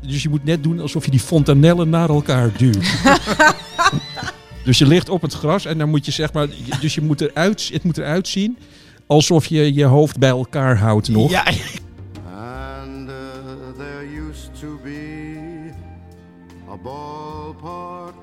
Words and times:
Dus 0.00 0.22
je 0.22 0.28
moet 0.28 0.44
net 0.44 0.62
doen 0.62 0.80
alsof 0.80 1.04
je 1.04 1.10
die 1.10 1.20
fontanellen 1.20 1.88
naar 1.88 2.08
elkaar 2.08 2.50
duwt. 2.56 3.02
dus 4.64 4.78
je 4.78 4.86
ligt 4.86 5.08
op 5.08 5.22
het 5.22 5.32
gras 5.32 5.64
en 5.64 5.78
dan 5.78 5.88
moet 5.88 6.06
je 6.06 6.12
zeg 6.12 6.32
maar... 6.32 6.48
Dus 6.80 6.94
je 6.94 7.00
moet 7.00 7.20
eruit, 7.20 7.70
het 7.72 7.82
moet 7.82 7.98
eruit 7.98 8.28
zien 8.28 8.58
alsof 9.08 9.46
je 9.46 9.74
je 9.74 9.84
hoofd 9.84 10.18
bij 10.18 10.28
elkaar 10.28 10.78
houdt 10.78 11.08
nog. 11.08 11.30
Ja, 11.30 11.44
And 11.44 13.08
uh, 13.08 13.14
there 13.76 14.06
used 14.28 14.60
to 14.60 14.78
be 14.82 15.72
a 16.70 16.76
ballpark 16.76 18.14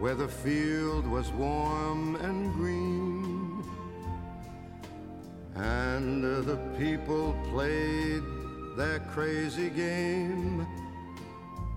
where 0.00 0.16
the 0.16 0.28
field 0.28 1.06
was 1.06 1.26
warm 1.38 2.16
and 2.16 2.54
green. 2.58 3.64
And 5.54 6.24
uh, 6.24 6.40
the 6.40 6.58
people 6.78 7.34
played 7.52 8.41
their 8.76 9.00
crazy 9.14 9.68
game 9.68 10.66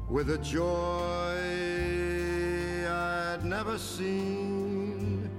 with 0.09 0.29
a 0.29 0.38
joy 0.38 1.35
I'd 2.88 3.43
never 3.43 3.77
seen. 3.77 5.29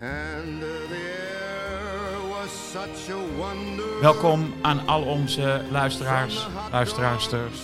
And 0.00 0.62
the 0.62 0.96
air 0.96 2.28
was 2.30 2.50
such 2.50 3.10
a 3.10 3.18
wonder. 3.36 4.00
welkom 4.00 4.52
aan 4.62 4.86
al 4.86 5.02
onze 5.02 5.62
luisteraars, 5.70 6.46
luisteraarsters, 6.70 7.60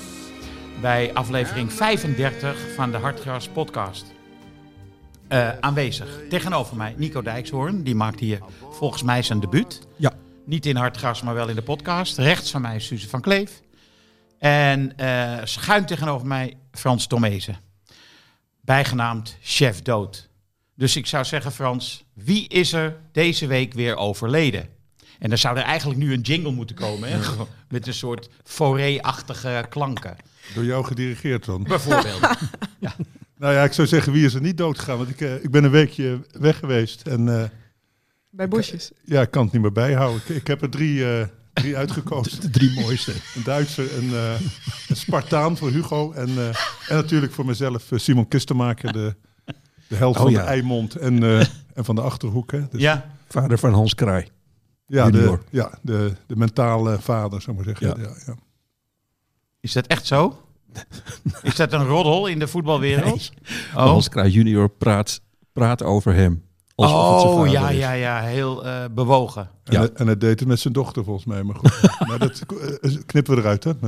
bij 0.80 1.14
aflevering 1.14 1.72
35 1.72 2.74
van 2.74 2.90
de 2.90 2.96
Hartgras 2.96 3.48
podcast. 3.48 4.14
Eh, 5.28 5.58
aanwezig 5.58 6.08
tegenover 6.28 6.76
mij 6.76 6.94
Nico 6.96 7.22
Dijkshoorn, 7.22 7.82
die 7.82 7.94
maakt 7.94 8.20
hier 8.20 8.38
volgens 8.70 9.02
mij 9.02 9.22
zijn 9.22 9.40
debuut. 9.40 9.86
Ja. 9.96 10.12
Niet 10.46 10.66
in 10.66 10.76
Hartgras, 10.76 11.22
maar 11.22 11.34
wel 11.34 11.48
in 11.48 11.54
de 11.54 11.62
podcast. 11.62 12.18
Rechts 12.18 12.50
van 12.50 12.60
mij 12.62 12.76
is 12.76 12.86
Suze 12.86 13.08
van 13.08 13.20
Kleef. 13.20 13.60
En 14.38 14.96
eh, 14.96 15.38
schuin 15.44 15.86
tegenover 15.86 16.26
mij 16.26 16.56
Frans 16.72 17.06
Tomezen. 17.06 17.56
Bijgenaamd 18.60 19.36
Chef 19.42 19.82
Dood. 19.82 20.28
Dus 20.74 20.96
ik 20.96 21.06
zou 21.06 21.24
zeggen, 21.24 21.52
Frans, 21.52 22.04
wie 22.14 22.48
is 22.48 22.72
er 22.72 22.96
deze 23.12 23.46
week 23.46 23.72
weer 23.72 23.96
overleden? 23.96 24.68
En 25.18 25.28
dan 25.28 25.38
zou 25.38 25.56
er 25.56 25.62
eigenlijk 25.62 26.00
nu 26.00 26.12
een 26.12 26.20
jingle 26.20 26.52
moeten 26.52 26.76
komen, 26.76 27.08
hè? 27.08 27.18
Met 27.68 27.86
een 27.86 27.94
soort 27.94 28.28
foré-achtige 28.44 29.66
klanken, 29.68 30.16
Door 30.54 30.64
jou 30.64 30.84
gedirigeerd 30.84 31.44
dan. 31.44 31.62
bijvoorbeeld. 31.62 32.20
Nou 33.38 33.54
ja, 33.54 33.64
ik 33.64 33.72
zou 33.72 33.88
zeggen, 33.88 34.12
wie 34.12 34.24
is 34.24 34.34
er 34.34 34.40
niet 34.40 34.56
dood 34.56 34.78
gegaan? 34.78 34.96
Want 34.96 35.08
ik, 35.10 35.20
eh, 35.20 35.34
ik 35.44 35.50
ben 35.50 35.64
een 35.64 35.70
weekje 35.70 36.20
weg 36.30 36.58
geweest 36.58 37.02
en 37.06 37.40
eh, 37.42 37.48
Bij 38.36 38.48
bosjes. 38.48 38.90
ja, 39.04 39.20
ik 39.22 39.30
kan 39.30 39.42
het 39.44 39.52
niet 39.52 39.62
meer 39.62 39.72
bijhouden. 39.72 40.20
Ik, 40.26 40.36
ik 40.36 40.46
heb 40.46 40.62
er 40.62 40.70
drie, 40.70 41.18
eh, 41.18 41.26
drie 41.52 41.76
uitgekozen. 41.82 42.40
De 42.40 42.50
drie 42.50 42.80
mooiste. 42.80 43.12
Een 43.34 43.42
Duitser, 43.44 43.96
een, 43.98 44.10
eh, 44.14 44.40
een 44.88 44.96
Spartaan 44.96 45.56
voor 45.56 45.70
Hugo 45.70 46.12
en, 46.12 46.28
eh, 46.28 46.46
en 46.88 46.96
natuurlijk 46.96 47.32
voor 47.32 47.46
mezelf 47.46 47.88
Simon 47.94 48.28
Kistenmaker, 48.28 48.92
de, 48.92 49.14
de 49.88 49.96
held 49.96 50.16
Oh, 50.16 50.22
van 50.22 50.30
ja. 50.30 50.42
de 50.42 50.46
Eimond 50.48 50.94
en, 50.94 51.22
eh, 51.22 51.40
en 51.74 51.84
van 51.84 51.94
de 51.94 52.00
Achterhoek. 52.00 52.52
Hè. 52.52 52.68
Dus, 52.70 52.80
ja, 52.80 53.10
Vader 53.28 53.58
van 53.58 53.72
Hans 53.72 53.94
Kraai. 53.94 54.28
ja, 54.86 55.10
de, 55.10 55.38
ja 55.50 55.78
de, 55.82 56.12
de 56.26 56.36
mentale 56.36 56.98
vader, 57.00 57.42
zou 57.42 57.58
ik 57.58 57.64
maar 57.66 57.74
zeggen. 57.76 58.02
Ja. 58.02 58.08
Ja. 58.08 58.16
Ja, 58.26 58.34
is 59.60 59.72
dat 59.72 59.86
echt 59.86 60.06
zo? 60.06 60.40
Is 61.42 61.56
dat 61.56 61.72
een 61.72 61.84
roddel 61.86 62.26
in 62.26 62.38
de 62.38 62.46
voetbalwereld? 62.48 63.30
Oh, 63.74 63.82
Hans 63.82 64.08
Kraai 64.08 64.30
junior 64.30 64.68
praat, 64.70 65.20
praat 65.52 65.82
over 65.82 66.14
hem. 66.14 66.44
Het 66.76 66.86
oh 66.90 67.34
vader 67.34 67.52
ja, 67.52 67.68
is. 67.70 67.78
ja, 67.78 67.92
ja, 67.92 68.20
heel 68.22 68.66
eh, 68.66 68.84
bewogen. 68.90 69.50
En, 69.64 69.72
Ja. 69.72 69.78
hij- 69.80 69.90
en 69.94 70.06
hij 70.06 70.16
deed 70.18 70.38
het 70.40 70.48
met 70.48 70.60
zijn 70.60 70.72
dochter 70.74 71.04
volgens 71.04 71.26
mij. 71.26 71.42
Maar 71.42 71.54
goed, 71.56 71.90
maar 72.08 72.18
dat 72.18 72.42
eh, 72.80 72.96
knippen 73.06 73.34
we 73.34 73.40
eruit. 73.40 73.64
Hè? 73.64 73.72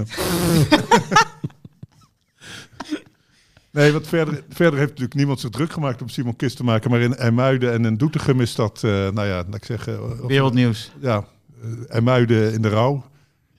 Nee. 3.71 3.93
Want 3.93 4.07
verder, 4.09 4.43
verder 4.49 4.79
heeft 4.79 4.89
natuurlijk 4.91 5.15
niemand 5.15 5.41
zich 5.41 5.51
druk 5.51 5.73
gemaakt 5.73 6.03
om 6.03 6.09
Simon 6.09 6.37
Kist 6.37 6.57
te 6.57 6.65
maken. 6.65 6.91
Maar 6.91 7.01
in 7.01 7.17
IJmuiden 7.17 7.73
en 7.73 7.85
in 7.85 7.97
Doetinchem 7.97 8.41
is 8.41 8.55
dat, 8.55 8.77
eh, 8.85 8.91
nou 8.91 9.27
ja, 9.27 9.35
laat 9.37 9.55
ik 9.55 9.65
zeggen... 9.65 10.03
of- 10.23 10.27
Wereldnieuws. 10.29 10.91
Ja, 11.01 11.25
eh, 11.63 11.69
IJmuiden 11.89 12.53
in 12.53 12.63
de 12.63 12.69
rouw. 12.69 13.05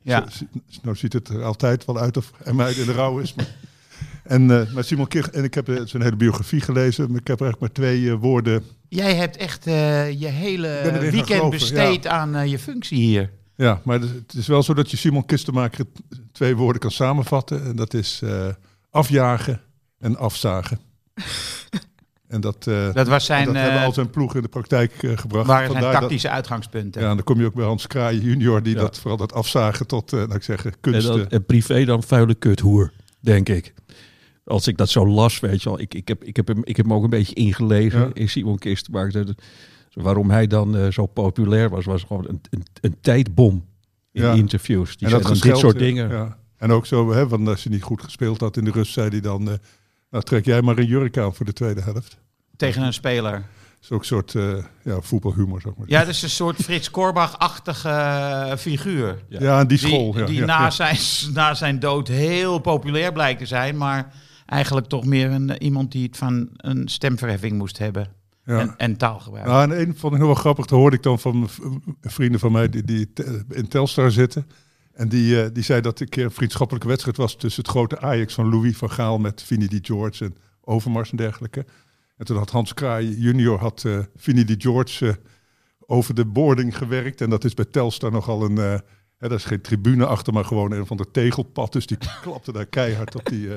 Ja. 0.01 0.27
Nou 0.81 0.95
ziet 0.95 1.13
het 1.13 1.27
er 1.29 1.43
altijd 1.43 1.85
wel 1.85 1.97
uit 1.99 2.17
of 2.17 2.31
IJmuiden 2.43 2.79
in 2.81 2.85
de 2.87 2.93
rouw 2.93 3.19
is. 3.19 3.33
Maar, 3.33 3.55
en, 4.29 4.51
eh, 4.51 4.73
maar 4.73 4.83
Simon 4.83 5.07
Kist, 5.07 5.27
en 5.27 5.43
ik 5.43 5.53
heb 5.53 5.69
eh, 5.69 5.81
zijn 5.85 6.03
hele 6.03 6.15
biografie 6.15 6.61
gelezen. 6.61 7.11
Maar 7.11 7.19
ik 7.21 7.27
heb 7.27 7.39
er 7.39 7.45
eigenlijk 7.45 7.59
maar 7.77 7.85
twee 7.85 8.09
eh, 8.09 8.15
woorden 8.19 8.63
Jij 8.89 9.15
hebt 9.15 9.37
echt 9.37 9.67
eh, 9.67 10.19
je 10.19 10.27
hele 10.27 10.79
weekend 10.99 11.25
geloven, 11.27 11.49
besteed 11.49 12.07
aan 12.07 12.35
eh, 12.35 12.45
je 12.51 12.59
functie 12.59 12.97
hier. 12.97 13.29
Ja, 13.55 13.81
maar 13.83 13.99
het 13.99 14.33
is 14.37 14.47
wel 14.47 14.63
zo 14.63 14.73
dat 14.73 14.91
je 14.91 14.97
Simon 14.97 15.25
Kistenmaker 15.25 15.85
twee 16.31 16.55
woorden 16.55 16.81
kan 16.81 16.91
samenvatten. 16.91 17.63
En 17.65 17.75
dat 17.75 17.93
is 17.93 18.19
eh, 18.23 18.47
afjagen 18.89 19.61
en 19.99 20.17
afzagen. 20.17 20.79
en 22.27 22.41
dat, 22.41 22.67
eh, 22.67 22.93
Dat 22.93 23.07
was 23.07 23.25
zijn, 23.25 23.45
dat 23.45 23.55
hebben 23.55 23.81
al 23.81 23.93
zijn 23.93 24.09
ploegen 24.09 24.35
in 24.35 24.41
de 24.43 24.47
praktijk 24.49 24.93
gebracht. 25.15 25.47
waren 25.47 25.71
zijn 25.71 25.83
dat- 25.83 25.91
tactische 25.93 26.29
uitgangspunten. 26.29 27.01
ja, 27.01 27.09
en 27.09 27.15
dan 27.15 27.23
kom 27.25 27.39
je 27.39 27.45
ook 27.45 27.53
bij 27.53 27.65
Hans 27.65 27.87
Kraaien 27.87 28.21
junior, 28.21 28.63
die 28.63 28.75
Ja. 28.75 28.79
dat 28.81 28.99
vooral 28.99 29.17
dat 29.17 29.33
afzagen 29.33 29.87
tot, 29.87 30.13
eh 30.13 30.19
laat 30.19 30.35
ik 30.35 30.43
zeggen, 30.43 30.71
En, 30.71 30.77
kunsten. 30.81 31.17
dan, 31.17 31.27
en 31.29 31.45
privé 31.45 31.85
dan 31.85 32.03
vuile 32.03 32.35
kuthoer, 32.35 32.91
denk 33.19 33.49
ik. 33.49 33.73
Als 34.49 34.67
ik 34.67 34.77
dat 34.77 34.89
zo 34.89 35.07
las, 35.07 35.39
weet 35.39 35.63
je 35.63 35.69
wel. 35.69 35.79
Ik, 35.79 35.93
ik, 35.93 36.07
heb, 36.07 36.23
ik, 36.23 36.35
heb, 36.35 36.47
hem, 36.47 36.61
ik 36.63 36.77
heb 36.77 36.85
hem 36.85 36.95
ook 36.95 37.03
een 37.03 37.09
beetje 37.09 37.35
ingelezen 37.35 37.99
Ja. 37.99 38.09
in 38.13 38.29
Simon 38.29 38.57
Kistenmaker. 38.57 39.25
Dat- 39.25 39.41
Waarom 39.93 40.29
hij 40.29 40.47
dan 40.47 40.77
eh, 40.77 40.91
zo 40.91 41.05
populair 41.05 41.69
was, 41.69 41.85
was 41.85 42.03
gewoon 42.03 42.25
een, 42.27 42.41
een, 42.49 42.63
een 42.81 42.95
tijdbom 43.01 43.65
in 44.11 44.21
Ja. 44.21 44.33
interviews. 44.33 44.97
Die 44.97 45.07
en 45.07 45.21
dan 45.21 45.33
dit 45.33 45.57
soort 45.57 45.73
ja, 45.73 45.79
dingen. 45.85 46.09
Ja. 46.09 46.37
En 46.57 46.71
ook 46.71 46.85
zo, 46.85 47.11
hè, 47.11 47.27
want 47.27 47.47
als 47.47 47.63
je 47.63 47.69
niet 47.69 47.81
goed 47.83 48.01
gespeeld 48.03 48.39
had 48.41 48.57
in 48.57 48.63
de 48.65 48.71
rust, 48.71 48.93
zei 48.93 49.09
hij 49.09 49.21
dan... 49.21 49.49
eh, 49.49 49.53
nou, 50.09 50.23
trek 50.23 50.45
jij 50.45 50.61
maar 50.61 50.77
een 50.77 50.85
jurk 50.85 51.17
aan 51.17 51.35
voor 51.35 51.45
de 51.45 51.53
tweede 51.53 51.81
helft. 51.81 52.17
Tegen 52.55 52.81
een 52.81 52.93
speler. 52.93 53.31
Dat 53.31 53.41
is 53.81 53.91
ook 53.91 53.99
een 53.99 54.05
soort 54.05 54.35
eh, 54.35 54.63
ja, 54.83 55.01
voetbalhumor, 55.01 55.61
zeg 55.61 55.75
maar. 55.77 55.87
Ja, 55.89 55.99
dat 55.99 56.07
is 56.09 56.21
een 56.21 56.29
soort 56.29 56.55
Frits 56.55 56.91
Korbach-achtige 56.91 57.89
eh, 57.89 58.55
figuur. 58.57 59.23
Ja. 59.29 59.39
Ja, 59.41 59.59
en 59.59 59.67
die 59.67 59.77
Die, 59.77 59.87
school. 59.87 60.17
ja, 60.17 60.25
die 60.25 60.39
ja, 60.39 60.45
na, 60.45 60.59
ja. 60.61 60.69
Zijn, 60.69 60.97
na 61.33 61.53
zijn 61.53 61.79
dood 61.79 62.07
heel 62.07 62.59
populair 62.59 63.11
blijkt 63.13 63.39
te 63.39 63.45
zijn, 63.45 63.77
maar 63.77 64.13
eigenlijk 64.49 64.87
toch 64.87 65.05
meer 65.05 65.31
een, 65.31 65.63
iemand 65.63 65.91
die 65.91 66.05
het 66.05 66.17
van 66.17 66.49
een 66.57 66.87
stemverheffing 66.87 67.57
moest 67.57 67.77
hebben. 67.77 68.07
Ja. 68.45 68.59
En, 68.59 68.73
en 68.77 68.97
taalgebruik. 68.97 69.45
Nou, 69.45 69.71
en 69.71 69.79
een 69.79 69.97
vond 69.97 70.13
ik 70.13 70.19
nog 70.19 70.27
wel 70.27 70.37
grappig. 70.37 70.65
Dat 70.65 70.79
hoorde 70.79 70.95
ik 70.95 71.03
dan 71.03 71.19
van 71.19 71.49
v- 71.49 71.59
vrienden 72.01 72.39
van 72.39 72.51
mij 72.51 72.69
die, 72.69 72.83
die 72.83 73.13
te- 73.13 73.43
in 73.49 73.67
Telstar 73.67 74.11
zitten. 74.11 74.47
En 74.93 75.09
die, 75.09 75.43
eh, 75.43 75.49
die 75.53 75.63
zei 75.63 75.81
dat 75.81 75.95
er 75.99 76.01
een 76.01 76.09
keer 76.09 76.23
een 76.23 76.31
vriendschappelijke 76.31 76.87
wedstrijd 76.87 77.17
was 77.17 77.35
tussen 77.35 77.61
het 77.61 77.71
grote 77.71 77.99
Ajax 77.99 78.33
van 78.33 78.49
Louis 78.49 78.77
van 78.77 78.91
Gaal 78.91 79.17
met 79.17 79.41
Vinnie 79.41 79.79
George 79.81 80.25
en 80.25 80.35
Overmars 80.61 81.11
en 81.11 81.17
dergelijke. 81.17 81.65
En 82.17 82.25
toen 82.25 82.37
had 82.37 82.49
Hans 82.49 82.73
Kraai 82.73 83.17
junior 83.19 83.59
had 83.59 83.83
uh, 83.83 83.99
Vinnie 84.15 84.55
George 84.57 85.05
uh, 85.05 85.13
over 85.79 86.13
de 86.13 86.25
boarding 86.25 86.77
gewerkt. 86.77 87.21
En 87.21 87.29
dat 87.29 87.43
is 87.43 87.53
bij 87.53 87.65
Telstar 87.65 88.11
nogal 88.11 88.43
een... 88.43 88.81
Hè, 89.19 89.27
daar 89.27 89.37
is 89.37 89.43
geen 89.45 89.61
tribune 89.61 90.05
achter, 90.05 90.33
maar 90.33 90.45
gewoon 90.45 90.71
een 90.71 90.85
van 90.85 90.97
de 90.97 91.11
tegelpad. 91.11 91.73
Dus 91.73 91.85
die 91.85 91.97
klapte 92.21 92.51
daar 92.51 92.65
keihard 92.65 93.15
op 93.15 93.25
die, 93.25 93.49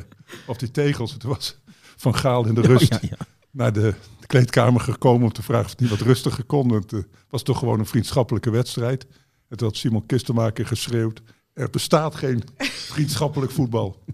op 0.47 0.59
die 0.59 0.71
tegels. 0.71 1.13
Het 1.13 1.23
was 1.23 1.59
Van 1.97 2.15
Gaal 2.17 2.47
in 2.47 2.55
de 2.55 2.61
rust 2.61 2.89
ja, 2.93 2.99
ja. 3.01 3.17
naar 3.51 3.73
de, 3.73 3.95
de 4.21 4.27
kleedkamer 4.27 4.81
gekomen 4.81 5.23
om 5.23 5.33
te 5.33 5.43
vragen 5.43 5.65
of 5.65 5.71
het 5.71 5.81
niet 5.81 5.91
wat 5.91 6.01
rustiger 6.01 6.45
kon. 6.45 6.73
Het 6.73 7.07
was 7.29 7.43
toch 7.43 7.59
gewoon 7.59 7.79
een 7.79 7.87
vriendschappelijke 7.87 8.51
wedstrijd. 8.51 9.07
En 9.49 9.57
toen 9.57 9.67
had 9.69 9.77
Simon 9.77 10.07
Kistenmaker 10.07 10.67
geschreeuwd... 10.67 11.23
er 11.53 11.71
bestaat 11.71 12.15
geen 12.15 12.43
vriendschappelijk 12.59 13.53
voetbal. 13.53 14.05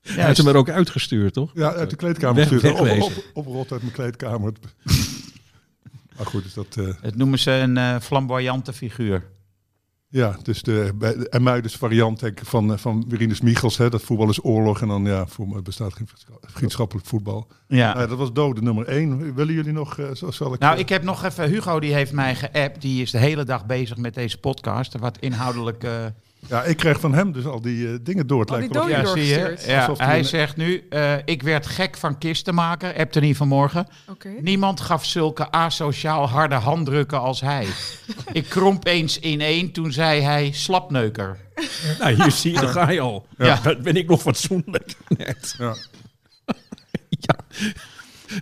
Hij 0.00 0.24
heeft 0.24 0.36
hem 0.36 0.46
er 0.48 0.56
ook 0.56 0.70
uitgestuurd, 0.70 1.32
toch? 1.32 1.50
Ja, 1.54 1.72
uit 1.72 1.90
de 1.90 1.96
kleedkamer 1.96 2.36
Weg- 2.36 2.48
gestuurd. 2.48 2.78
Op, 2.78 2.84
wegwezen. 2.84 3.16
op, 3.16 3.46
oprot 3.46 3.72
uit 3.72 3.80
mijn 3.82 3.92
kleedkamer. 3.94 4.52
maar 6.16 6.26
goed, 6.26 6.42
dus 6.42 6.54
dat... 6.54 6.76
eh, 6.76 6.88
Het 7.00 7.16
noemen 7.16 7.38
ze 7.38 7.50
een 7.50 7.76
eh, 7.76 8.00
flamboyante 8.00 8.72
figuur. 8.72 9.24
Ja, 10.12 10.36
dus 10.42 10.62
de, 10.62 10.92
de 10.98 11.26
Emuides 11.30 11.76
variant 11.76 12.20
denk 12.20 12.40
ik, 12.40 12.46
van, 12.46 12.72
eh, 12.72 12.78
van 12.78 13.04
Wierinus 13.08 13.40
Michels. 13.40 13.76
Hè, 13.76 13.90
dat 13.90 14.02
voetbal 14.02 14.28
is 14.28 14.44
oorlog 14.44 14.80
en 14.80 14.88
dan 14.88 15.04
ja, 15.04 15.26
voor 15.26 15.48
me 15.48 15.62
bestaat 15.62 15.94
geen 15.94 16.08
vriendschappelijk 16.40 17.06
voetbal. 17.06 17.46
Ja. 17.66 17.94
Nou 17.94 18.08
dat 18.08 18.18
was 18.18 18.32
dode 18.32 18.62
nummer 18.62 18.86
één. 18.86 19.34
Willen 19.34 19.54
jullie 19.54 19.72
nog, 19.72 19.98
eh, 19.98 20.14
zo 20.14 20.30
zal 20.30 20.54
ik... 20.54 20.60
Nou, 20.60 20.74
eh, 20.74 20.80
ik 20.80 20.88
heb 20.88 21.02
nog 21.02 21.24
even, 21.24 21.48
Hugo 21.48 21.80
die 21.80 21.94
heeft 21.94 22.12
mij 22.12 22.34
geappt. 22.34 22.80
Die 22.80 23.02
is 23.02 23.10
de 23.10 23.18
hele 23.18 23.44
dag 23.44 23.66
bezig 23.66 23.96
met 23.96 24.14
deze 24.14 24.38
podcast. 24.38 24.98
Wat 24.98 25.18
inhoudelijk... 25.18 25.84
Ja, 26.48 26.62
ik 26.64 26.76
krijg 26.76 27.00
van 27.00 27.14
hem 27.14 27.32
dus 27.32 27.44
al 27.44 27.60
die 27.60 27.88
eh, 27.88 27.94
dingen 28.02 28.26
door. 28.26 28.40
Het 28.40 28.50
Al 28.50 28.56
lijkt 28.58 28.72
die 28.72 28.88
ja, 28.88 29.06
zie 29.06 29.24
je. 29.24 29.56
Ja, 29.66 29.92
hij 29.96 30.22
zegt 30.22 30.56
nu, 30.56 30.86
eh, 30.88 31.14
ik 31.24 31.42
werd 31.42 31.66
gek 31.66 31.96
van 31.96 32.18
kistenmaker. 32.18 32.96
Appte 32.96 33.20
niet 33.20 33.36
vanmorgen. 33.36 33.86
Oké. 34.08 34.28
Niemand 34.40 34.80
gaf 34.80 35.04
zulke 35.04 35.50
asociaal 35.50 36.28
harde 36.28 36.54
handdrukken 36.54 37.20
als 37.20 37.40
hij. 37.40 37.66
ik 38.32 38.44
kromp 38.48 38.86
eens 38.86 39.18
in 39.18 39.40
één, 39.40 39.72
toen 39.72 39.92
zei 39.92 40.20
hij 40.20 40.50
slapneuker. 40.52 41.38
Nou, 41.98 42.22
hier 42.22 42.30
zie 42.30 42.52
je, 42.52 42.60
daar 42.60 42.68
ga 42.68 42.90
je 42.90 43.00
al. 43.00 43.26
Ja. 43.38 43.60
Ja. 43.64 43.76
Ben 43.76 43.96
ik 43.96 44.08
nog 44.08 44.20
fatsoenlijk 44.22 44.94
net. 45.08 45.54
Ja. 45.58 45.74
Ja. 47.08 47.36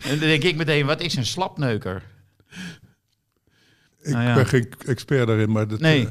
En 0.03 0.19
dan 0.19 0.29
denk 0.29 0.43
ik 0.43 0.57
meteen, 0.57 0.87
wat 0.87 1.01
is 1.01 1.17
een 1.17 1.27
slapneuker? 1.27 2.03
Ik 4.03 4.13
Nou 4.13 4.25
ja. 4.25 4.35
ben 4.35 4.47
geen 4.47 4.73
expert 4.87 5.27
daarin, 5.27 5.53
maar 5.53 5.69
dat, 5.69 5.81
Nee. 5.81 6.07
eh, 6.07 6.11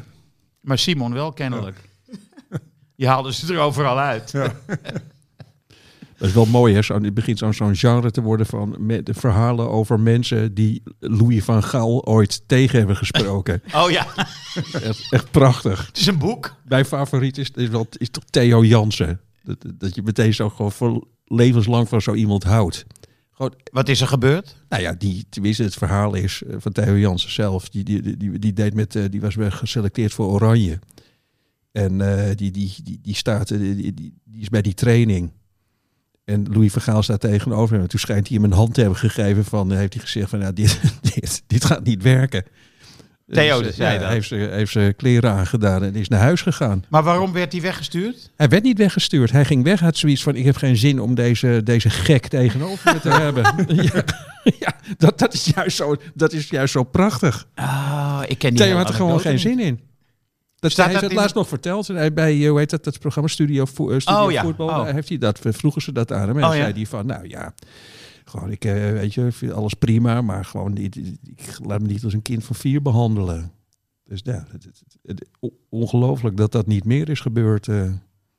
Maar 0.67 0.77
Simon 0.77 1.13
wel 1.13 1.31
kennelijk. 1.33 1.89
Je 2.95 3.07
haalde 3.07 3.33
ze 3.33 3.53
er 3.53 3.59
overal 3.59 3.97
uit. 3.99 4.31
ja. 4.31 4.55
Dat 6.17 6.27
is 6.27 6.33
wel 6.33 6.45
mooi, 6.45 6.73
hè? 6.73 6.81
Zo, 6.81 7.01
het 7.01 7.13
begint 7.13 7.37
zo'n 7.37 7.53
zo'n 7.53 7.75
genre 7.75 8.11
te 8.11 8.21
worden 8.21 8.45
van 8.45 8.75
me- 8.79 9.03
de 9.03 9.13
verhalen 9.13 9.69
over 9.69 9.99
mensen 9.99 10.53
die 10.53 10.83
Louis 10.99 11.43
van 11.43 11.63
Gaal 11.63 12.05
ooit 12.05 12.41
tegen 12.47 12.77
hebben 12.77 12.95
gesproken. 12.95 13.61
Oh 13.75 13.91
ja, 13.91 14.07
echt, 14.73 15.07
echt 15.09 15.31
prachtig. 15.31 15.87
het 15.87 15.97
is 15.97 16.05
een 16.07 16.17
boek. 16.17 16.55
Mijn 16.65 16.85
favoriet 16.85 17.37
is, 17.37 17.51
is, 17.55 17.69
wel, 17.69 17.87
is 17.97 18.09
toch 18.09 18.23
Theo 18.29 18.63
Jansen. 18.63 19.19
Dat, 19.43 19.57
dat 19.75 19.95
je 19.95 20.01
meteen 20.03 20.33
zo 20.33 20.49
gewoon 20.49 20.71
voor 20.71 21.07
levenslang 21.25 21.89
van 21.89 22.01
zo 22.01 22.13
iemand 22.13 22.43
houdt. 22.43 22.85
Gewoon, 23.37 23.53
Wat 23.71 23.89
is 23.89 24.01
er 24.01 24.07
gebeurd? 24.07 24.55
nou 24.69 24.81
ja, 24.81 24.93
die, 24.93 25.25
tenminste, 25.29 25.63
het 25.63 25.73
verhaal 25.73 26.13
is 26.13 26.43
eh, 26.43 26.55
van 26.59 26.71
Theo 26.71 26.97
Jansen 26.97 27.31
zelf. 27.31 27.69
Die, 27.69 27.83
die, 27.83 28.17
die, 28.17 28.39
die, 28.39 28.53
deed 28.53 28.73
met, 28.73 28.95
eh, 28.95 29.03
die 29.09 29.21
was 29.21 29.35
geselecteerd 29.39 30.13
voor 30.13 30.25
Oranje. 30.25 30.79
En 31.71 32.01
eh, 32.01 32.35
die, 32.35 32.51
die, 32.51 32.75
die, 32.83 32.99
die, 33.01 33.15
staat, 33.15 33.47
die, 33.47 33.93
die, 33.93 34.13
is 34.33 34.49
bij 34.49 34.61
die 34.61 34.73
training. 34.73 35.31
En 36.23 36.45
Louis 36.51 36.71
van 36.71 36.81
Gaal 36.81 37.03
staat 37.03 37.21
tegenover 37.21 37.73
hem. 37.73 37.83
En 37.83 37.89
toen 37.89 37.99
schijnt 37.99 38.27
hij 38.27 38.37
hem 38.37 38.45
een 38.45 38.57
hand 38.57 38.73
te 38.73 38.81
hebben 38.81 38.99
gegeven 38.99 39.45
van, 39.45 39.71
heeft 39.71 39.93
hij 39.93 40.01
gezegd 40.01 40.29
van, 40.29 40.39
ja, 40.39 40.51
dit, 40.51 40.81
dit, 41.13 41.43
dit 41.47 41.65
gaat 41.65 41.83
niet 41.83 42.03
werken. 42.03 42.45
Theo 43.31 43.59
Dus, 43.61 43.67
eh, 43.69 43.75
zei 43.75 43.93
ja, 43.93 43.99
dat. 43.99 44.09
Heeft, 44.09 44.27
zijn- 44.27 44.51
heeft 44.51 44.95
kleren 44.95 45.31
aangedaan 45.31 45.83
en 45.83 45.95
is 45.95 46.07
naar 46.07 46.19
huis 46.19 46.41
gegaan. 46.41 46.83
Maar 46.89 47.03
waarom 47.03 47.33
werd 47.33 47.51
hij 47.51 47.61
weggestuurd? 47.61 48.31
Hij 48.35 48.49
werd 48.49 48.63
niet 48.63 48.77
weggestuurd. 48.77 49.31
Hij 49.31 49.45
ging 49.45 49.63
weg 49.63 49.83
uit 49.83 49.97
zoiets 49.97 50.23
van: 50.23 50.35
ik 50.35 50.45
heb 50.45 50.55
geen 50.55 50.77
zin 50.77 50.99
om 51.01 51.15
deze, 51.15 51.61
deze 51.63 51.89
gek 51.89 52.27
tegenover 52.27 52.93
me 52.93 52.99
te 52.99 53.09
hebben. 53.23 53.43
Ja, 53.75 54.03
ja, 54.59 54.73
dat, 54.97 55.19
dat, 55.19 55.33
is 55.33 55.45
juist 55.55 55.75
zo, 55.77 55.95
dat 56.13 56.33
is 56.33 56.49
juist 56.49 56.71
zo 56.73 56.83
prachtig. 56.83 57.47
Ah, 57.55 58.21
ik 58.27 58.37
ken 58.37 58.49
die 58.53 58.59
Theo 58.59 58.77
had 58.77 58.87
er 58.89 58.93
gewoon 58.95 59.19
geen 59.19 59.39
zin 59.39 59.59
in. 59.59 59.79
Dat 60.59 60.71
Staat 60.71 60.85
hij 60.85 60.93
heeft 60.93 61.01
dat 61.01 61.11
het 61.11 61.19
laatst 61.19 61.35
nog 61.35 61.47
verteld. 61.47 61.87
Hij 61.87 62.13
bij, 62.13 62.41
eh, 62.43 62.49
hoe 62.49 62.59
heet 62.59 62.69
dat, 62.69 62.83
dat 62.83 62.99
programma 62.99 63.29
Studio, 63.29 63.65
Vo- 63.65 63.91
eh, 63.91 63.99
Studio 63.99 64.23
Oh 64.25 64.31
ja, 64.31 64.41
Voetbal. 64.41 64.67
oh. 64.67 64.89
Heeft 64.89 65.09
hij 65.09 65.17
dat, 65.17 65.39
vroegen 65.43 65.81
ze 65.81 65.91
dat 65.91 66.11
aan 66.11 66.27
hem. 66.27 66.37
En 66.37 66.43
Oh 66.43 66.51
zei 66.51 66.73
hij 66.73 66.85
van, 66.85 67.05
nou 67.05 67.27
ja, 67.29 67.53
gewoon, 68.29 68.51
ik, 68.51 68.65
eh, 68.65 68.73
weet 68.91 69.13
je, 69.13 69.31
vind 69.31 69.51
alles 69.51 69.73
prima. 69.73 70.21
Maar 70.21 70.45
gewoon, 70.45 70.73
niet, 70.73 70.95
ik 71.23 71.57
laat 71.63 71.81
me 71.81 71.87
niet 71.87 72.03
als 72.03 72.13
een 72.13 72.21
kind 72.21 72.43
van 72.43 72.55
vier 72.55 72.81
behandelen. 72.81 73.51
Dus 74.03 74.21
ja, 74.23 74.45
het, 74.51 74.63
het- 74.63 74.83
het- 75.03 75.27
ongelooflijk 75.69 76.37
dat 76.37 76.51
dat 76.51 76.67
niet 76.67 76.85
meer 76.85 77.09
is 77.09 77.19
gebeurd. 77.19 77.67
eh. 77.67 77.91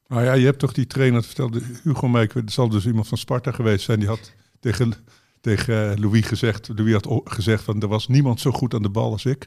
Nou 0.06 0.24
ja, 0.24 0.32
je 0.32 0.44
hebt 0.44 0.58
toch 0.58 0.72
die 0.72 0.86
trainer, 0.86 1.22
vertelde 1.22 1.60
Hugo 1.82 2.08
mij, 2.08 2.28
er 2.34 2.42
zal 2.46 2.68
dus 2.68 2.86
iemand 2.86 3.08
van 3.08 3.18
Sparta 3.18 3.52
geweest 3.52 3.84
zijn, 3.84 3.98
die 3.98 4.08
had 4.08 4.32
tegen, 4.60 4.92
tegen 5.40 6.00
Louis 6.00 6.26
gezegd, 6.26 6.68
Louis 6.74 6.92
had 6.92 7.20
gezegd 7.24 7.64
van 7.64 7.82
er 7.82 7.88
was 7.88 8.08
niemand 8.08 8.40
zo 8.40 8.50
goed 8.50 8.74
aan 8.74 8.82
de 8.82 8.88
bal 8.90 9.10
als 9.12 9.24
ik. 9.24 9.46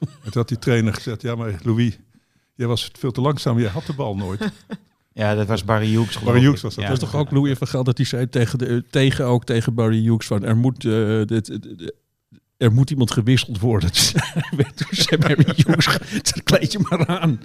en 0.00 0.08
toen 0.22 0.32
had 0.32 0.48
die 0.48 0.58
trainer 0.58 0.94
gezegd, 0.94 1.22
ja 1.22 1.34
maar 1.34 1.60
Louis, 1.62 1.98
jij 2.54 2.66
was 2.66 2.90
veel 2.98 3.12
te 3.12 3.20
langzaam, 3.20 3.58
jij 3.58 3.70
had 3.70 3.86
de 3.86 3.94
bal 3.94 4.16
nooit. 4.16 4.52
Ja, 5.14 5.34
dat 5.34 5.46
was 5.46 5.64
Barry 5.64 5.86
Hughes. 5.88 6.18
Barry 6.18 6.38
ik. 6.38 6.44
Hughes 6.44 6.60
was 6.62 6.74
dat. 6.74 6.84
Ja. 6.84 6.90
Dat 6.90 7.02
is 7.02 7.08
toch 7.08 7.20
ook 7.20 7.30
Louis 7.30 7.58
van 7.58 7.66
Gaal 7.66 7.84
dat 7.84 7.96
hij 7.96 8.06
zei 8.06 8.28
tegen, 8.28 8.58
de, 8.58 8.84
tegen 8.90 9.24
ook 9.26 9.44
tegen 9.44 9.74
Barry 9.74 10.02
Hughes 10.02 10.26
van 10.26 10.44
er 10.44 10.56
moet, 10.56 10.84
eh, 10.84 11.22
dit, 11.24 11.58
er 12.56 12.72
moet 12.72 12.90
iemand 12.90 13.10
gewisseld 13.10 13.58
worden. 13.60 13.90
Werd- 14.56 14.76
toen 14.86 14.86
zei 14.90 15.20
Barry 15.20 15.44
Hughes, 15.56 15.86
"Dat 16.22 16.42
kleed 16.42 16.72
je 16.72 16.78
maar 16.88 17.06
aan. 17.06 17.40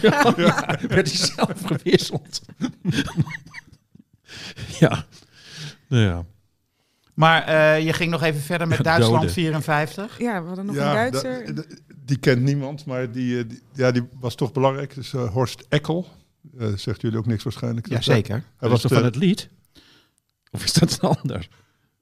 ja, 0.00 0.34
werd 0.88 1.08
hij 1.08 1.26
zelf 1.36 1.62
gewisseld. 1.64 2.40
ja. 4.80 5.04
Nou 5.88 6.02
ja. 6.02 6.24
Maar 7.14 7.42
eh, 7.44 7.84
je 7.84 7.92
ging 7.92 8.10
nog 8.10 8.22
even 8.22 8.40
verder 8.40 8.68
met 8.68 8.84
Duitsland 8.84 9.14
doden. 9.14 9.30
54. 9.30 10.18
Ja, 10.18 10.40
we 10.40 10.46
hadden 10.46 10.66
nog 10.66 10.74
Ja, 10.74 10.88
een 11.06 11.12
Duitser. 11.12 11.64
die 12.04 12.18
kent 12.18 12.42
niemand, 12.42 12.84
maar 12.84 13.12
die, 13.12 13.38
eh, 13.38 13.48
die, 13.48 13.60
ja, 13.72 13.90
die 13.90 14.02
was 14.20 14.34
toch 14.34 14.52
belangrijk. 14.52 14.94
Dus 14.94 15.10
Horst 15.12 15.66
Eckel, 15.68 16.08
eh, 16.58 16.66
zegt 16.76 17.00
jullie 17.00 17.18
ook 17.18 17.26
niks 17.26 17.42
waarschijnlijk. 17.42 17.90
Dat- 17.90 18.04
Jazeker. 18.04 18.34
Hij 18.34 18.42
Dat 18.58 18.70
was 18.70 18.80
toch 18.80 18.90
de- 18.90 18.96
van 18.96 19.04
het 19.06 19.16
lied? 19.16 19.48
Of 20.50 20.64
is 20.64 20.72
dat 20.72 20.98
een 21.00 21.08
ander? 21.22 21.48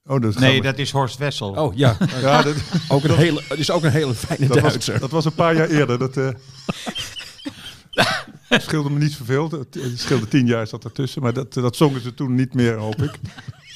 Oh, 0.06 0.20
dat 0.20 0.38
Nee, 0.38 0.62
dat 0.62 0.78
is 0.78 0.90
Horst 0.90 1.18
Wessel. 1.18 1.48
Oh 1.50 1.76
ja, 1.76 1.96
ja, 2.20 2.42
dat, 2.42 2.54
ook 2.88 3.04
een 3.04 3.16
hele, 3.16 3.40
het 3.48 3.58
is 3.58 3.70
ook 3.70 3.82
een 3.84 3.90
hele 3.90 4.14
fijne 4.14 4.46
dat, 4.46 4.60
Duitser. 4.62 4.92
was, 4.92 5.00
dat 5.00 5.10
was 5.10 5.24
een 5.24 5.34
paar 5.34 5.54
jaar 5.56 5.68
eerder. 5.68 5.98
Dat 5.98 6.16
eh, 6.16 6.28
scheelde 8.60 8.90
me 8.90 8.98
niet 8.98 9.12
zoveel. 9.12 9.50
Het 9.50 9.78
scheelde 9.94 10.28
tien 10.28 10.46
jaar 10.46 10.66
zat 10.66 10.84
ertussen. 10.84 11.22
Maar 11.22 11.32
dat, 11.32 11.52
dat 11.54 11.76
zongen 11.76 12.00
ze 12.00 12.14
toen 12.14 12.34
niet 12.34 12.54
meer, 12.54 12.74
hoop 12.76 13.02
ik. 13.02 13.18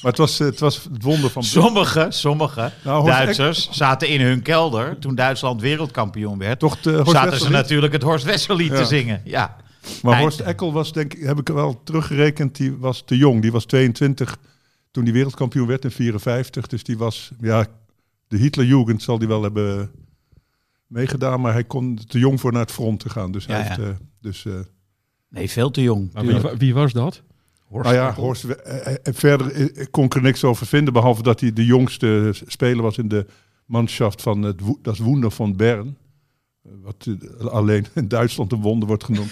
Maar 0.01 0.11
het 0.11 0.17
was, 0.17 0.39
eh, 0.39 0.47
het 0.47 0.59
was 0.59 0.83
het 0.93 1.03
wonder 1.03 1.29
van... 1.29 1.43
Sommige, 1.43 2.05
sommige 2.09 2.71
Nou, 2.83 3.05
Duitsers 3.05 3.69
zaten 3.71 4.07
in 4.07 4.21
hun 4.21 4.41
kelder 4.41 4.99
toen 4.99 5.15
Duitsland 5.15 5.61
wereldkampioen 5.61 6.37
werd. 6.37 6.59
Toch 6.59 6.79
de 6.79 6.91
zaten 6.91 7.21
ze 7.23 7.29
Wessel 7.29 7.49
natuurlijk 7.51 7.93
het 7.93 8.01
Horst 8.03 8.25
Wessel-lied 8.25 8.71
Ja. 8.71 8.77
te 8.77 8.85
zingen. 8.85 9.21
Ja. 9.23 9.55
Maar 10.03 10.19
Horst 10.21 10.39
Eckel 10.39 10.73
was, 10.73 10.93
denk 10.93 11.13
ik, 11.13 11.23
heb 11.25 11.39
ik 11.39 11.47
wel 11.47 11.83
teruggerekend, 11.83 12.55
die 12.55 12.75
was 12.77 13.01
te 13.05 13.17
jong. 13.17 13.41
Die 13.41 13.51
was 13.51 13.65
22 13.65 14.37
toen 14.91 15.03
die 15.03 15.13
wereldkampioen 15.13 15.67
werd 15.67 15.83
in 15.83 15.91
54. 15.91 16.67
Dus 16.67 16.83
die 16.83 16.97
was, 16.97 17.31
ja, 17.41 17.65
de 18.27 18.37
Hitlerjugend 18.37 19.01
zal 19.01 19.19
die 19.19 19.27
wel 19.27 19.43
hebben 19.43 19.91
meegedaan. 20.87 21.41
Maar 21.41 21.53
hij 21.53 21.63
kon 21.63 21.99
te 22.07 22.19
jong 22.19 22.39
voor 22.39 22.51
naar 22.51 22.61
het 22.61 22.71
front 22.71 22.99
te 22.99 23.09
gaan. 23.09 23.31
Dus 23.31 23.45
hij 23.45 23.57
Ja, 23.57 23.63
heeft, 23.63 23.79
eh, 23.79 23.87
dus, 24.21 24.45
eh, 24.45 24.53
Nee, 25.29 25.49
veel 25.49 25.71
te 25.71 25.81
jong. 25.81 26.21
Wie, 26.21 26.39
wa- 26.39 26.57
wie 26.57 26.73
was 26.73 26.93
dat? 26.93 27.21
Horst 27.65 27.89
nou 27.91 28.01
ja? 28.01 28.13
Horst, 28.13 28.43
eh, 28.43 28.93
verder 29.13 29.87
kon 29.89 30.05
ik 30.05 30.15
er 30.15 30.21
niks 30.21 30.43
over 30.43 30.65
vinden. 30.67 30.93
Behalve 30.93 31.23
dat 31.23 31.39
hij 31.39 31.53
de 31.53 31.65
jongste 31.65 32.31
speler 32.47 32.83
was 32.83 32.97
in 32.97 33.07
de 33.07 33.25
manschaft 33.65 34.21
van 34.21 34.41
het, 34.41 34.61
dat 34.81 34.93
is 34.93 34.99
Wunder 34.99 35.31
van 35.31 35.55
Bern. 35.55 35.97
Wat 36.83 37.07
eh, 37.39 37.45
alleen 37.45 37.85
in 37.93 38.07
Duitsland 38.07 38.51
een 38.51 38.61
wonder 38.61 38.87
wordt 38.87 39.03
genoemd. 39.03 39.31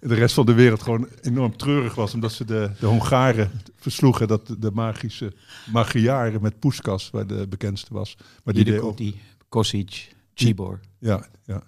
En 0.00 0.08
de 0.08 0.14
rest 0.14 0.34
van 0.34 0.46
de 0.46 0.52
wereld 0.54 0.82
gewoon 0.82 1.08
enorm 1.22 1.56
treurig 1.56 1.94
was. 1.94 2.14
Omdat 2.14 2.32
ze 2.32 2.44
de, 2.44 2.70
de 2.80 2.86
Hongaren 2.86 3.50
versloegen. 3.76 4.28
Dat 4.28 4.54
de, 4.58 4.70
magische 4.70 5.32
Magyaren 5.72 6.42
met 6.42 6.58
Puskas, 6.58 7.10
waar 7.10 7.26
de 7.26 7.46
bekendste 7.48 7.94
was. 7.94 8.16
Maar 8.44 8.54
die 8.54 8.64
Die 8.64 8.72
deed 8.72 8.82
de 8.82 8.86
ook, 8.88 8.96
Kuti, 8.96 9.20
Kosic, 9.48 10.08
Cibor. 10.34 10.80
ja, 10.98 11.26
ja. 11.44 11.62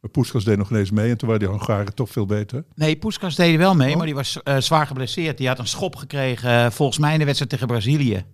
Maar 0.00 0.10
Puskas 0.10 0.44
deed 0.44 0.56
nog 0.58 0.70
ineens 0.70 0.90
mee. 0.90 1.10
En 1.10 1.16
toen 1.16 1.28
waren 1.28 1.46
die 1.48 1.56
Hongaren 1.56 1.94
toch 1.94 2.10
veel 2.10 2.26
beter. 2.26 2.64
Nee, 2.74 2.96
Puskas 2.96 3.34
deed 3.34 3.56
wel 3.56 3.74
mee, 3.74 3.90
Oh. 3.90 3.96
maar 3.96 4.06
die 4.06 4.14
was 4.14 4.42
eh, 4.42 4.56
zwaar 4.58 4.86
geblesseerd. 4.86 5.38
Die 5.38 5.48
had 5.48 5.58
een 5.58 5.66
schop 5.66 5.96
gekregen, 5.96 6.50
eh, 6.64 6.70
volgens 6.70 6.98
mij 6.98 7.12
in 7.12 7.18
de 7.18 7.24
wedstrijd 7.24 7.50
tegen 7.52 7.66
Brazilië. 7.66 8.24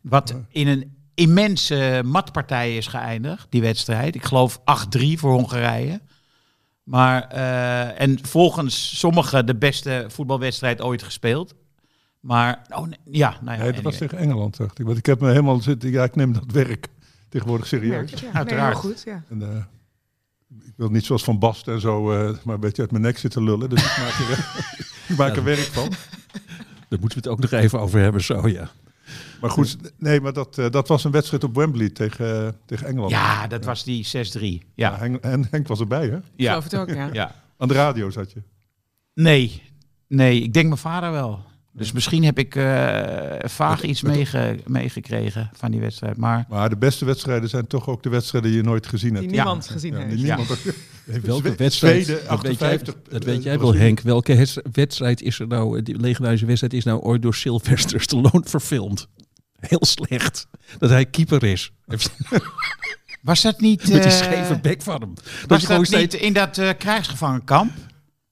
Wat 0.00 0.34
in 0.48 0.68
een 0.68 0.95
immense 1.16 2.02
matpartij 2.04 2.76
is 2.76 2.86
geëindigd, 2.86 3.46
die 3.50 3.62
wedstrijd. 3.62 4.14
Ik 4.14 4.24
geloof 4.24 4.60
8-3 4.60 5.18
voor 5.18 5.32
Hongarije. 5.32 6.00
Maar, 6.82 7.28
eh, 7.28 8.00
en 8.00 8.26
volgens 8.26 8.98
sommigen 8.98 9.46
de 9.46 9.56
beste 9.56 10.04
voetbalwedstrijd 10.08 10.80
ooit 10.80 11.02
gespeeld. 11.02 11.54
Maar, 12.20 12.66
oh, 12.68 12.86
nee, 12.86 12.98
ja, 13.04 13.38
nou 13.40 13.56
ja. 13.56 13.62
Nee, 13.62 13.72
dat 13.72 13.82
was 13.82 13.96
tegen 13.96 14.18
Engeland, 14.18 14.56
dacht 14.56 14.78
ik. 14.78 14.86
Want 14.86 14.98
ik 14.98 15.06
heb 15.06 15.20
me 15.20 15.28
helemaal 15.28 15.60
zitten... 15.60 15.90
Ja, 15.90 16.04
ik 16.04 16.16
neem 16.16 16.32
dat 16.32 16.52
werk 16.52 16.88
tegenwoordig 17.28 17.66
serieus. 17.66 18.10
Het, 18.10 18.20
ja. 18.20 18.26
Nee, 18.26 18.34
Uiteraard. 18.34 18.76
goed, 18.76 19.02
ja. 19.04 19.22
En, 19.28 19.42
eh, 19.42 19.56
ik 20.66 20.72
wil 20.76 20.88
niet 20.88 21.04
zoals 21.04 21.24
Van 21.24 21.38
Basten 21.38 21.74
en 21.74 21.80
zo 21.80 22.12
eh, 22.12 22.36
maar 22.44 22.54
een 22.54 22.60
beetje 22.60 22.82
uit 22.82 22.90
mijn 22.90 23.02
nek 23.02 23.18
zitten 23.18 23.44
lullen. 23.44 23.70
Dus 23.70 23.84
ik 23.84 23.96
maak 23.98 24.18
er, 24.18 24.64
ik 25.12 25.16
maak 25.16 25.36
er 25.36 25.44
werk 25.44 25.58
van. 25.58 25.88
Daar 26.88 27.00
moeten 27.00 27.22
we 27.22 27.28
het 27.28 27.28
ook 27.28 27.40
nog 27.40 27.50
even 27.50 27.80
over 27.80 28.00
hebben, 28.00 28.22
zo 28.22 28.48
ja. 28.48 28.70
Maar 29.40 29.50
goed, 29.50 29.76
nee, 29.98 30.20
maar 30.20 30.32
dat, 30.32 30.58
eh, 30.58 30.70
dat 30.70 30.88
was 30.88 31.04
een 31.04 31.10
wedstrijd 31.10 31.44
op 31.44 31.54
Wembley 31.54 31.90
tegen, 31.90 32.56
tegen 32.66 32.86
Engeland. 32.86 33.10
Ja, 33.10 33.46
dat 33.46 33.64
was 33.64 33.84
die 33.84 34.06
6-3. 34.06 34.08
Ja, 34.40 34.60
Ja, 34.74 34.98
Henk, 34.98 35.22
en 35.22 35.46
Henk 35.50 35.68
was 35.68 35.80
erbij, 35.80 36.06
hè? 36.06 36.16
Ik 36.16 36.22
ja. 36.36 36.48
geloof 36.48 36.64
het 36.64 36.76
ook, 36.76 36.88
ja. 36.88 37.08
ja. 37.12 37.34
Aan 37.58 37.68
de 37.68 37.74
radio 37.74 38.10
zat 38.10 38.32
je. 38.32 38.42
Nee, 39.14 39.62
nee, 40.08 40.42
ik 40.42 40.52
denk 40.52 40.66
mijn 40.66 40.78
vader 40.78 41.10
wel. 41.10 41.44
Dus 41.76 41.92
misschien 41.92 42.24
heb 42.24 42.38
ik 42.38 42.54
eh, 42.56 43.02
vaag 43.38 43.82
iets 43.82 44.02
meege- 44.02 44.58
meegekregen 44.66 45.50
van 45.52 45.70
die 45.70 45.80
wedstrijd. 45.80 46.16
Maar 46.16 46.44
Maar 46.48 46.68
de 46.68 46.76
beste 46.76 47.04
wedstrijden 47.04 47.48
zijn 47.48 47.66
toch 47.66 47.88
ook 47.88 48.02
de 48.02 48.08
wedstrijden 48.08 48.50
die 48.50 48.60
je 48.60 48.66
nooit 48.66 48.86
gezien 48.86 49.08
Die 49.12 49.18
hebt. 49.20 49.32
niemand 49.32 49.68
gezien 49.68 49.92
Ja, 49.92 49.98
heeft. 49.98 50.10
die 50.16 50.24
niemand 50.24 50.48
Welke 51.22 51.54
wedstrijd? 51.54 52.04
Zweden, 52.04 52.26
dat, 52.28 52.42
weet 52.42 52.58
jij, 52.58 52.68
58, 52.68 52.94
dat 53.08 53.24
weet 53.24 53.38
eh, 53.38 53.44
jij 53.44 53.58
wel. 53.58 53.74
Henk. 53.74 54.00
Welke 54.00 54.46
wedstrijd 54.72 55.22
is 55.22 55.38
er 55.38 55.46
nou, 55.46 55.82
die 55.82 56.00
legendarische 56.00 56.46
wedstrijd 56.46 56.72
is 56.72 56.84
nou 56.84 57.00
ooit 57.00 57.22
door 57.22 57.34
Sylvester 57.34 58.00
Stallone 58.00 58.42
verfilmd? 58.44 59.08
Heel 59.60 59.84
slecht. 59.84 60.46
Dat 60.78 60.90
hij 60.90 61.06
keeper 61.06 61.44
is. 61.44 61.72
was 63.22 63.42
dat 63.42 63.60
niet... 63.60 63.80
Met 63.92 64.02
die 64.02 64.12
eh, 64.12 64.16
scheve 64.22 64.58
bek 64.60 64.82
van 64.82 65.00
hem. 65.00 65.14
Dat 65.14 65.24
was 65.48 65.64
gewoon 65.64 65.82
dat 65.82 65.90
niet 65.90 66.00
steeds... 66.10 66.14
in 66.24 66.32
dat 66.32 66.58
eh, 66.58 66.70
krijgsgevangenkamp? 66.78 67.72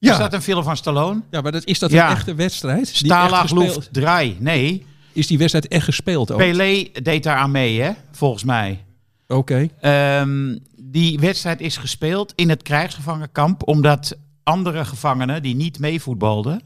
Ja. 0.05 0.11
Was 0.11 0.19
dat 0.19 0.33
een 0.33 0.43
film 0.43 0.63
van 0.63 0.77
Stallone? 0.77 1.21
Ja, 1.31 1.41
maar 1.41 1.53
dat, 1.53 1.65
is 1.65 1.79
dat 1.79 1.91
Ja. 1.91 2.07
een 2.11 2.17
echte 2.17 2.35
wedstrijd? 2.35 2.89
Stalag 2.89 3.51
Luft 3.51 3.89
Draai. 3.93 4.37
Nee, 4.41 4.85
Is 5.13 5.27
die 5.27 5.39
wedstrijd 5.39 5.69
echt 5.69 5.85
gespeeld 5.85 6.31
ook? 6.33 6.39
Pelé 6.39 6.89
deed 7.03 7.23
daar 7.23 7.37
aan 7.37 7.51
mee, 7.51 7.81
hè? 7.81 7.93
Volgens 8.13 8.45
mij. 8.45 8.85
Oké. 9.29 9.69
Ehm, 9.81 10.59
die 10.77 11.19
wedstrijd 11.19 11.61
is 11.61 11.77
gespeeld 11.77 12.33
in 12.37 12.49
het 12.49 12.63
krijgsgevangenkamp, 12.63 13.69
omdat 13.69 14.17
andere 14.43 14.85
gevangenen 14.85 15.43
die 15.43 15.55
niet 15.55 15.79
meevoetbalden, 15.79 16.63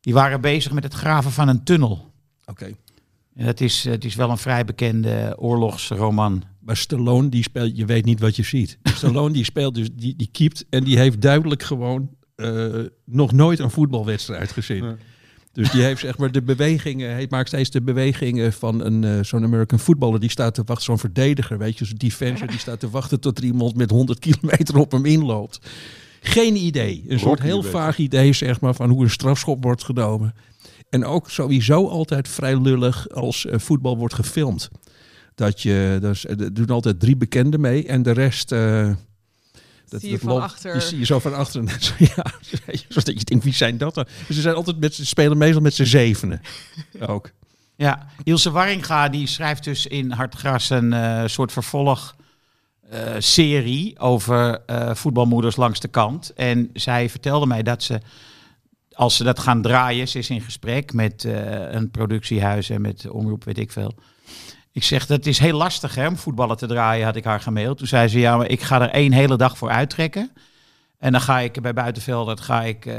die 0.00 0.14
waren 0.14 0.40
bezig 0.40 0.72
met 0.72 0.82
het 0.84 0.94
graven 0.94 1.30
van 1.30 1.48
een 1.48 1.64
tunnel. 1.64 2.10
Oké. 2.46 2.70
En 3.36 3.46
dat 3.46 3.60
is, 3.60 3.84
het 3.84 4.04
is 4.04 4.14
wel 4.14 4.30
een 4.30 4.38
vrij 4.38 4.64
bekende 4.64 5.36
oorlogsroman. 5.38 6.42
Maar 6.60 6.76
Stallone, 6.76 7.28
die 7.28 7.42
speelt, 7.42 7.76
je 7.76 7.84
weet 7.84 8.04
niet 8.04 8.20
wat 8.20 8.36
je 8.36 8.42
ziet. 8.42 8.78
Stallone, 8.82 9.32
die 9.32 9.44
speelt 9.44 9.74
dus, 9.74 9.88
die, 9.92 10.16
die 10.16 10.28
keept 10.32 10.64
en 10.70 10.84
die 10.84 10.98
heeft 10.98 11.20
duidelijk 11.20 11.62
gewoon 11.62 12.08
eh, 12.42 12.84
nog 13.04 13.32
nooit 13.32 13.58
een 13.58 13.70
voetbalwedstrijd 13.70 14.52
gezien. 14.52 14.96
Dus 15.52 15.70
die 15.70 15.82
heeft 15.82 16.00
zeg 16.00 16.18
maar 16.18 16.32
de 16.32 16.42
bewegingen, 16.42 17.10
hij 17.10 17.26
maakt 17.30 17.48
steeds 17.48 17.70
de 17.70 17.82
bewegingen 17.82 18.52
van 18.52 18.84
een 18.84 19.04
eh, 19.04 19.24
zo'n 19.24 19.44
American 19.44 19.78
voetballer 19.78 20.20
die 20.20 20.30
staat 20.30 20.54
te 20.54 20.62
wachten, 20.64 20.84
zo'n 20.84 20.98
verdediger, 20.98 21.58
weet 21.58 21.78
je, 21.78 21.84
zo'n 21.84 21.96
defender 21.96 22.46
die 22.46 22.58
staat 22.58 22.80
te 22.80 22.90
wachten 22.90 23.20
tot 23.20 23.38
er 23.38 23.44
iemand 23.44 23.76
met 23.76 23.90
100 23.90 24.18
kilometer 24.18 24.76
op 24.76 24.92
hem 24.92 25.04
inloopt. 25.04 25.58
Geen 26.20 26.56
idee. 26.56 27.04
Een 27.08 27.18
soort 27.18 27.40
heel 27.40 27.62
vaag 27.62 27.98
idee, 27.98 28.32
zeg 28.32 28.60
maar, 28.60 28.74
van 28.74 28.90
hoe 28.90 29.02
een 29.02 29.10
strafschop 29.10 29.62
wordt 29.62 29.84
genomen. 29.84 30.34
En 30.90 31.04
ook 31.04 31.30
sowieso 31.30 31.88
altijd 31.88 32.28
vrij 32.28 32.60
lullig 32.60 33.08
als 33.10 33.46
eh, 33.46 33.58
voetbal 33.58 33.96
wordt 33.96 34.14
gefilmd. 34.14 34.70
Dat 35.34 35.60
je, 35.60 35.98
dus, 36.00 36.26
er 36.26 36.54
doen 36.54 36.66
altijd 36.66 37.00
drie 37.00 37.16
bekenden 37.16 37.60
mee 37.60 37.86
en 37.86 38.02
de 38.02 38.10
rest... 38.10 38.54
dat, 39.92 40.00
Zie 40.00 40.10
je 40.10 40.16
dat 40.16 40.24
van 40.24 40.32
loopt- 40.34 40.44
achter. 40.44 40.72
Die 40.72 40.82
zie 40.82 40.98
je 40.98 41.04
zo 41.04 41.18
van 41.18 41.34
achteren. 41.34 41.68
Ja, 41.98 42.24
zodat 42.88 43.18
je 43.18 43.24
denkt, 43.24 43.44
wie 43.44 43.54
zijn 43.54 43.78
dat 43.78 43.94
dan? 43.94 44.06
Dus 44.26 44.36
ze 44.36 44.42
zijn 44.42 44.54
altijd 44.54 44.80
met, 44.80 44.94
ze 44.94 45.06
spelen 45.06 45.38
meestal 45.38 45.60
met 45.62 45.74
z'n 45.74 45.84
zevenen. 45.84 46.40
Ook. 47.06 47.30
Ja, 47.76 48.06
Ilse 48.24 48.50
Warringa 48.50 49.08
die 49.08 49.26
schrijft 49.26 49.64
dus 49.64 49.86
in 49.86 50.10
Hartgras 50.10 50.70
een 50.70 50.92
eh, 50.92 51.22
soort 51.26 51.52
vervolg 51.52 52.16
eh, 52.90 53.00
serie 53.18 53.98
over 53.98 54.60
eh, 54.66 54.94
voetbalmoeders 54.94 55.56
langs 55.56 55.80
de 55.80 55.88
kant. 55.88 56.32
En 56.34 56.70
zij 56.72 57.08
vertelde 57.10 57.46
mij 57.46 57.62
dat 57.62 57.82
ze, 57.82 58.00
als 58.92 59.16
ze 59.16 59.24
dat 59.24 59.38
gaan 59.38 59.62
draaien, 59.62 60.08
ze 60.08 60.18
is 60.18 60.30
in 60.30 60.40
gesprek 60.40 60.92
met 60.92 61.24
een 61.70 61.90
productiehuis 61.90 62.70
en 62.70 62.80
met 62.80 63.10
omroep, 63.10 63.44
weet 63.44 63.58
ik 63.58 63.72
veel. 63.72 63.94
Ik 64.72 64.84
zeg, 64.84 65.06
dat 65.06 65.26
is 65.26 65.38
heel 65.38 65.56
lastig 65.56 65.94
hè, 65.94 66.06
om 66.06 66.16
voetballen 66.16 66.56
te 66.56 66.66
draaien, 66.66 67.04
had 67.04 67.16
ik 67.16 67.24
haar 67.24 67.40
gemaild. 67.40 67.78
Toen 67.78 67.86
zei 67.86 68.08
ze, 68.08 68.18
ja, 68.18 68.36
maar 68.36 68.48
ik 68.48 68.62
ga 68.62 68.80
er 68.80 68.90
één 68.90 69.12
hele 69.12 69.36
dag 69.36 69.58
voor 69.58 69.70
uittrekken. 69.70 70.30
En 70.98 71.12
dan 71.12 71.20
ga 71.20 71.40
ik 71.40 71.60
bij 71.62 71.72
Buitenveldert 71.72 72.40
ga 72.40 72.62
ik, 72.62 72.86
eh, 72.86 72.94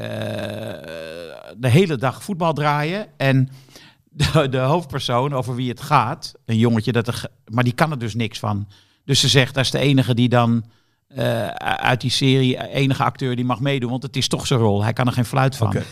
de 1.58 1.70
hele 1.70 1.96
dag 1.96 2.24
voetbal 2.24 2.54
draaien. 2.54 3.08
En 3.18 3.50
de, 4.10 4.50
de 4.50 4.58
hoofdpersoon 4.58 5.34
over 5.34 5.56
wie 5.56 5.70
het 5.70 5.82
gaat, 5.82 6.34
een 6.46 6.58
jongetje, 6.58 6.92
dat 6.92 7.08
er, 7.08 7.26
maar 7.46 7.64
die 7.64 7.74
kan 7.74 7.92
er 7.92 8.00
dus 8.00 8.14
niks 8.14 8.40
van. 8.40 8.68
Dus 9.06 9.20
ze 9.20 9.28
zegt, 9.28 9.54
dat 9.54 9.64
is 9.64 9.72
de 9.72 9.80
enige 9.80 10.14
die 10.14 10.30
dan 10.30 10.66
eh, 11.08 11.48
uit 11.48 12.02
die 12.02 12.12
serie, 12.12 12.68
enige 12.68 13.04
acteur 13.04 13.36
die 13.36 13.46
mag 13.46 13.60
meedoen, 13.60 13.90
want 13.90 14.04
het 14.04 14.16
is 14.16 14.28
toch 14.28 14.48
zijn 14.48 14.60
rol. 14.60 14.84
Hij 14.84 14.94
kan 14.94 15.08
er 15.08 15.14
geen 15.14 15.26
fluit 15.26 15.56
van. 15.56 15.68
Oké. 15.68 15.80
Dat 15.80 15.86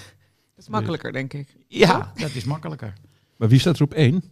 is 0.57 0.67
makkelijker, 0.67 1.11
denk 1.11 1.33
ik. 1.33 1.55
Ja, 1.67 2.11
dat 2.15 2.35
is 2.35 2.43
makkelijker. 2.43 2.93
Maar 3.37 3.49
wie 3.49 3.59
staat 3.59 3.75
er 3.75 3.83
op 3.83 3.93
één? 3.93 4.23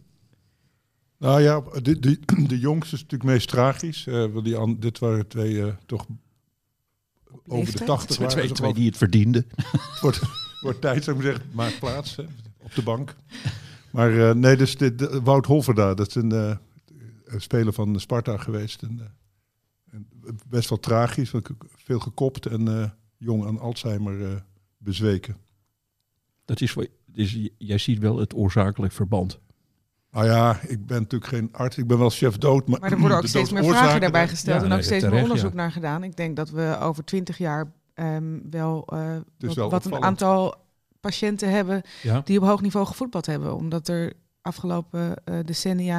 Nou 1.20 1.40
ja, 1.42 1.60
de, 1.82 1.98
de, 1.98 2.18
de 2.46 2.58
jongste 2.58 2.94
is 2.94 3.02
natuurlijk 3.02 3.30
meest 3.30 3.48
tragisch. 3.48 4.06
eh, 4.06 4.26
want 4.26 4.44
die 4.44 4.78
dit 4.78 4.98
waren 4.98 5.28
twee 5.28 5.62
eh, 5.66 5.74
toch 5.86 6.06
over 6.06 7.42
de 7.46 7.54
leeftijd? 7.56 7.86
80 7.86 8.06
Twee, 8.16 8.18
waren. 8.18 8.36
twee, 8.36 8.46
ze 8.48 8.54
twee 8.54 8.72
die 8.74 8.86
het 8.86 8.96
verdienden. 8.96 9.46
Het 9.56 10.00
wordt, 10.02 10.20
wordt 10.60 10.80
tijd, 10.80 11.04
zou 11.04 11.16
ik 11.16 11.22
maar 11.22 11.32
zeggen. 11.32 11.50
Maak 11.54 11.78
plaats 11.78 12.16
hè, 12.16 12.22
op 12.58 12.74
de 12.74 12.82
bank. 12.82 13.16
Maar 13.92 14.28
eh, 14.28 14.34
nee, 14.34 14.56
dus 14.56 14.76
dit, 14.76 14.98
de- 14.98 15.20
Wout 15.22 15.46
Holverda, 15.46 15.94
dat 15.94 16.08
is 16.08 16.14
een, 16.14 16.32
eh, 16.32 16.56
een 17.24 17.40
speler 17.40 17.72
van 17.72 18.00
Sparta 18.00 18.36
geweest. 18.36 18.82
En, 18.82 19.00
eh, 19.00 19.06
en 19.94 20.08
best 20.48 20.68
wel 20.68 20.80
tragisch, 20.80 21.30
want 21.30 21.48
veel 21.76 21.98
gekopt 22.00 22.46
en 22.46 22.68
eh, 22.68 22.90
jong 23.16 23.46
aan 23.46 23.58
Alzheimer 23.58 24.24
eh, 24.30 24.36
bezweken. 24.78 25.36
Dat 26.44 26.60
is 26.60 26.70
voor, 26.72 26.86
dus 27.06 27.38
jij 27.58 27.78
ziet 27.78 27.98
wel 27.98 28.18
het 28.18 28.34
oorzakelijk 28.34 28.92
verband. 28.92 29.38
Nou 30.10 30.26
ja, 30.26 30.60
ik 30.66 30.86
ben 30.86 30.98
natuurlijk 30.98 31.30
geen 31.30 31.48
arts, 31.52 31.78
ik 31.78 31.86
ben 31.86 31.98
wel 31.98 32.10
chef 32.10 32.38
dood. 32.38 32.68
Maar, 32.68 32.80
Maar 32.80 32.92
er 32.92 32.98
worden 32.98 33.18
ook 33.18 33.26
steeds 33.26 33.52
meer 33.52 33.64
vragen 33.64 34.00
daarbij 34.00 34.20
daar- 34.20 34.28
gesteld 34.28 34.60
Ja, 34.60 34.66
en 34.66 34.72
ook 34.72 34.82
steeds 34.82 35.04
meer 35.04 35.22
onderzoek 35.22 35.50
ja. 35.50 35.56
naar 35.56 35.72
gedaan. 35.72 36.04
Ik 36.04 36.16
denk 36.16 36.36
dat 36.36 36.50
we 36.50 36.76
over 36.80 37.04
twintig 37.04 37.38
jaar 37.38 37.72
ehm, 37.94 38.38
wel, 38.50 38.84
eh, 38.86 39.16
wat, 39.38 39.54
wel 39.54 39.70
wat 39.70 39.84
een 39.84 40.02
aantal 40.02 40.54
patiënten 41.00 41.50
hebben 41.50 41.82
Ja. 42.02 42.20
die 42.24 42.38
op 42.40 42.46
hoog 42.46 42.60
niveau 42.60 42.86
gevoetbald 42.86 43.26
hebben. 43.26 43.54
Omdat 43.56 43.88
er 43.88 44.12
afgelopen 44.42 45.24
eh, 45.24 45.34
decennia 45.44 45.98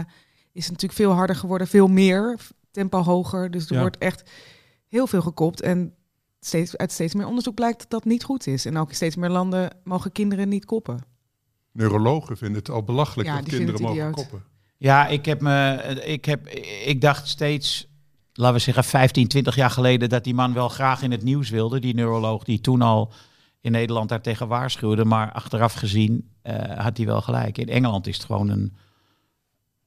is 0.51 0.63
het 0.63 0.71
natuurlijk 0.71 0.99
veel 0.99 1.11
harder 1.11 1.35
geworden, 1.35 1.67
veel 1.67 1.87
meer, 1.87 2.37
tempo 2.71 3.01
hoger. 3.03 3.51
Dus 3.51 3.67
er 3.67 3.73
Ja. 3.73 3.79
wordt 3.81 3.97
echt 3.97 4.29
heel 4.87 5.07
veel 5.07 5.21
gekopt. 5.21 5.61
En 5.61 5.93
steeds, 6.39 6.77
uit 6.77 6.91
steeds 6.91 7.13
meer 7.13 7.27
onderzoek 7.27 7.55
blijkt 7.55 7.79
dat 7.79 7.89
dat 7.89 8.05
niet 8.05 8.23
goed 8.23 8.47
is. 8.47 8.65
En 8.65 8.77
ook 8.77 8.89
in 8.89 8.95
steeds 8.95 9.15
meer 9.15 9.29
landen 9.29 9.75
mogen 9.83 10.11
kinderen 10.11 10.49
niet 10.49 10.65
koppen. 10.65 10.99
Neurologen 11.71 12.37
vinden 12.37 12.57
het 12.57 12.69
al 12.69 12.83
belachelijk 12.83 13.29
Ja, 13.29 13.35
dat 13.35 13.47
kinderen 13.47 13.81
mogen 13.81 14.11
koppen. 14.11 14.43
Ja, 14.77 15.07
ik 15.07 15.25
heb 15.25 15.41
me, 15.41 15.77
ik 16.05 16.25
heb, 16.25 16.47
ik 16.85 17.01
dacht 17.01 17.27
steeds, 17.27 17.87
laten 18.33 18.55
we 18.55 18.61
zeggen 18.61 18.83
15, 18.83 19.27
20 19.27 19.55
jaar 19.55 19.69
geleden, 19.69 20.09
dat 20.09 20.23
die 20.23 20.33
man 20.33 20.53
wel 20.53 20.69
graag 20.69 21.01
in 21.01 21.11
het 21.11 21.23
nieuws 21.23 21.49
wilde. 21.49 21.79
Die 21.79 21.93
neuroloog 21.93 22.43
die 22.43 22.61
toen 22.61 22.81
al 22.81 23.13
in 23.59 23.71
Nederland 23.71 24.09
daartegen 24.09 24.47
waarschuwde. 24.47 25.05
Maar 25.05 25.31
achteraf 25.31 25.73
gezien 25.73 26.29
eh, 26.41 26.77
had 26.77 26.97
hij 26.97 27.05
wel 27.05 27.21
gelijk. 27.21 27.57
In 27.57 27.69
Engeland 27.69 28.07
is 28.07 28.15
het 28.15 28.25
gewoon 28.25 28.49
een 28.49 28.75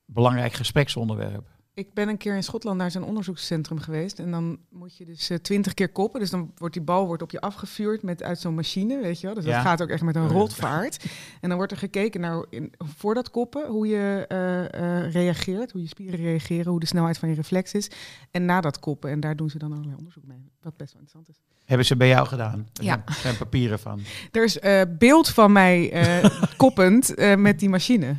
belangrijk 0.05 0.53
gespreksonderwerp. 0.53 1.49
Ik 1.77 1.93
ben 1.95 2.09
een 2.09 2.17
keer 2.17 2.37
in 2.37 2.43
Schotland 2.43 2.79
naar 2.79 2.91
zo'n 2.91 3.05
onderzoekscentrum 3.05 3.79
geweest. 3.81 4.19
En 4.19 4.31
dan 4.31 4.59
moet 4.71 4.97
je 4.97 5.05
dus 5.05 5.31
twintig 5.43 5.75
keer 5.75 5.89
koppen. 5.89 6.21
Dus 6.21 6.31
dan 6.31 6.53
wordt 6.57 6.75
die 6.75 6.83
bal 6.83 7.07
wordt 7.07 7.23
op 7.23 7.31
je 7.31 7.41
afgevuurd 7.41 8.03
met, 8.03 8.23
uit 8.23 8.39
zo'n 8.41 8.55
machine, 8.55 9.01
weet 9.03 9.21
je 9.21 9.27
wel. 9.27 9.35
Dus 9.37 9.45
Ja. 9.45 9.51
dat 9.57 9.63
gaat 9.67 9.83
ook 9.83 9.89
echt 9.89 10.03
met 10.03 10.17
een 10.17 10.29
rotvaart. 10.29 11.05
En 11.41 11.49
dan 11.49 11.57
wordt 11.57 11.73
er 11.73 11.79
gekeken 11.79 12.21
naar, 12.21 12.45
in, 12.51 12.73
voor 12.79 13.15
dat 13.15 13.31
koppen, 13.31 13.67
hoe 13.69 13.87
je 13.87 14.25
eh, 14.29 15.05
eh, 15.05 15.13
reageert. 15.13 15.73
Hoe 15.73 15.81
je 15.83 15.89
spieren 15.89 16.21
reageren, 16.21 16.71
hoe 16.71 16.81
de 16.81 16.87
snelheid 16.87 17.19
van 17.19 17.29
je 17.29 17.35
reflex 17.35 17.73
is. 17.73 17.91
En 18.31 18.45
na 18.45 18.61
dat 18.61 18.79
koppen. 18.79 19.11
En 19.11 19.21
daar 19.21 19.37
doen 19.37 19.51
ze 19.51 19.59
dan 19.59 19.73
allerlei 19.73 19.97
onderzoek 19.99 20.25
mee. 20.27 20.51
Wat 20.63 20.77
best 20.77 20.93
wel 20.93 21.03
interessant 21.03 21.29
is. 21.37 21.43
Hebben 21.65 21.87
ze 21.87 21.97
bij 21.97 22.09
jou 22.09 22.27
gedaan? 22.27 22.69
Er 22.73 22.85
Ja. 22.85 23.03
zijn- 23.07 23.19
zijn 23.19 23.37
papieren 23.37 23.79
van. 23.79 24.01
Er 24.33 24.45
is 24.45 24.59
eh, 24.59 24.83
beeld 24.99 25.29
van 25.29 25.53
mij 25.53 25.93
eh, 25.93 26.43
koppend 26.57 27.15
eh, 27.15 27.35
met 27.37 27.59
die 27.59 27.69
machine. 27.69 28.17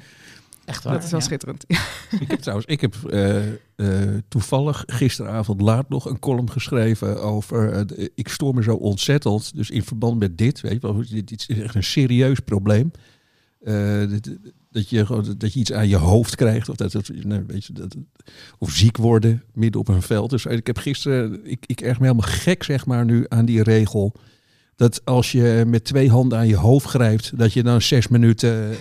Echt 0.65 0.83
waar? 0.83 0.93
Dat 0.93 1.03
is 1.03 1.11
wel 1.11 1.19
ja? 1.19 1.25
schitterend. 1.25 1.65
Ik 2.19 2.27
heb 2.27 2.39
trouwens, 2.47 2.67
ik 2.67 2.81
heb 2.81 2.95
eh, 3.09 3.47
eh, 3.75 4.21
toevallig 4.27 4.83
gisteravond 4.87 5.61
laat 5.61 5.89
nog 5.89 6.05
een 6.05 6.19
column 6.19 6.51
geschreven 6.51 7.21
over. 7.21 7.71
eh, 7.71 8.07
ik 8.15 8.27
stoor 8.27 8.53
me 8.53 8.63
zo 8.63 8.75
ontzettend. 8.75 9.55
Dus 9.55 9.69
in 9.69 9.83
verband 9.83 10.19
met 10.19 10.37
dit, 10.37 10.61
weet 10.61 10.71
je 10.71 10.79
wel, 10.79 11.03
dit, 11.09 11.27
dit 11.27 11.45
is 11.47 11.59
echt 11.59 11.75
een 11.75 11.83
serieus 11.83 12.39
probleem. 12.39 12.91
Dit- 14.09 14.37
dat, 14.71 14.89
je, 14.89 15.33
dat 15.37 15.53
je 15.53 15.59
iets 15.59 15.73
aan 15.73 15.87
je 15.87 15.95
hoofd 15.95 16.35
krijgt. 16.35 16.69
Of, 16.69 16.75
dat, 16.75 16.91
dat, 16.91 17.09
nee, 17.23 17.41
weet 17.47 17.65
je, 17.65 17.73
dat, 17.73 17.95
of 18.57 18.71
ziek 18.71 18.97
worden 18.97 19.43
midden 19.53 19.81
op 19.81 19.87
een 19.87 20.01
veld. 20.01 20.29
Dus 20.29 20.45
ik 20.45 20.67
heb 20.67 20.77
gisteren, 20.77 21.39
ik, 21.43 21.63
ik 21.65 21.81
erg 21.81 21.99
me 21.99 22.05
helemaal 22.05 22.29
gek 22.31 22.63
zeg 22.63 22.85
maar 22.85 23.05
nu 23.05 23.25
aan 23.27 23.45
die 23.45 23.63
regel. 23.63 24.13
dat 24.75 25.01
als 25.05 25.31
je 25.31 25.63
met 25.67 25.83
twee 25.83 26.09
handen 26.09 26.37
aan 26.37 26.47
je 26.47 26.55
hoofd 26.55 26.85
grijpt, 26.87 27.37
dat 27.37 27.53
je 27.53 27.63
dan 27.63 27.81
zes 27.81 28.07
minuten, 28.07 28.75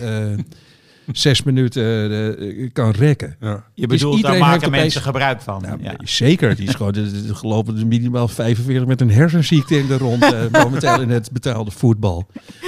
zes 1.12 1.42
minuten 1.42 2.11
eh, 2.38 2.68
kan 2.73 2.90
rekken. 2.90 3.37
Ja. 3.40 3.64
Je 3.75 3.87
Dus 3.87 3.99
bedoelt, 3.99 4.00
daar 4.00 4.12
iedereen 4.16 4.32
heeft 4.37 4.46
maken 4.46 4.66
opeens- 4.66 4.82
mensen 4.82 5.02
gebruik 5.02 5.40
van. 5.40 5.62
Nou, 5.62 5.82
ja. 5.82 5.94
Zeker, 5.99 6.49
het 6.49 6.58
is 6.58 6.75
gewoon, 6.75 6.94
gelopen 7.34 7.78
er 7.78 7.87
minimaal 7.87 8.28
45 8.28 8.87
met 8.87 9.00
een 9.00 9.11
hersenziekte 9.11 9.78
in 9.78 9.87
de 9.87 9.99
rond, 9.99 10.23
eh, 10.23 10.42
momenteel 10.64 11.00
in 11.00 11.11
het 11.11 11.32
betaalde 11.32 11.70
voetbal. 11.70 12.26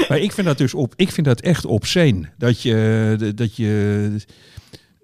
Maar 0.08 0.18
ik 0.18 0.32
vind 0.32 0.46
dat 0.46 0.58
dus 0.58 0.74
op, 0.74 0.92
ik 0.96 1.10
vind 1.12 1.26
dat 1.26 1.40
echt 1.40 1.64
obscene, 1.64 2.28
dat 2.38 2.62
je, 2.62 3.32
dat 3.34 3.56
je 3.56 4.10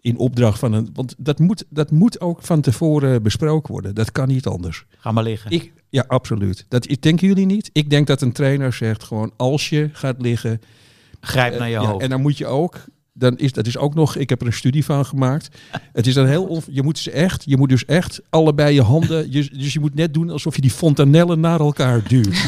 in 0.01 0.17
opdracht 0.19 0.59
van 0.59 0.73
een, 0.73 0.91
want 0.95 1.15
dat 1.19 1.39
moet, 1.39 1.65
dat 1.69 1.91
moet 1.91 2.21
ook 2.21 2.43
van 2.43 2.61
tevoren 2.61 3.23
besproken 3.23 3.73
worden. 3.73 3.95
Dat 3.95 4.13
kan 4.13 4.29
niet 4.29 4.47
anders. 4.47 4.85
Ga 4.99 5.13
maar 5.13 5.23
liggen. 5.25 5.51
Ik, 5.51 5.73
ja, 5.89 6.05
absoluut. 6.07 6.65
Dat 6.69 6.91
ik- 6.91 7.03
denken 7.03 7.27
jullie 7.29 7.47
niet? 7.47 7.71
Ik 7.73 7.91
denk 7.91 8.07
dat 8.07 8.23
een 8.23 8.33
trainer 8.33 8.73
zegt 8.73 9.03
gewoon 9.05 9.33
als 9.37 9.69
je 9.69 9.89
gaat 9.93 10.23
liggen, 10.23 10.61
Grijp 11.21 11.59
naar 11.59 11.69
je 11.69 11.77
eh, 11.77 11.83
ja, 11.83 11.89
hoofd. 11.89 12.03
en 12.03 12.11
dan 12.11 12.21
moet 12.21 12.39
je 12.39 12.47
ook, 12.47 12.85
dan 13.13 13.37
is 13.39 13.53
dat 13.53 13.67
is 13.67 13.77
ook 13.77 13.95
nog, 13.95 14.17
ik 14.17 14.29
heb 14.29 14.41
er 14.41 14.47
een 14.47 14.53
studie 14.53 14.85
van 14.85 15.05
gemaakt. 15.07 15.49
Het 15.93 16.07
is 16.07 16.15
dan 16.15 16.27
heel, 16.27 16.45
on- 16.45 16.63
je 16.71 16.83
moet 16.83 16.99
ze 16.99 17.11
echt, 17.11 17.43
je 17.47 17.57
moet 17.57 17.69
dus 17.69 17.85
echt 17.85 18.21
allebei 18.31 18.75
je 18.75 18.83
handen, 18.83 19.33
je, 19.33 19.49
dus 19.53 19.73
je 19.73 19.81
moet 19.81 19.95
net 19.95 20.15
doen 20.15 20.31
alsof 20.31 20.55
je 20.55 20.61
die 20.61 20.71
fontanellen 20.71 21.41
naar 21.41 21.61
elkaar 21.61 22.03
duwt. 22.09 22.43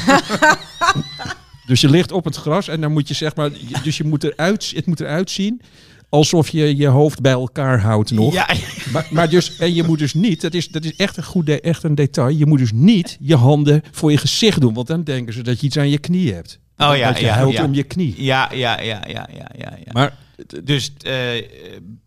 dus 1.67 1.81
je 1.81 1.91
ligt 1.91 2.13
op 2.13 2.25
het 2.25 2.37
gras 2.37 2.69
en 2.69 2.81
dan 2.81 2.93
moet 2.93 3.09
je 3.09 3.15
zeg 3.15 3.35
maar, 3.37 3.51
dus 3.83 3.97
je 3.97 4.05
moet 4.05 4.25
eruit, 4.25 4.73
het 4.75 4.87
moet 4.87 5.01
eruit 5.01 5.31
zien 5.31 5.61
alsof 6.09 6.49
je 6.49 6.77
je 6.77 6.87
hoofd 6.87 7.21
bij 7.21 7.33
elkaar 7.33 7.81
houdt 7.81 8.11
nog. 8.11 8.33
Ja, 8.33 8.49
Maar, 8.93 9.07
maar 9.11 9.29
dus, 9.29 9.57
en 9.57 9.75
je 9.75 9.83
moet 9.83 9.99
dus 9.99 10.15
niet, 10.15 10.41
dat 10.41 10.55
is, 10.55 10.69
dat 10.69 10.85
is 10.85 10.97
echt, 10.97 11.17
een 11.17 11.25
goed, 11.25 11.47
de- 11.47 11.61
echt 11.61 11.83
een 11.83 11.95
detail, 11.95 12.29
je 12.29 12.47
moet 12.47 12.59
dus 12.59 12.73
niet 12.73 13.17
je 13.21 13.37
handen 13.37 13.83
voor 13.91 14.11
je 14.11 14.17
gezicht 14.19 14.61
doen, 14.61 14.75
want 14.75 14.87
dan 14.87 15.03
denken 15.05 15.35
ze 15.35 15.43
dat 15.43 15.61
je 15.61 15.67
iets 15.67 15.77
aan 15.79 15.91
je 15.91 15.99
knie 15.99 16.33
hebt. 16.35 16.59
Oh 16.77 16.97
ja, 16.97 17.09
dat 17.09 17.19
je 17.21 17.25
ja, 17.27 17.65
om 17.65 17.75
je 17.75 17.83
knie. 17.83 18.15
ja, 18.17 18.53
ja, 18.53 18.81
ja, 18.81 19.03
ja, 19.07 19.29
ja, 19.33 19.51
ja. 19.59 19.77
ja. 19.85 19.93
Maar 19.93 20.17
dus 20.65 20.93
eh, 21.01 21.35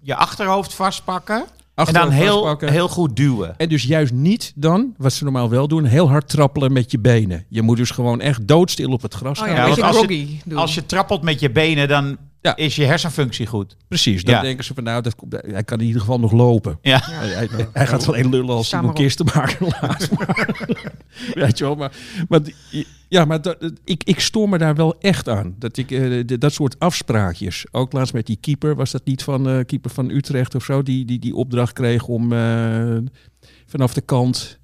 je 0.02 0.16
achterhoofd 0.16 0.74
vastpakken 0.74 1.46
en 1.76 1.94
dan 1.94 2.10
heel, 2.10 2.32
vastpakken. 2.32 2.72
heel 2.72 2.88
goed 2.88 3.16
duwen. 3.16 3.58
En 3.58 3.70
dus 3.70 3.84
juist 3.84 4.14
niet 4.14 4.52
dan, 4.56 4.94
wat 4.98 5.14
ze 5.14 5.24
normaal 5.24 5.50
wel 5.50 5.68
doen, 5.68 5.86
heel 5.86 6.10
hard 6.10 6.30
trappelen 6.30 6.72
met 6.74 6.92
je 6.92 7.00
benen. 7.00 7.46
Je 7.50 7.62
moet 7.62 7.78
dus 7.78 7.92
gewoon 7.92 8.22
echt 8.22 8.48
doodstil 8.48 8.92
op 8.92 9.02
het 9.02 9.14
gras 9.14 9.40
Oh 9.40 9.46
gaan. 9.46 9.56
ja, 9.56 9.92
want 9.92 10.10
je-. 10.10 10.56
Als 10.56 10.76
je 10.76 10.86
trappelt 10.86 11.22
met 11.22 11.40
je 11.40 11.52
benen, 11.52 11.88
dan 11.88 12.18
Ja. 12.42 12.56
is 12.56 12.76
je 12.76 12.84
hersenfunctie 12.86 13.46
goed. 13.48 13.78
Precies, 13.88 14.24
dan 14.24 14.34
Ja. 14.36 14.42
denken 14.42 14.64
ze 14.66 14.74
van 14.74 14.84
nou, 14.84 15.02
dat, 15.02 15.16
hij 15.30 15.64
kan 15.64 15.80
in 15.80 15.86
ieder 15.86 16.02
geval 16.02 16.20
nog 16.20 16.32
lopen. 16.32 16.78
Ja. 16.82 17.00
Hij, 17.04 17.28
hij- 17.30 17.68
hij 17.74 17.88
gaat 17.88 18.06
wel 18.06 18.18
een 18.18 18.30
lullen 18.30 18.56
als 18.56 18.72
hij 18.72 18.82
een 18.84 19.10
te 19.10 19.24
maken 19.36 19.68
laat. 19.82 20.10
Weet 21.34 21.58
je 21.58 21.64
wel, 21.64 21.76
maar, 21.76 21.92
maar 22.30 22.44
die- 22.44 22.88
ja, 23.10 23.26
maar 23.26 23.42
dat, 23.42 23.72
ik, 23.84 24.04
ik 24.04 24.20
stoor 24.20 24.50
me 24.50 24.58
daar 24.58 24.76
wel 24.76 24.96
echt 25.00 25.30
aan. 25.30 25.56
Dat 25.60 25.78
ik 25.78 25.92
eh, 25.92 26.24
dat 26.40 26.54
soort 26.54 26.80
afspraakjes. 26.80 27.66
Ook 27.72 27.94
laatst 27.94 28.14
met 28.14 28.26
die 28.26 28.38
keeper, 28.42 28.76
was 28.76 28.92
dat 28.92 29.06
niet 29.06 29.24
van 29.24 29.50
eh 29.50 29.66
keeper 29.66 29.92
van 29.92 30.10
Utrecht 30.10 30.56
of 30.56 30.64
zo, 30.64 30.84
die 30.84 31.06
die, 31.06 31.20
die 31.20 31.36
opdracht 31.36 31.74
kreeg 31.74 32.08
om 32.08 32.34
eh, 32.34 32.98
vanaf 33.66 33.94
de 33.94 34.02
kant 34.02 34.60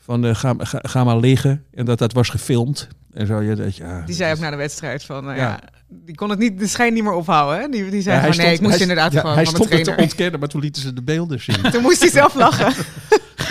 van 0.00 0.24
eh, 0.26 0.34
ga, 0.34 0.54
ga, 0.58 0.78
ga 0.82 1.04
maar 1.04 1.18
liggen. 1.18 1.64
En 1.74 1.84
dat 1.84 1.98
dat 1.98 2.12
was 2.12 2.28
gefilmd. 2.28 2.88
En 3.12 3.26
zo, 3.26 3.40
ja, 3.42 3.54
dat, 3.54 3.76
ja, 3.76 4.02
Die 4.06 4.14
zei 4.14 4.32
ook 4.32 4.38
na 4.38 4.50
de 4.50 4.56
wedstrijd 4.56 5.04
van, 5.04 5.24
nou 5.24 5.36
Ja. 5.36 5.42
ja. 5.42 5.60
die 5.88 6.14
kon 6.14 6.30
het 6.30 6.38
niet, 6.38 6.58
de 6.58 6.66
schijn 6.66 6.94
niet 6.94 7.02
meer 7.02 7.12
ophouden. 7.12 7.60
Hè? 7.60 7.68
Die, 7.68 7.90
die 7.90 8.02
zei 8.02 8.16
Ja, 8.26 8.32
van, 8.32 8.44
nee, 8.44 8.52
ik 8.54 8.60
moest 8.60 8.72
hij- 8.72 8.80
inderdaad 8.82 9.12
ja, 9.12 9.20
gewoon 9.20 9.34
Hij 9.34 9.44
van 9.44 9.54
stond 9.54 9.70
het 9.70 9.84
te 9.84 9.96
ontkennen, 9.96 10.40
maar 10.40 10.48
toen 10.48 10.60
lieten 10.60 10.82
ze 10.82 10.92
de 10.92 11.02
beelden 11.02 11.40
zien. 11.40 11.62
Toen 11.72 11.82
moest 11.82 12.00
hij 12.00 12.10
zelf 12.10 12.34
lachen. 12.34 12.72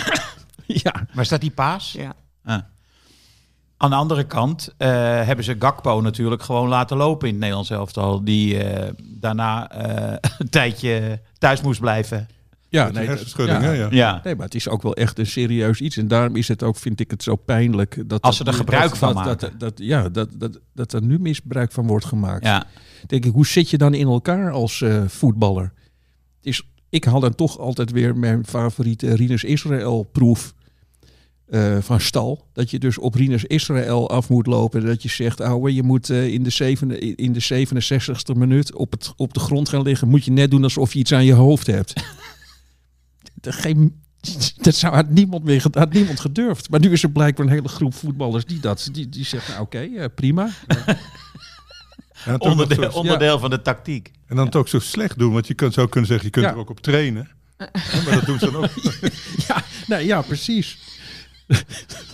ja. 0.66 0.92
Maar 1.12 1.22
is 1.24 1.28
dat 1.28 1.40
die 1.40 1.50
paas? 1.50 1.92
Ja. 1.98 2.12
Ah. 2.44 2.58
Aan 3.76 3.90
de 3.90 3.96
andere 3.96 4.24
kant 4.24 4.74
eh, 4.76 4.88
hebben 5.24 5.44
ze 5.44 5.56
Gakpo 5.58 6.00
natuurlijk 6.00 6.42
gewoon 6.42 6.68
laten 6.68 6.96
lopen 6.96 7.26
in 7.26 7.32
het 7.32 7.40
Nederlands 7.40 7.70
elftal. 7.70 8.24
Die 8.24 8.62
eh, 8.64 8.90
daarna 9.02 9.70
eh, 9.70 10.30
een 10.38 10.50
tijdje 10.50 11.20
thuis 11.38 11.60
moest 11.60 11.80
blijven. 11.80 12.28
Ja, 12.70 12.90
hersenschudding, 12.92 13.62
ja. 13.62 13.72
ja. 13.72 13.88
Ja. 13.90 14.20
Nee, 14.24 14.34
maar 14.36 14.44
het 14.44 14.54
is 14.54 14.68
ook 14.68 14.82
wel 14.82 14.94
echt 14.94 15.18
een 15.18 15.26
serieus 15.26 15.80
iets. 15.80 15.96
En 15.96 16.08
daarom 16.08 16.36
is 16.36 16.48
het 16.48 16.62
ook, 16.62 16.76
vind 16.76 17.00
ik 17.00 17.10
het 17.10 17.22
zo 17.22 17.36
pijnlijk. 17.36 18.02
Dat 18.06 18.22
Als 18.22 18.36
ze 18.36 18.44
er 18.44 18.52
gebruik 18.52 18.88
dat- 18.88 18.98
van 18.98 19.14
dat, 19.14 19.24
maken. 19.24 19.38
Dat, 19.38 19.60
dat, 19.60 19.72
ja, 19.86 20.08
dat, 20.08 20.28
dat, 20.36 20.58
dat 20.74 20.92
er 20.92 21.02
nu 21.02 21.18
misbruik 21.18 21.72
van 21.72 21.86
wordt 21.86 22.04
gemaakt. 22.04 22.44
ja. 22.44 22.66
Denk 23.06 23.24
ik, 23.24 23.32
hoe 23.32 23.46
zit 23.46 23.70
je 23.70 23.78
dan 23.78 23.94
in 23.94 24.06
elkaar 24.06 24.50
als 24.50 24.82
eh, 24.82 25.02
voetballer? 25.06 25.72
Het 26.36 26.46
is, 26.46 26.62
ik 26.88 27.04
had 27.04 27.20
dan 27.20 27.34
toch 27.34 27.58
altijd 27.58 27.90
weer 27.90 28.16
mijn 28.16 28.46
favoriete 28.46 29.14
Rinus 29.14 29.44
Israël 29.44 30.02
proef 30.12 30.54
eh, 31.46 31.76
van 31.80 32.00
stal. 32.00 32.46
Dat 32.52 32.70
je 32.70 32.78
dus 32.78 32.98
op 32.98 33.14
Rinus 33.14 33.44
Israël 33.44 34.10
af 34.10 34.28
moet 34.28 34.46
lopen. 34.46 34.86
Dat 34.86 35.02
je 35.02 35.08
zegt, 35.08 35.40
ouwe, 35.40 35.74
je 35.74 35.82
moet 35.82 36.10
eh, 36.10 36.26
in, 36.32 36.42
de 36.42 36.50
zevende, 36.50 36.98
in 36.98 37.32
de 37.32 37.66
67ste 37.66 38.36
minuut 38.36 38.74
op, 38.74 38.90
het, 38.92 39.12
op 39.16 39.34
de 39.34 39.40
grond 39.40 39.68
gaan 39.68 39.82
liggen. 39.82 40.08
Moet 40.08 40.24
je 40.24 40.30
net 40.32 40.50
doen 40.50 40.62
alsof 40.62 40.92
je 40.92 40.98
iets 40.98 41.12
aan 41.12 41.24
je 41.24 41.32
hoofd 41.32 41.66
hebt. 41.66 41.92
Dat 43.40 43.54
Geen, 43.54 44.00
dat 44.56 44.74
zou 44.82 44.94
had 44.94 45.08
niemand 45.10 45.44
meer 45.44 45.64
had 45.72 45.92
niemand 45.92 46.20
gedurfd. 46.20 46.70
Maar 46.70 46.80
nu 46.80 46.92
is 46.92 47.02
er 47.02 47.10
blijkbaar 47.10 47.46
een 47.46 47.52
hele 47.52 47.68
groep 47.68 47.94
voetballers 47.94 48.44
die 48.44 48.60
dat 48.60 48.88
die, 48.92 49.08
die 49.08 49.24
zeggen, 49.24 49.52
nou, 49.52 49.64
oké, 49.64 49.78
eh, 49.78 50.04
prima. 50.14 50.48
Onderdeel, 52.38 52.90
zo, 52.90 52.98
onderdeel 52.98 53.38
van 53.38 53.50
de 53.50 53.62
tactiek. 53.62 54.10
en 54.26 54.36
dan 54.36 54.44
het 54.46 54.56
ook 54.56 54.68
zo 54.68 54.78
slecht 54.78 55.18
doen, 55.18 55.32
want 55.32 55.46
je 55.46 55.54
kunt, 55.54 55.74
zou 55.74 55.88
kunnen 55.88 56.08
zeggen, 56.08 56.26
je 56.26 56.32
kunt 56.32 56.44
Ja. 56.46 56.52
er 56.52 56.58
ook 56.58 56.70
op 56.70 56.80
trainen. 56.80 57.28
Maar 58.04 58.14
dat 58.14 58.24
doen 58.26 58.38
ze 58.38 58.50
dan 58.50 58.56
ook 58.64 58.70
Ja, 59.48 59.62
nee, 59.86 60.06
ja, 60.06 60.22
precies. 60.22 60.78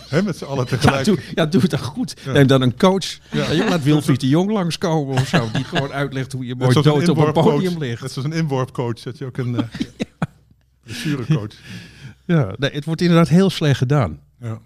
hè, 0.09 0.21
met 0.23 0.37
z'n 0.37 0.43
allen 0.45 0.63
Ja, 0.69 0.77
tegelijk. 0.77 1.05
doe, 1.05 1.19
ja, 1.35 1.45
doe 1.45 1.61
het 1.61 1.69
dan 1.69 1.79
goed. 1.79 2.13
Neem 2.25 2.47
dan 2.47 2.61
een 2.61 2.77
coach. 2.77 3.17
Ja. 3.31 3.51
je 3.51 3.65
laat 3.69 3.83
Wilfried 3.83 4.19
de 4.19 4.27
Jong 4.27 4.51
langskomen 4.51 5.15
of 5.15 5.27
zo. 5.27 5.49
Die 5.53 5.63
gewoon 5.63 5.91
uitlegt 5.91 6.31
hoe 6.31 6.45
je 6.45 6.55
mooi 6.55 6.73
dood 6.73 6.87
op 6.87 6.95
een 6.95 7.01
inworpcoach. 7.07 7.43
podium 7.53 7.77
ligt. 7.77 8.01
Net 8.01 8.11
zoals 8.11 8.27
een 8.27 8.33
inworpcoach, 8.37 8.99
dat 9.01 9.17
je 9.17 9.25
ook 9.25 9.37
een 9.37 9.53
uh, 9.53 9.59
blessurecoach. 10.87 11.53
Ja, 12.25 12.53
nee, 12.57 12.71
het 12.71 12.85
wordt 12.85 13.01
inderdaad 13.01 13.27
heel 13.29 13.49
slecht 13.49 13.77
gedaan. 13.77 14.19
Ja. 14.39 14.59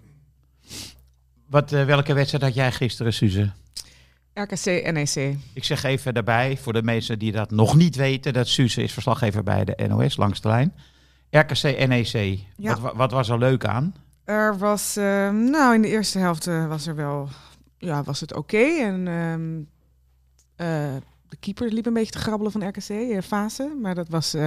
Wat, 1.49 1.71
eh, 1.71 1.85
welke 1.85 2.13
wedstrijd 2.13 2.43
had 2.43 2.53
jij 2.53 2.71
gisteren, 2.71 3.13
Suze? 3.13 3.51
RKC, 4.33 4.91
NEC. 4.93 5.37
Ik 5.53 5.63
zeg 5.63 5.83
even 5.83 6.13
daarbij, 6.13 6.57
voor 6.57 6.73
de 6.73 6.83
mensen 6.83 7.19
die 7.19 7.31
dat 7.31 7.51
nog 7.51 7.75
niet 7.75 7.95
weten, 7.95 8.33
dat 8.33 8.47
Suze 8.47 8.83
is 8.83 8.93
verslaggever 8.93 9.43
bij 9.43 9.63
de 9.65 9.85
NOS 9.87 10.17
langs 10.17 10.41
de 10.41 10.47
lijn. 10.47 10.73
RKC 11.29 11.87
NEC, 11.87 12.39
Ja. 12.57 12.69
wat, 12.71 12.79
wa- 12.79 12.95
wat 12.95 13.11
was 13.11 13.29
er 13.29 13.37
leuk 13.37 13.65
aan? 13.65 13.95
Er 14.23 14.57
was, 14.57 14.95
ehm, 14.97 15.43
nou 15.49 15.75
in 15.75 15.81
de 15.81 15.87
eerste 15.87 16.19
helft 16.19 16.47
eh, 16.47 16.67
was 16.67 16.87
er 16.87 16.95
wel, 16.95 17.29
ja, 17.77 18.03
was 18.03 18.19
het 18.19 18.33
oké. 18.35 18.57
En 18.81 19.07
ehm, 19.07 19.59
eh, 20.55 20.95
de 21.29 21.37
keeper 21.39 21.71
liep 21.73 21.85
een 21.85 21.93
beetje 21.93 22.11
te 22.11 22.19
grabbelen 22.19 22.51
van 22.51 22.67
RKC, 22.67 23.23
Fase. 23.23 23.75
Maar 23.81 23.95
dat 23.95 24.09
was 24.09 24.33
eh, 24.33 24.45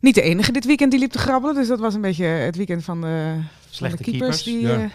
niet 0.00 0.14
de 0.14 0.22
enige 0.22 0.52
dit 0.52 0.64
weekend 0.64 0.90
die 0.90 1.00
liep 1.00 1.10
te 1.10 1.18
grabbelen. 1.18 1.54
Dus 1.54 1.68
dat 1.68 1.78
was 1.78 1.94
een 1.94 2.00
beetje 2.00 2.24
het 2.24 2.56
weekend 2.56 2.84
van 2.84 3.00
de, 3.00 3.34
van 3.34 3.44
Slechte 3.70 3.96
de 3.96 4.02
keepers. 4.02 4.42
keepers, 4.42 4.42
die, 4.42 4.78
ja. 4.78 4.90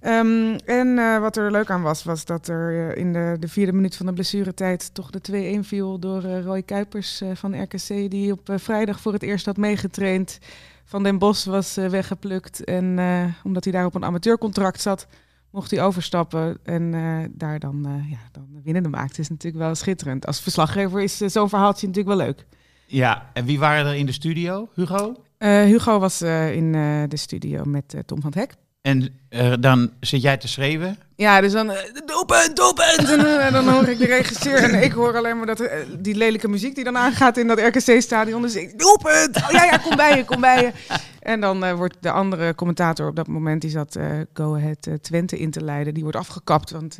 eh, 0.00 0.18
ehm, 0.18 0.58
en 0.64 0.98
eh, 0.98 1.18
wat 1.18 1.36
er 1.36 1.50
leuk 1.50 1.70
aan 1.70 1.82
was, 1.82 2.04
was 2.04 2.24
dat 2.24 2.48
er 2.48 2.90
eh, 2.90 2.96
in 2.96 3.12
de, 3.12 3.36
de 3.40 3.48
vierde 3.48 3.72
minuut 3.72 3.96
van 3.96 4.06
de 4.06 4.12
blessuretijd 4.12 4.94
toch 4.94 5.10
de 5.10 5.56
2-1 5.56 5.66
viel 5.66 5.98
door 5.98 6.22
Roy 6.22 6.62
Kuipers 6.62 7.22
van 7.34 7.62
RKC. 7.62 8.10
Die 8.10 8.32
op 8.32 8.52
vrijdag 8.54 9.00
voor 9.00 9.12
het 9.12 9.22
eerst 9.22 9.46
had 9.46 9.56
meegetraind. 9.56 10.38
Van 10.84 11.02
Den 11.02 11.18
Bos 11.18 11.44
was 11.44 11.74
weggeplukt. 11.74 12.64
En 12.64 12.98
omdat 13.44 13.64
hij 13.64 13.72
daar 13.72 13.84
op 13.84 13.94
een 13.94 14.04
amateurcontract 14.04 14.80
zat, 14.80 15.06
mocht 15.50 15.70
hij 15.70 15.82
overstappen. 15.82 16.58
En 16.62 16.90
daar 17.34 17.58
dan, 17.58 18.06
ja, 18.10 18.18
dan 18.32 18.46
de 18.52 18.60
winnende 18.64 18.88
maakt. 18.88 19.18
is 19.18 19.28
natuurlijk 19.28 19.64
wel 19.64 19.74
schitterend. 19.74 20.26
Als 20.26 20.40
verslaggever 20.40 21.00
is 21.00 21.16
zo'n 21.16 21.48
verhaaltje 21.48 21.86
natuurlijk 21.86 22.16
wel 22.16 22.26
leuk. 22.26 22.46
Ja, 22.90 23.30
en 23.32 23.44
wie 23.44 23.58
waren 23.58 23.86
er 23.86 23.94
in 23.94 24.06
de 24.06 24.12
studio? 24.12 24.68
Hugo? 24.74 25.22
Eh, 25.38 25.62
Hugo 25.62 25.98
was 25.98 26.20
eh, 26.20 26.54
in 26.54 26.74
eh, 26.74 27.02
de 27.08 27.16
studio 27.16 27.64
met 27.64 27.94
Tom 28.06 28.20
van 28.20 28.30
het 28.30 28.34
Hek. 28.34 28.54
En 28.82 29.18
dan 29.60 29.90
zit 30.00 30.22
jij 30.22 30.36
te 30.36 30.48
schreeuwen. 30.48 30.98
Ja, 31.16 31.40
dus 31.40 31.52
dan, 31.52 31.72
doelpunt, 32.06 32.56
doelpunt. 32.56 33.10
En, 33.10 33.40
en 33.40 33.52
dan 33.52 33.68
hoor 33.68 33.88
ik 33.88 33.98
de 33.98 34.06
regisseur 34.06 34.56
en 34.56 34.82
ik 34.82 34.92
hoor 34.92 35.16
alleen 35.16 35.36
maar 35.36 35.46
dat, 35.46 35.70
die 35.98 36.14
lelijke 36.14 36.48
muziek 36.48 36.74
die 36.74 36.84
dan 36.84 36.96
aangaat 36.96 37.36
in 37.36 37.46
dat 37.46 37.60
RKC-stadion. 37.60 38.42
Dus 38.42 38.56
ik, 38.56 38.78
doelpunt, 38.78 39.36
oh, 39.36 39.50
ja, 39.50 39.64
ja, 39.64 39.76
kom 39.76 39.96
bij 39.96 40.16
je, 40.16 40.24
kom 40.24 40.40
bij 40.40 40.62
je. 40.62 40.72
En 41.20 41.40
dan 41.40 41.74
wordt 41.74 41.96
de 42.00 42.10
andere 42.10 42.54
commentator 42.54 43.08
op 43.08 43.16
dat 43.16 43.26
moment, 43.26 43.60
die 43.60 43.70
zat 43.70 43.98
Go 44.32 44.54
Ahead 44.54 44.88
Twente 45.00 45.38
in 45.38 45.50
te 45.50 45.64
leiden, 45.64 45.94
die 45.94 46.02
wordt 46.02 46.18
afgekapt. 46.18 46.70
Want 46.70 46.98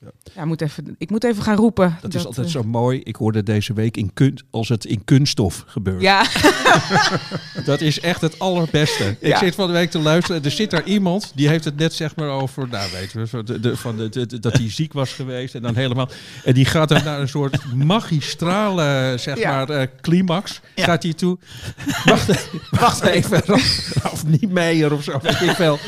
eh, 0.00 0.08
Ja, 0.34 0.44
moet 0.44 0.60
even, 0.60 0.94
ik 0.98 1.10
moet 1.10 1.24
even 1.24 1.42
gaan 1.42 1.56
roepen. 1.56 1.98
Dat 2.00 2.14
is 2.14 2.26
altijd 2.26 2.46
eh, 2.46 2.52
zo 2.52 2.62
mooi. 2.62 3.00
Ik 3.02 3.16
hoorde 3.16 3.42
deze 3.42 3.72
week 3.72 3.96
in 3.96 4.10
kunst, 4.14 4.44
als 4.50 4.68
het 4.68 4.84
in 4.84 5.04
kunststof 5.04 5.64
gebeurt. 5.66 6.00
Ja, 6.02 6.24
Dat 7.64 7.80
is 7.80 8.00
echt 8.00 8.20
het 8.20 8.38
allerbeste. 8.38 9.16
Ik 9.20 9.26
Ja. 9.28 9.38
zit 9.38 9.54
van 9.54 9.66
de 9.66 9.72
week 9.72 9.90
te 9.90 9.98
luisteren. 9.98 10.44
Er 10.44 10.50
zit 10.50 10.70
daar 10.70 10.84
iemand 10.84 11.32
die 11.34 11.48
heeft 11.48 11.64
het 11.64 11.76
net 11.76 11.94
zeg 11.94 12.16
maar 12.16 12.28
over, 12.28 12.68
nou 12.68 12.90
weet 12.92 13.12
we, 13.12 13.42
de, 13.42 13.60
de, 13.60 13.76
van 13.76 13.96
de, 13.96 14.38
dat 14.40 14.52
hij 14.52 14.70
ziek 14.70 14.92
was 14.92 15.12
geweest 15.12 15.54
en 15.54 15.62
dan 15.62 15.74
helemaal. 15.74 16.08
En 16.44 16.54
die 16.54 16.64
gaat 16.64 16.88
dan 16.88 17.04
naar 17.04 17.20
een 17.20 17.28
soort 17.28 17.74
magistrale 17.74 19.14
zeg 19.18 19.38
Ja. 19.38 19.50
maar 19.50 19.68
eh, 19.68 19.86
climax. 20.00 20.60
Ja. 20.74 20.84
Gaat 20.84 21.02
hij 21.02 21.12
toe? 21.12 21.38
Wacht, 22.04 22.28
even, 22.28 22.60
wacht 22.70 23.02
even, 23.02 23.54
of 24.12 24.26
niet 24.26 24.50
Meijer 24.50 24.92
of 24.92 25.02
zo. 25.02 25.18
Weet 25.22 25.40
ik 25.40 25.50
veel. 25.50 25.78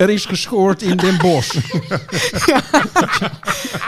Er 0.00 0.10
is 0.10 0.24
gescoord 0.24 0.82
in 0.82 0.96
Den 0.96 1.18
Bosch. 1.18 1.54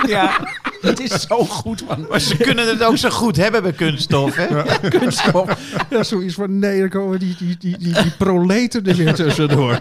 ja. 0.06 0.48
Dat 0.80 1.00
is 1.00 1.20
zo 1.26 1.44
goed 1.44 1.86
man. 1.88 2.06
Maar 2.10 2.20
ze 2.20 2.36
kunnen 2.36 2.66
het 2.68 2.82
ook 2.82 2.96
zo 2.96 3.10
goed 3.10 3.36
hebben 3.36 3.62
bij 3.62 3.72
kunststof, 3.72 4.34
hè? 4.34 4.46
Kunststof. 4.88 5.58
Ja, 5.90 6.02
zoiets 6.02 6.34
van 6.34 6.58
nee, 6.58 6.80
dan 6.80 6.88
komen 6.88 7.18
die, 7.18 7.36
die, 7.38 7.56
die, 7.58 7.78
die, 7.78 7.92
die 8.02 8.10
proleten 8.18 8.86
er 8.86 8.94
weer 8.96 9.14
tussendoor. 9.14 9.80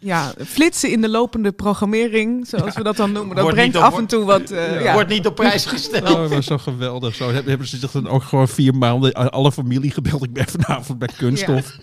ja, 0.00 0.32
flitsen 0.46 0.90
in 0.90 1.00
de 1.00 1.08
lopende 1.08 1.52
programmering, 1.52 2.46
zoals 2.46 2.74
we 2.74 2.82
dat 2.82 2.96
dan 2.96 3.12
noemen. 3.12 3.34
Dat 3.34 3.42
Wordt 3.44 3.56
brengt 3.58 3.76
op- 3.76 3.82
af 3.82 3.98
en 3.98 4.06
toe 4.06 4.24
wat... 4.24 4.50
eh, 4.50 4.82
ja. 4.82 4.92
Wordt 4.92 5.08
niet 5.08 5.26
op 5.26 5.34
prijs 5.34 5.64
gesteld. 5.66 6.10
Oh, 6.10 6.16
dat 6.20 6.30
was 6.30 6.46
zo 6.46 6.58
geweldig. 6.58 7.14
Zo 7.14 7.32
hebben 7.32 7.66
ze 7.68 7.76
zich 7.76 7.90
dan 7.90 8.08
ook 8.08 8.22
gewoon 8.22 8.48
vier 8.48 8.74
maanden 8.74 9.16
aan 9.16 9.30
alle 9.30 9.52
familie 9.52 9.90
gebeld. 9.90 10.24
Ik 10.24 10.32
ben 10.32 10.46
vanavond 10.48 10.98
bij 10.98 11.08
kunststof. 11.16 11.76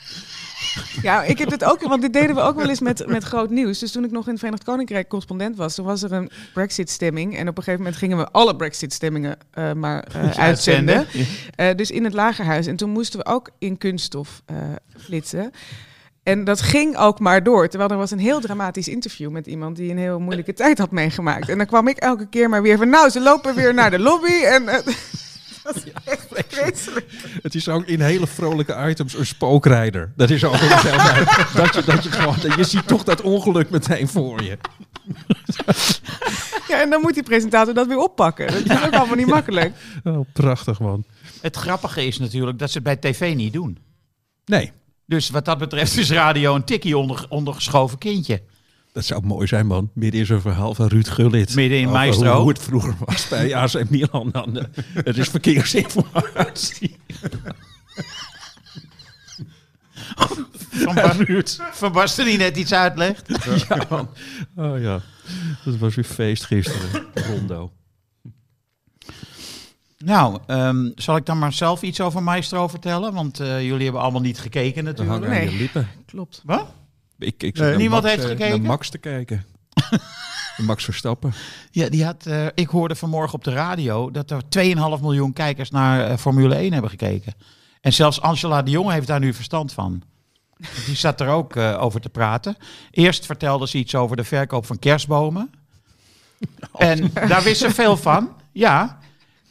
Ja, 1.02 1.24
ik 1.24 1.38
heb 1.38 1.50
dit 1.50 1.64
ook, 1.64 1.82
want 1.82 2.02
dit 2.02 2.14
deden 2.14 2.36
we 2.36 2.42
ook 2.42 2.56
wel 2.56 2.70
eens 2.70 2.80
met, 2.80 3.08
met 3.08 3.24
groot 3.24 3.50
nieuws. 3.50 3.80
Dus 3.80 3.92
toen 3.92 4.04
ik 4.04 4.12
nog 4.12 4.26
in 4.26 4.30
het 4.30 4.40
Verenigd 4.40 4.64
Koninkrijk 4.64 5.08
correspondent 5.08 5.56
was, 5.56 5.76
toen 5.76 5.86
was 5.86 6.04
er 6.04 6.12
een 6.12 6.30
Brexit-stemming. 6.54 7.38
En 7.38 7.48
op 7.48 7.58
een 7.58 7.64
gegeven 7.64 7.80
moment 7.80 7.96
gingen 7.98 8.18
we 8.18 8.32
alle 8.32 8.56
Brexit-stemmingen 8.56 9.38
eh, 9.52 9.74
maar 9.74 10.04
eh, 10.04 10.30
uitzenden. 10.38 11.06
Eh, 11.56 11.76
dus 11.76 11.92
in 11.92 12.04
het 12.04 12.14
lagerhuis. 12.14 12.68
En 12.68 12.76
toen 12.76 12.90
moesten 12.90 13.20
we 13.20 13.26
ook 13.26 13.50
in 13.60 13.78
kunststof 13.78 14.42
flitsen. 14.98 15.52
En 16.24 16.44
dat 16.44 16.62
ging 16.62 16.98
ook 16.98 17.20
maar 17.20 17.44
door. 17.44 17.68
Terwijl 17.68 17.90
er 17.90 17.98
was 17.98 18.12
een 18.12 18.20
heel 18.20 18.40
dramatisch 18.40 18.88
interview 18.88 19.30
met 19.30 19.48
iemand 19.48 19.76
die 19.76 19.92
een 19.92 19.98
heel 19.98 20.20
moeilijke 20.20 20.54
tijd 20.54 20.78
had 20.78 20.92
meegemaakt. 20.92 21.50
En 21.50 21.58
dan 21.58 21.68
kwam 21.68 21.88
ik 21.88 21.98
elke 21.98 22.28
keer 22.28 22.50
maar 22.50 22.62
weer 22.62 22.78
van, 22.78 22.90
nou, 22.90 23.10
ze 23.10 23.22
lopen 23.22 23.56
weer 23.56 23.74
naar 23.74 23.92
de 23.92 24.00
lobby. 24.00 24.34
En 24.44 24.64
dat 25.66 25.76
is 25.76 25.84
echt 26.06 26.28
vreselijk. 26.48 27.06
Het 27.42 27.56
is 27.56 27.70
ook 27.70 27.86
in 27.86 28.02
hele 28.02 28.28
vrolijke 28.28 28.86
items 28.90 29.14
een 29.14 29.26
spookrijder. 29.26 30.12
Dat 30.16 30.30
is 30.30 30.44
ook 30.44 30.54
een 30.54 30.60
heel 30.60 31.26
dat 31.64 31.76
je, 31.76 31.84
dat 31.86 32.04
je 32.04 32.12
gewoon, 32.12 32.58
je 32.58 32.64
ziet 32.64 32.88
toch 32.88 33.04
dat 33.04 33.22
ongeluk 33.22 33.70
meteen 33.70 34.08
voor 34.08 34.44
je. 34.44 34.58
Ja, 36.68 36.82
en 36.82 36.90
dan 36.90 37.02
moet 37.02 37.14
die 37.14 37.24
presentator 37.24 37.74
dat 37.74 37.88
weer 37.88 37.98
oppakken. 37.98 38.48
Dat 38.48 38.78
is 38.78 38.86
ook 38.86 38.94
allemaal 38.94 39.16
niet 39.16 39.28
makkelijk. 39.28 39.74
Oh, 40.04 40.26
prachtig 40.34 40.80
man. 40.80 41.06
Het 41.42 41.56
grappige 41.56 42.06
is 42.06 42.20
natuurlijk 42.20 42.60
dat 42.60 42.72
ze 42.72 42.80
het 42.84 43.02
bij 43.02 43.12
tv 43.12 43.36
niet 43.36 43.54
doen. 43.54 43.78
Nee, 44.46 44.72
Dus 45.06 45.30
wat 45.30 45.46
dat 45.46 45.58
betreft 45.58 45.98
is 45.98 46.12
radio 46.12 46.56
een 46.56 46.64
tikkie 46.64 46.98
onder, 46.98 47.26
ondergeschoven 47.30 47.98
kindje. 47.98 48.42
Dat 48.96 49.06
zou 49.06 49.26
mooi 49.26 49.48
zijn 49.48 49.68
man. 49.68 49.90
Midden 49.94 50.20
in 50.20 50.26
zo'n 50.26 50.42
verhaal 50.42 50.76
van 50.76 50.88
Ruud 50.88 51.08
Gullit. 51.08 51.56
Midden 51.56 51.80
in 51.80 51.90
Maestro. 51.90 52.32
Hoe, 52.32 52.40
hoe 52.42 52.50
het 52.50 52.60
vroeger 52.62 52.96
was 53.06 53.28
bij 53.28 53.56
AC 53.56 53.90
Milan. 53.90 54.30
Dan, 54.32 54.58
eh, 54.60 54.66
het 54.94 55.18
is 55.18 55.28
verkeersinformatie. 55.30 56.96
Van, 60.70 60.96
Bas, 60.96 61.60
van 61.72 61.92
Basten 61.92 62.26
die 62.26 62.38
net 62.38 62.58
iets 62.58 62.74
uitlegt. 62.74 63.28
ja 63.68 63.86
man. 63.90 64.10
Oh 64.56 64.80
ja, 64.82 65.02
dat 65.66 65.78
was 65.78 65.96
weer 65.96 66.06
feest 66.06 66.46
gisteren. 66.46 67.06
Rondo. 67.14 67.72
Nou, 69.98 70.40
ehm, 70.48 70.90
zal 70.96 71.16
ik 71.16 71.26
dan 71.26 71.40
maar 71.40 71.54
zelf 71.54 71.82
iets 71.82 72.02
over 72.02 72.24
Maestro 72.24 72.68
vertellen? 72.68 73.14
Want 73.14 73.40
eh, 73.40 73.62
jullie 73.66 73.84
hebben 73.84 74.02
allemaal 74.02 74.22
niet 74.22 74.40
gekeken 74.40 74.84
natuurlijk. 74.84 75.10
hangen 75.20 75.30
aan 75.38 75.44
Nee. 75.46 75.52
je 75.54 75.58
lippen. 75.58 75.88
Klopt. 76.06 76.42
Wat? 76.44 76.68
Ik, 77.20 77.44
ik 77.44 77.58
Nee. 77.58 77.76
Niemand 77.76 78.04
Max, 78.04 78.16
heeft 78.16 78.24
eh, 78.24 78.32
gekeken? 78.32 78.62
Naar 78.62 78.70
Max 78.70 78.90
te 78.90 78.98
kijken. 78.98 79.46
Max 80.58 80.84
Verstappen. 80.84 81.34
Ja, 81.72 81.90
die 81.90 82.06
had, 82.06 82.26
eh, 82.26 82.46
ik 82.54 82.68
hoorde 82.68 82.96
vanmorgen 82.96 83.34
op 83.34 83.44
de 83.44 83.52
radio 83.52 84.12
dat 84.12 84.32
er 84.32 84.42
2,5 84.50 85.02
miljoen 85.02 85.34
kijkers 85.34 85.70
naar 85.70 86.10
eh, 86.10 86.18
Formule 86.18 86.56
1 86.56 86.72
hebben 86.72 86.90
gekeken. 86.90 87.34
En 87.82 87.94
zelfs 87.94 88.22
Angela 88.22 88.62
de 88.62 88.72
Jong 88.72 88.92
heeft 88.92 89.08
daar 89.08 89.20
nu 89.20 89.34
verstand 89.34 89.74
van. 89.74 90.02
Die 90.86 90.96
zat 90.96 91.22
er 91.22 91.28
ook 91.28 91.58
over 91.58 92.02
te 92.02 92.10
praten. 92.10 92.58
Eerst 92.92 93.26
vertelde 93.26 93.68
ze 93.68 93.78
iets 93.78 93.96
over 93.96 94.16
de 94.16 94.24
verkoop 94.24 94.66
van 94.66 94.80
kerstbomen. 94.80 95.50
En 96.78 97.12
daar 97.14 97.44
wist 97.44 97.62
ze 97.62 97.72
veel 97.72 97.98
van. 97.98 98.30
Ja. 98.52 99.00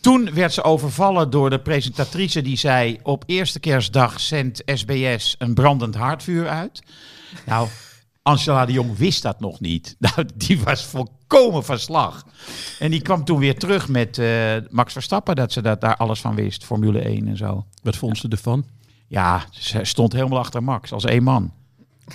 Toen 0.01 0.35
werd 0.35 0.53
ze 0.53 0.63
overvallen 0.63 1.31
door 1.31 1.51
de 1.51 1.61
presentatrice 1.61 2.43
die 2.43 2.57
zei... 2.57 2.99
op 3.03 3.25
eerste 3.27 3.61
kerstdag 3.61 4.21
zendt 4.21 4.63
SBS 4.65 5.35
een 5.39 5.55
brandend 5.55 5.95
haardvuur 5.95 6.49
uit. 6.49 6.83
Nou, 7.47 7.69
Angela 8.23 8.67
de 8.67 8.73
Jong 8.73 8.97
wist 8.97 9.23
dat 9.23 9.41
nog 9.41 9.61
niet. 9.61 9.97
Nou, 9.99 10.29
die 10.35 10.61
was 10.61 10.85
volkomen 10.85 11.65
van 11.65 11.79
slag. 11.79 12.27
En 12.79 12.91
die 12.91 13.03
kwam 13.03 13.25
toen 13.25 13.39
weer 13.39 13.59
terug 13.59 13.89
met 13.89 14.19
eh, 14.19 14.57
Max 14.71 14.93
Verstappen... 14.93 15.37
dat 15.37 15.53
ze 15.53 15.63
dat, 15.63 15.81
daar 15.81 15.97
alles 15.97 16.21
van 16.21 16.35
wist, 16.35 16.65
Formule 16.65 16.99
1 16.99 17.29
en 17.29 17.37
zo. 17.37 17.67
Wat 17.83 17.97
vond 17.97 18.19
ze 18.19 18.29
ervan? 18.29 18.65
Ja, 19.07 19.45
ze 19.51 19.85
stond 19.85 20.13
helemaal 20.13 20.39
achter 20.39 20.63
Max, 20.63 20.93
als 20.93 21.05
één 21.05 21.23
man. 21.23 21.53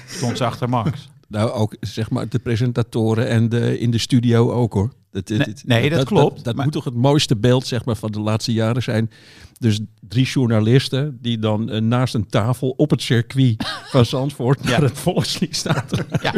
Stond 0.08 0.38
ze 0.38 0.45
achter 0.45 0.69
Max. 0.69 1.10
Nou, 1.29 1.51
ook 1.51 1.75
zeg 1.79 2.10
maar 2.10 2.29
de 2.29 2.39
presentatoren 2.39 3.27
en 3.27 3.49
de, 3.49 3.79
in 3.79 3.91
de 3.91 3.97
studio 3.97 4.51
ook 4.51 4.73
hoor. 4.73 4.93
Dat, 5.12 5.30
Nee, 5.30 5.45
nee, 5.65 5.89
dat 5.89 6.06
klopt. 6.06 6.43
Dat, 6.43 6.56
Maar- 6.56 6.63
moet 6.63 6.74
toch 6.74 6.84
het 6.84 6.93
mooiste 6.93 7.36
beeld 7.38 7.67
zeg 7.67 7.86
maar, 7.86 7.95
van 7.95 8.12
de 8.12 8.19
laatste 8.19 8.54
jaren 8.54 8.84
zijn. 8.84 9.12
Dus 9.60 9.80
drie 10.08 10.26
journalisten 10.26 11.17
die 11.22 11.39
dan 11.39 11.69
eh, 11.69 11.82
naast 11.82 12.13
een 12.13 12.28
tafel 12.28 12.69
op 12.69 12.89
het 12.89 13.02
circuit 13.02 13.56
van 13.91 14.06
Zandvoort 14.06 14.63
naar 14.63 14.82
het 14.82 14.98
volkslied 14.98 15.56
staan 15.56 15.86
Ja. 16.22 16.34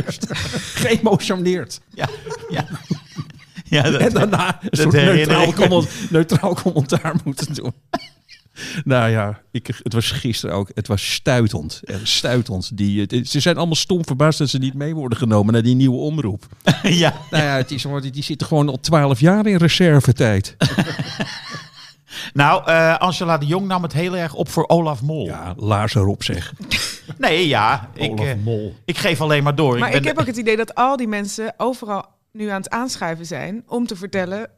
Geëmotioneerd. 0.73 1.81
Ja, 1.93 2.09
ja. 2.49 2.65
ja 3.63 3.81
dat, 3.91 4.01
En 4.01 4.13
daarna 4.13 4.59
een 4.61 4.69
soort 4.77 5.53
comment- 5.55 5.89
neutraal 6.11 6.53
commentaar 6.55 7.15
moeten 7.23 7.53
doen. 7.53 7.73
Nou 8.83 9.09
ja, 9.09 9.41
ik, 9.51 9.67
het 9.83 9.93
was 9.93 10.11
gisteren 10.11 10.55
ook. 10.55 10.69
Het 10.73 10.87
was 10.87 11.13
stuitend. 11.13 11.81
Eh, 11.83 11.95
Stuitend. 12.03 12.77
Die, 12.77 13.01
het- 13.01 13.29
ze 13.29 13.39
zijn 13.39 13.57
allemaal 13.57 13.75
stom 13.75 14.05
verbaasd 14.05 14.37
dat 14.39 14.49
ze 14.49 14.57
niet 14.57 14.73
mee 14.73 14.95
worden 14.95 15.17
genomen 15.17 15.53
naar 15.53 15.61
die 15.63 15.75
nieuwe 15.75 15.97
omroep. 15.97 16.45
ja. 16.83 17.13
Nou 17.31 17.43
ja, 17.43 17.55
het 17.55 17.71
is, 17.71 17.85
die, 18.01 18.11
die 18.11 18.23
zitten 18.23 18.47
gewoon 18.47 18.69
al 18.69 18.79
twaalf 18.79 19.19
jaar 19.19 19.45
in 19.47 19.57
reservetijd. 19.57 20.55
Nou, 22.33 22.65
eh, 22.67 22.97
Angela 22.97 23.37
de 23.37 23.45
Jong 23.45 23.67
nam 23.67 23.83
het 23.83 23.93
heel 23.93 24.17
erg 24.17 24.33
op 24.33 24.49
voor 24.49 24.67
Olaf 24.67 25.01
Mol. 25.01 25.25
Ja, 25.25 25.53
laars 25.57 25.95
erop 25.95 26.23
zeg. 26.23 26.53
Nee, 27.17 27.47
ja. 27.47 27.89
Ik, 27.93 28.11
Olaf 28.11 28.25
eh, 28.25 28.33
Mol. 28.43 28.75
ik 28.85 28.97
geef 28.97 29.21
alleen 29.21 29.43
maar 29.43 29.55
door. 29.55 29.77
Maar 29.79 29.89
ben- 29.89 29.99
ik 29.99 30.05
heb 30.05 30.19
ook 30.19 30.25
het 30.25 30.37
idee 30.37 30.57
dat 30.57 30.75
al 30.75 30.97
die 30.97 31.07
mensen 31.07 31.53
overal 31.57 32.05
nu 32.31 32.47
aan 32.47 32.61
het 32.61 32.69
aanschuiven 32.69 33.25
zijn 33.25 33.63
om 33.67 33.87
te 33.87 33.95
vertellen 33.95 34.49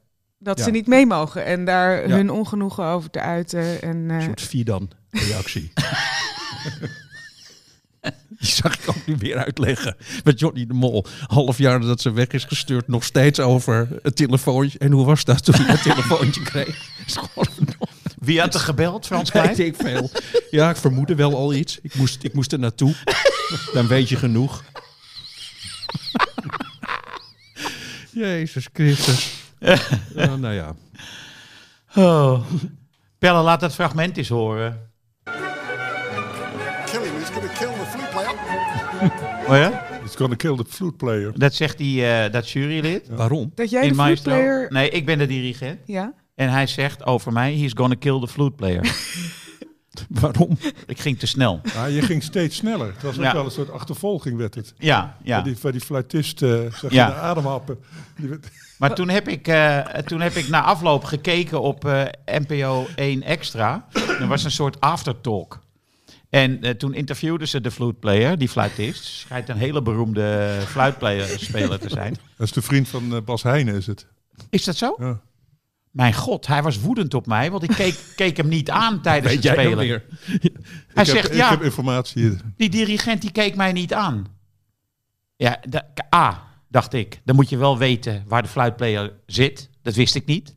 dat 0.44 0.58
Ja. 0.58 0.64
ze 0.64 0.72
niet 0.72 0.88
mee 0.88 1.06
mogen 1.06 1.46
en 1.46 1.66
daar 1.66 2.08
Ja. 2.08 2.16
hun 2.16 2.30
ongenoegen 2.32 2.84
over 2.86 3.10
te 3.10 3.20
uiten. 3.20 3.82
En, 3.82 4.06
eh, 4.10 4.16
Een 4.16 4.22
soort 4.24 4.42
Fidan-reactie. 4.42 5.72
Die 8.40 8.52
zag 8.52 8.74
ik 8.80 8.90
ook 8.90 9.06
nu 9.06 9.16
weer 9.20 9.38
uitleggen. 9.38 9.96
Met 10.24 10.40
Johnny 10.40 10.66
de 10.66 10.74
Mol. 10.74 11.06
Half 11.28 11.58
jaar 11.58 11.80
nadat 11.80 12.02
ze 12.02 12.12
weg 12.12 12.28
is 12.28 12.44
gestuurd. 12.44 12.88
Nog 12.88 13.04
steeds 13.04 13.40
over 13.40 13.88
het 14.02 14.16
telefoontje. 14.16 14.80
En 14.80 14.92
hoe 14.92 15.06
was 15.06 15.24
dat 15.24 15.44
toen 15.46 15.56
hij 15.56 15.66
het 15.66 15.82
telefoontje 15.84 16.42
kreeg? 16.42 16.88
Wie 18.20 18.40
had 18.40 18.54
er 18.54 18.60
gebeld, 18.60 19.06
Frans 19.06 19.32
Weet 19.32 19.44
Klein? 19.44 19.60
ik 19.68 19.76
veel. 19.76 20.10
Ja, 20.52 20.70
ik 20.70 20.76
vermoedde 20.76 21.16
wel 21.16 21.36
al 21.36 21.54
iets. 21.54 21.80
Ik 21.82 21.96
moest, 21.96 22.24
ik 22.24 22.34
moest 22.34 22.52
er 22.52 22.60
naartoe. 22.60 22.94
Dan 23.74 23.88
weet 23.88 24.10
je 24.10 24.16
genoeg. 24.16 24.64
Jezus 28.12 28.68
Christus. 28.74 29.43
Ja, 30.16 30.36
nou 30.46 30.54
ja. 30.54 30.76
Oh. 31.96 32.46
Pelle, 33.18 33.42
laat 33.42 33.60
dat 33.60 33.74
fragment 33.74 34.18
eens 34.18 34.30
horen. 34.30 34.92
Kill 36.86 37.02
him, 37.02 37.14
he's 37.20 37.30
gonna 37.30 37.54
kill 37.54 37.68
the 37.68 37.86
flute 37.86 38.10
player. 38.12 38.32
Oh 39.48 39.58
ja? 39.58 39.86
It's 40.04 40.16
gonna 40.16 40.36
kill 40.36 40.56
the 40.56 40.66
flute 40.68 40.96
player. 40.96 41.32
Dat 41.40 41.54
zegt 41.54 41.78
die, 41.78 42.06
eh, 42.06 42.32
dat 42.32 42.50
jurylid. 42.50 43.08
Waarom? 43.10 43.52
dat 43.56 43.70
jij 43.70 43.88
de 43.88 43.94
Maestro. 43.94 44.32
flutplayer... 44.32 44.72
Nee, 44.72 44.90
ik 44.90 45.06
ben 45.06 45.18
de 45.18 45.26
dirigent. 45.26 45.80
Ja? 45.86 46.14
En 46.36 46.50
hij 46.50 46.68
zegt 46.68 47.06
over 47.06 47.34
mij, 47.34 47.54
he's 47.56 47.72
gonna 47.76 47.96
kill 48.00 48.20
the 48.20 48.28
flute 48.28 48.56
player. 48.56 48.82
Waarom? 50.22 50.58
ik 50.88 51.00
ging 51.00 51.20
te 51.20 51.28
snel. 51.28 51.62
Ja, 51.74 51.86
je 51.86 52.02
ging 52.02 52.24
steeds 52.24 52.56
sneller. 52.56 52.88
Het 52.94 53.02
was 53.02 53.18
ook 53.18 53.24
Ja. 53.24 53.34
wel 53.34 53.46
een 53.46 53.52
soort 53.52 53.72
achtervolging 53.72 54.38
werd 54.38 54.56
het. 54.56 54.74
Ja, 54.78 55.18
ja. 55.24 55.36
Waar 55.36 55.44
die, 55.44 55.58
waar 55.62 55.72
die 55.72 55.82
fluitist 55.82 56.42
eh 56.42 56.50
zeg 56.74 56.92
Ja. 56.92 57.08
de 57.08 57.14
ademhappen. 57.16 57.78
Die 58.18 58.30
werd- 58.30 58.48
Maar 58.78 58.96
toen 58.96 59.10
heb 59.10 59.28
ik, 59.28 59.48
eh, 59.48 59.80
toen 59.80 60.22
heb 60.22 60.34
ik 60.36 60.48
na 60.48 60.62
afloop 60.64 61.04
gekeken 61.04 61.62
op 61.62 61.86
eh, 61.86 62.04
NPO 62.26 62.88
1 62.96 63.24
Extra. 63.24 63.86
Er 64.20 64.28
was 64.28 64.44
een 64.44 64.52
soort 64.52 64.80
aftertalk. 64.80 65.60
En 66.30 66.62
eh, 66.62 66.70
toen 66.72 66.94
interviewden 66.94 67.48
ze 67.48 67.62
de 67.62 67.72
fluitplayer, 67.72 68.38
die 68.38 68.50
fluitist. 68.50 69.04
Schijnt 69.04 69.50
een 69.50 69.58
hele 69.58 69.82
beroemde 69.82 70.58
fluitplayer-speler 70.68 71.80
te 71.80 71.90
zijn. 71.90 72.16
Dat 72.38 72.48
is 72.48 72.54
de 72.54 72.62
vriend 72.62 72.88
van 72.88 73.22
Bas 73.26 73.44
Heijnen, 73.44 73.76
is 73.76 73.88
het. 73.88 74.06
Is 74.50 74.64
dat 74.64 74.76
zo? 74.76 74.96
Ja. 75.00 75.20
Mijn 75.94 76.14
god, 76.14 76.48
hij 76.48 76.64
was 76.64 76.80
woedend 76.80 77.14
op 77.14 77.28
mij, 77.28 77.52
want 77.52 77.64
ik 77.64 77.70
keek, 77.70 78.00
keek 78.16 78.38
hem 78.38 78.48
niet 78.48 78.70
aan 78.70 79.02
tijdens 79.02 79.34
Weet 79.34 79.44
het 79.44 79.44
jij 79.44 79.64
spelen. 79.64 79.78
weer? 79.78 80.06
Hij 80.26 80.38
ik 80.38 80.52
heb, 80.94 81.06
zegt, 81.06 81.30
ik 81.30 81.36
ja, 81.36 81.50
heb 81.50 81.62
informatie 81.62 82.38
die 82.58 82.70
dirigent 82.70 83.22
die 83.22 83.32
keek 83.32 83.56
mij 83.56 83.72
niet 83.72 83.94
aan. 83.94 84.26
Ja, 85.36 85.60
A, 86.16 86.44
dacht 86.70 86.94
ik, 86.94 87.22
dan 87.24 87.36
moet 87.36 87.50
je 87.50 87.58
wel 87.58 87.78
weten 87.78 88.24
waar 88.28 88.42
de 88.42 88.48
fluitplayer 88.48 89.14
zit. 89.26 89.70
Dat 89.82 89.96
wist 89.96 90.16
ik 90.16 90.26
niet. 90.26 90.56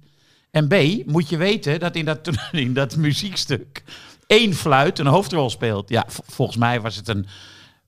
En 0.51 0.69
B, 0.69 0.75
moet 1.07 1.29
je 1.29 1.37
weten 1.37 1.81
dat 1.81 1.97
in 1.97 2.05
dat, 2.05 2.31
in 2.53 2.75
dat 2.75 2.97
muziekstuk 2.97 3.83
één 4.27 4.55
fluit 4.55 4.99
een 4.99 5.07
hoofdrol 5.07 5.51
speelt. 5.51 5.89
Ja, 5.89 6.05
volgens 6.09 6.57
mij 6.57 6.81
was 6.81 6.97
het 6.97 7.09
een, 7.09 7.27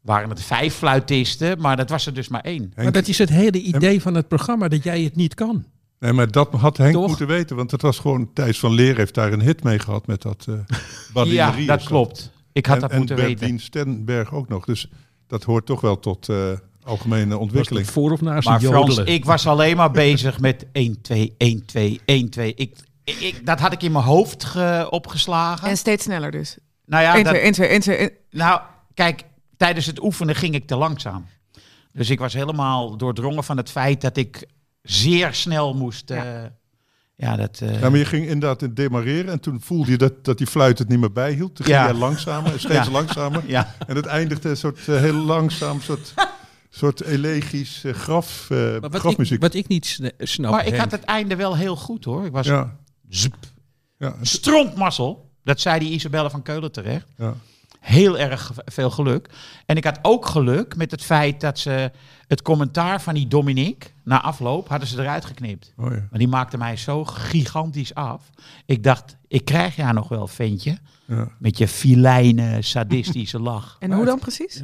waren 0.00 0.28
het 0.28 0.42
vijf 0.42 0.74
fluitisten, 0.74 1.60
maar 1.60 1.76
dat 1.76 1.90
was 1.90 2.06
er 2.06 2.14
dus 2.14 2.28
maar 2.28 2.40
één. 2.40 2.72
Maar 2.76 2.92
dat 2.92 3.08
is 3.08 3.18
het 3.18 3.28
hele 3.28 3.60
idee 3.60 4.02
van 4.02 4.14
het 4.14 4.28
programma, 4.28 4.68
dat 4.68 4.82
jij 4.84 5.02
het 5.02 5.16
niet 5.16 5.34
kan. 5.34 5.64
Nee, 6.00 6.12
maar 6.12 6.30
dat 6.30 6.52
had 6.52 6.76
Henk 6.76 6.92
Toch? 6.92 7.06
moeten 7.08 7.26
weten, 7.26 7.56
want 7.56 7.70
het 7.70 7.82
was 7.82 7.98
gewoon 7.98 8.32
Thijs 8.32 8.58
van 8.58 8.72
Leer 8.72 8.96
heeft 8.96 9.14
daar 9.14 9.32
een 9.32 9.40
hit 9.42 9.62
mee 9.62 9.78
gehad 9.78 10.06
met 10.06 10.22
dat 10.22 10.46
uh, 11.16 11.24
Ja, 11.32 11.52
dat 11.66 11.82
klopt. 11.84 12.30
Ik 12.52 12.66
had 12.66 12.74
en, 12.74 12.80
dat 12.80 12.90
en 12.90 12.98
moeten 12.98 13.16
Bertien 13.16 13.38
weten. 13.38 13.60
Stenberg 13.60 14.32
ook 14.34 14.48
nog. 14.48 14.64
Dus 14.64 14.90
dat 15.26 15.42
hoort 15.44 15.66
toch 15.66 15.80
wel 15.80 15.98
tot 15.98 16.28
eh, 16.28 16.36
algemene 16.82 17.38
ontwikkeling. 17.38 17.86
voor 17.90 18.10
of 18.12 18.20
naast 18.20 18.48
Maar 18.48 18.60
het 18.60 18.68
Frans, 18.68 18.88
jodelen? 18.88 19.14
ik 19.14 19.24
was 19.24 19.46
alleen 19.46 19.76
maar 19.76 19.90
bezig 19.90 20.40
met 20.40 20.66
1, 20.72 21.00
2, 21.00 21.34
1, 21.38 21.66
2, 21.66 22.00
1, 22.04 22.28
2. 22.30 22.54
Ik, 22.54 22.76
ik, 23.04 23.46
dat 23.46 23.60
had 23.60 23.72
ik 23.72 23.82
in 23.82 23.92
mijn 23.92 24.04
hoofd 24.04 24.44
ge- 24.44 24.86
opgeslagen. 24.90 25.68
En 25.68 25.76
steeds 25.76 26.04
sneller 26.04 26.30
dus. 26.30 26.58
nou 26.86 27.02
ja, 27.02 27.14
1, 27.14 27.24
dat- 27.24 27.32
2, 27.32 27.42
1, 27.44 27.52
2, 27.52 27.68
1, 27.68 27.80
2. 27.80 28.10
Nou, 28.30 28.60
kijk, 28.94 29.24
tijdens 29.56 29.86
het 29.86 30.02
oefenen 30.02 30.34
ging 30.34 30.54
ik 30.54 30.66
te 30.66 30.76
langzaam. 30.76 31.26
Dus 31.92 32.10
ik 32.10 32.18
was 32.18 32.32
helemaal 32.32 32.96
doordrongen 32.96 33.44
van 33.44 33.56
het 33.56 33.70
feit 33.70 34.00
dat 34.00 34.16
ik 34.16 34.46
zeer 34.82 35.34
snel 35.34 35.74
moest. 35.74 36.10
eh, 36.10 36.42
ja. 37.16 37.36
dat. 37.36 37.60
eh, 37.60 37.80
Ja, 37.80 37.88
maar 37.90 37.98
je 37.98 38.04
ging 38.04 38.24
inderdaad 38.26 38.62
in 38.62 38.74
demareren 38.74 39.32
en 39.32 39.40
toen 39.40 39.60
voelde 39.60 39.90
je 39.90 39.96
dat, 39.98 40.24
dat 40.24 40.38
die 40.38 40.46
fluit 40.46 40.78
het 40.78 40.88
niet 40.88 40.98
meer 40.98 41.12
bijhield. 41.12 41.54
Toen 41.56 41.64
ging 41.64 41.78
Ja. 41.78 41.84
jij 41.84 41.94
langzamer, 41.94 42.60
steeds 42.60 42.86
Ja. 42.86 42.90
langzamer. 42.90 43.42
ja. 43.46 43.74
En 43.86 43.96
het 43.96 44.06
eindigde 44.06 44.48
een 44.48 44.56
soort 44.56 44.88
eh, 44.88 44.96
heel 45.00 45.14
langzaam, 45.14 45.80
soort, 45.80 46.14
soort 46.70 47.00
elegisch 47.02 47.84
graf, 47.86 48.50
eh, 48.50 48.58
Maar 48.58 48.80
wat, 48.80 48.94
ik, 48.94 49.00
grafmuziek. 49.00 49.40
wat 49.40 49.54
ik 49.54 49.68
niet 49.68 49.98
snap, 50.18 50.50
Maar 50.50 50.66
ik 50.66 50.76
had 50.76 50.90
het 50.90 51.04
einde 51.04 51.36
wel 51.36 51.56
heel 51.56 51.76
goed 51.76 52.04
hoor. 52.04 52.24
Ik 52.26 52.32
was 52.32 52.46
ja, 52.46 52.76
zup, 53.08 53.34
ja. 53.98 54.14
Dat 55.44 55.60
zei 55.60 55.78
die 55.78 55.90
Isabelle 55.90 56.30
van 56.30 56.42
Keulen 56.42 56.72
terecht. 56.72 57.06
ja. 57.16 57.34
Heel 57.88 58.18
erg 58.18 58.52
veel 58.64 58.90
geluk. 58.90 59.30
En 59.66 59.76
ik 59.76 59.84
had 59.84 59.98
ook 60.02 60.26
geluk 60.26 60.76
met 60.76 60.90
het 60.90 61.02
feit 61.02 61.40
dat 61.40 61.58
ze 61.58 61.90
het 62.26 62.42
commentaar 62.42 63.02
van 63.02 63.14
die 63.14 63.28
Dominique 63.28 63.90
na 64.04 64.22
afloop 64.22 64.68
hadden 64.68 64.88
ze 64.88 65.00
eruit 65.00 65.24
geknipt. 65.24 65.72
Oh, 65.76 65.90
ja. 65.90 66.06
Maar 66.10 66.18
die 66.18 66.28
maakte 66.28 66.58
mij 66.58 66.76
zo 66.76 67.04
gigantisch 67.04 67.94
af. 67.94 68.30
Ik 68.66 68.82
dacht, 68.82 69.16
ik 69.28 69.44
krijg 69.44 69.76
jou 69.76 69.94
nog 69.94 70.08
wel, 70.08 70.26
ventje. 70.26 70.78
Ja. 71.04 71.28
Met 71.38 71.58
je 71.58 71.68
filijne, 71.68 72.62
sadistische 72.62 73.40
lach. 73.40 73.76
En 73.80 73.92
hoe 73.92 74.04
dan 74.04 74.18
precies? 74.18 74.62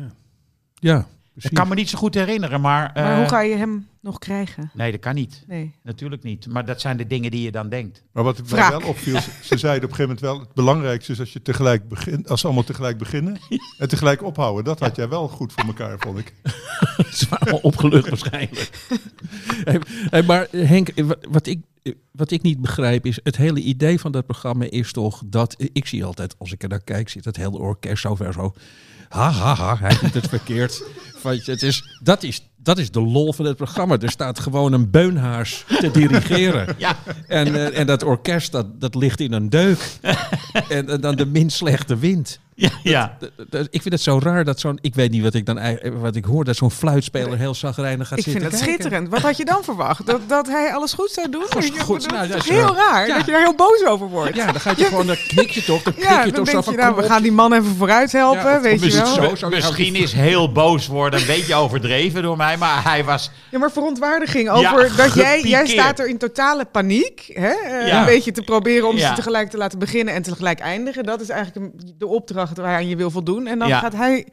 Ja, 0.74 1.06
Ik 1.36 1.54
kan 1.54 1.68
me 1.68 1.74
niet 1.74 1.88
zo 1.88 1.98
goed 1.98 2.14
herinneren, 2.14 2.60
maar... 2.60 2.90
Maar 2.94 3.10
eh, 3.12 3.16
hoe 3.16 3.28
ga 3.28 3.40
je 3.40 3.56
hem 3.56 3.86
nog 4.00 4.18
krijgen? 4.18 4.70
Nee, 4.74 4.90
dat 4.90 5.00
kan 5.00 5.14
niet. 5.14 5.44
Nee. 5.46 5.74
Natuurlijk 5.82 6.22
niet. 6.22 6.46
Maar 6.48 6.64
dat 6.64 6.80
zijn 6.80 6.96
de 6.96 7.06
dingen 7.06 7.30
die 7.30 7.42
je 7.42 7.50
dan 7.50 7.68
denkt. 7.68 8.02
Maar 8.12 8.24
wat 8.24 8.50
mij 8.50 8.68
wel 8.70 8.80
opviel, 8.88 9.20
ze- 9.20 9.30
ze 9.42 9.56
zeiden 9.58 9.84
op 9.84 9.90
een 9.90 9.96
gegeven 9.96 10.02
moment 10.04 10.20
wel, 10.20 10.38
het 10.38 10.54
belangrijkste 10.54 11.12
is 11.12 11.20
als 11.20 11.32
je 11.32 11.42
tegelijk 11.42 11.88
begint, 11.88 12.28
als 12.28 12.40
ze 12.40 12.46
allemaal 12.46 12.64
tegelijk 12.64 12.98
beginnen 12.98 13.38
en 13.78 13.88
tegelijk 13.88 14.22
ophouden. 14.22 14.64
Dat 14.64 14.80
had 14.80 14.96
jij 14.96 15.08
wel 15.08 15.28
goed 15.28 15.52
voor 15.52 15.64
elkaar, 15.64 15.98
vond 15.98 16.18
ik. 16.18 16.32
ze 17.18 17.26
waren 17.28 17.40
allemaal 17.44 17.60
opgelucht 17.60 18.08
waarschijnlijk. 18.08 18.70
Hey, 19.64 19.80
hey, 20.10 20.22
maar 20.22 20.46
eh, 20.50 20.68
Henk, 20.68 20.88
eh, 20.88 21.04
wat, 21.30 21.46
ik, 21.46 21.60
eh, 21.82 21.92
wat 22.12 22.30
ik 22.30 22.42
niet 22.42 22.60
begrijp 22.60 23.06
is, 23.06 23.18
het 23.22 23.36
hele 23.36 23.60
idee 23.60 24.00
van 24.00 24.12
dat 24.12 24.26
programma 24.26 24.64
is 24.70 24.92
toch 24.92 25.22
dat, 25.26 25.54
eh, 25.54 25.68
ik 25.72 25.86
zie 25.86 26.04
altijd, 26.04 26.34
als 26.38 26.52
ik 26.52 26.62
er 26.62 26.68
naar 26.68 26.84
kijk, 26.84 27.08
zit 27.08 27.24
het 27.24 27.36
hele 27.36 27.58
orkest 27.58 28.02
zo 28.02 28.14
ver 28.14 28.32
zo, 28.32 28.54
ha 29.14 29.30
ha 29.30 29.54
ha, 29.54 29.76
hij 29.78 29.96
doet 30.00 30.14
het 30.14 30.28
verkeerd. 30.28 30.82
Het 31.22 31.62
is, 31.62 31.98
dat, 32.02 32.22
is, 32.22 32.48
dat 32.56 32.78
is 32.78 32.90
de 32.90 33.00
lol 33.00 33.32
van 33.32 33.44
het 33.44 33.56
programma. 33.56 33.98
Er 33.98 34.10
staat 34.10 34.38
gewoon 34.38 34.72
een 34.72 34.90
beunhaars 34.90 35.64
te 35.80 35.90
dirigeren. 35.90 36.74
Ja. 36.78 36.96
En, 37.28 37.54
eh, 37.54 37.78
en 37.78 37.86
dat 37.86 38.02
orkest, 38.02 38.52
dat, 38.52 38.80
dat 38.80 38.94
ligt 38.94 39.20
in 39.20 39.32
een 39.32 39.48
deuk. 39.48 39.98
en, 40.68 40.88
en 40.88 41.00
dan 41.00 41.16
de 41.16 41.26
minst 41.26 41.56
slechte 41.56 41.96
wind. 41.96 42.40
Ja, 42.56 42.70
ja. 42.82 43.16
Ik 43.70 43.82
vind 43.82 43.94
het 43.94 44.00
zo 44.02 44.18
raar 44.22 44.44
dat 44.44 44.60
zo'n, 44.60 44.78
ik 44.80 44.94
weet 44.94 45.10
niet 45.10 45.22
wat 45.22 45.34
ik 45.34 45.46
dan 45.46 45.58
eigenlijk- 45.58 46.00
wat 46.00 46.16
ik 46.16 46.24
hoor, 46.24 46.44
dat 46.44 46.56
zo'n 46.56 46.70
fluitspeler 46.70 47.38
heel 47.38 47.54
zagrijnig 47.54 48.08
gaat 48.08 48.18
Ik 48.18 48.24
vind 48.24 48.36
zitten 48.40 48.58
het 48.58 48.68
schitterend. 48.68 49.08
Wat 49.08 49.20
had 49.20 49.36
je 49.36 49.44
dan 49.44 49.64
verwacht? 49.64 50.06
Dat, 50.06 50.20
dat 50.28 50.46
hij 50.46 50.72
alles 50.74 50.92
goed 50.92 51.10
zou 51.10 51.30
doen? 51.30 51.44
Alles 51.48 51.70
goed. 51.78 52.10
Nou, 52.10 52.22
is 52.22 52.28
dat 52.28 52.36
toch 52.38 52.46
is 52.46 52.52
heel 52.56 52.64
wel- 52.64 52.74
raar 52.76 53.06
Ja. 53.06 53.16
dat 53.16 53.24
je 53.26 53.30
daar 53.32 53.40
heel 53.40 53.54
boos 53.54 53.84
over 53.86 54.08
wordt. 54.08 54.36
Ja, 54.36 54.46
dan 54.52 54.60
gaat 54.60 54.78
je 54.78 54.84
gewoon, 54.84 55.06
dan 55.06 55.16
knik 55.28 55.50
je 55.50 55.64
toch, 55.64 55.82
dan 55.82 55.92
knik 55.92 56.04
Ja, 56.08 56.24
je 56.24 56.32
dan 56.32 56.44
toch 56.44 56.54
zo 56.54 56.60
van, 56.62 56.72
je, 56.72 56.78
nou, 56.78 56.96
we 56.96 57.02
gaan 57.02 57.22
die 57.22 57.32
man 57.32 57.52
even 57.52 57.76
vooruit 57.76 58.12
helpen, 58.12 58.42
Ja, 58.50 58.56
of- 58.56 58.62
weet 58.62 58.74
of 58.82 58.84
je 58.84 58.92
wel. 58.92 59.06
zo? 59.06 59.30
Be- 59.30 59.36
Zo- 59.36 59.48
Misschien 59.48 59.94
is 59.94 60.12
heel 60.12 60.52
boos 60.52 60.86
worden 60.86 61.20
een 61.20 61.26
beetje 61.26 61.54
overdreven 61.54 62.22
door 62.22 62.36
mij, 62.36 62.56
maar 62.56 62.82
hij 62.84 63.04
was... 63.04 63.30
Ja, 63.50 63.58
maar 63.58 63.70
verontwaardiging 63.72 64.58
Ja, 64.60 64.72
over 64.72 64.96
dat 64.96 65.14
jij, 65.14 65.40
jij 65.42 65.66
staat 65.66 65.98
er 65.98 66.08
in 66.08 66.18
totale 66.18 66.64
paniek. 66.64 67.30
Hè? 67.32 67.48
eh, 67.48 67.86
Ja. 67.86 67.98
Een 67.98 68.04
beetje 68.06 68.32
te 68.32 68.42
proberen 68.42 68.88
om 68.88 68.96
Ja. 68.96 69.08
ze 69.08 69.14
tegelijk 69.14 69.50
te 69.50 69.56
laten 69.56 69.78
beginnen 69.78 70.14
en 70.14 70.22
tegelijk 70.22 70.58
eindigen. 70.60 71.04
Dat 71.04 71.20
is 71.20 71.28
eigenlijk 71.28 71.70
de 71.98 72.06
opdracht 72.06 72.43
waaraan 72.52 72.88
je 72.88 72.96
wil 72.96 73.10
voldoen. 73.10 73.46
En 73.46 73.58
dan 73.58 73.68
Ja. 73.68 73.78
gaat 73.78 73.92
hij 73.92 74.26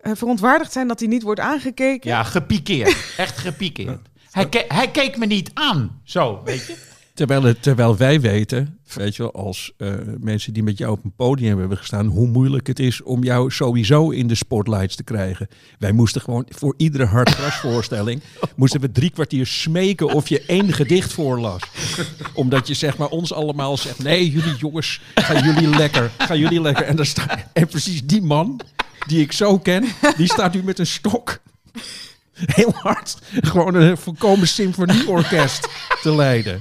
eh, 0.00 0.12
verontwaardigd 0.14 0.72
zijn 0.72 0.88
dat 0.88 0.98
hij 1.00 1.08
niet 1.08 1.22
wordt 1.22 1.40
aangekeken. 1.40 2.10
Ja, 2.10 2.22
gepikeerd. 2.22 2.96
Echt 3.16 3.38
gepikeerd. 3.38 4.00
Hij, 4.30 4.48
ke- 4.48 4.64
hij 4.68 4.88
keek 4.90 5.16
me 5.16 5.26
niet 5.26 5.50
aan. 5.54 6.00
Zo, 6.04 6.40
weet 6.44 6.66
je? 6.66 6.76
Terwijl, 7.18 7.42
het, 7.42 7.62
terwijl 7.62 7.96
wij 7.96 8.20
weten, 8.20 8.78
weet 8.94 9.16
je 9.16 9.22
wel, 9.22 9.32
als 9.32 9.72
eh, 9.76 9.92
mensen 10.20 10.52
die 10.52 10.62
met 10.62 10.78
jou 10.78 10.92
op 10.92 11.04
een 11.04 11.12
podium 11.16 11.58
hebben 11.58 11.78
gestaan, 11.78 12.06
hoe 12.06 12.26
moeilijk 12.26 12.66
het 12.66 12.78
is 12.78 13.02
om 13.02 13.24
jou 13.24 13.50
sowieso 13.50 14.10
in 14.10 14.26
de 14.26 14.34
spotlights 14.34 14.96
te 14.96 15.02
krijgen. 15.02 15.48
Wij 15.78 15.92
moesten 15.92 16.20
gewoon 16.20 16.46
voor 16.48 16.74
iedere 16.76 17.04
hardgrasvoorstelling, 17.04 18.20
moesten 18.56 18.80
we 18.80 18.92
drie 18.92 19.10
kwartier 19.10 19.46
smeken 19.46 20.12
of 20.12 20.28
je 20.28 20.42
één 20.46 20.72
gedicht 20.72 21.12
voorlas. 21.12 21.62
Omdat 22.34 22.66
je 22.66 22.74
zeg 22.74 22.96
maar 22.96 23.08
ons 23.08 23.32
allemaal 23.32 23.76
zegt, 23.76 23.98
nee 23.98 24.30
jullie 24.30 24.56
jongens, 24.56 25.00
gaan 25.14 25.44
jullie 25.44 25.76
lekker, 25.76 26.10
gaan 26.18 26.38
jullie 26.38 26.60
lekker. 26.60 26.84
En, 26.84 26.96
dan 26.96 27.06
sta, 27.06 27.50
en 27.52 27.66
precies 27.66 28.06
die 28.06 28.22
man, 28.22 28.60
die 29.06 29.20
ik 29.20 29.32
zo 29.32 29.58
ken, 29.58 29.84
die 30.16 30.26
staat 30.26 30.54
nu 30.54 30.62
met 30.62 30.78
een 30.78 30.86
stok 30.86 31.40
heel 32.32 32.72
hard 32.74 33.18
gewoon 33.40 33.74
een 33.74 33.96
volkomen 33.96 34.48
symfonieorkest 34.48 35.68
te 36.02 36.14
leiden. 36.14 36.60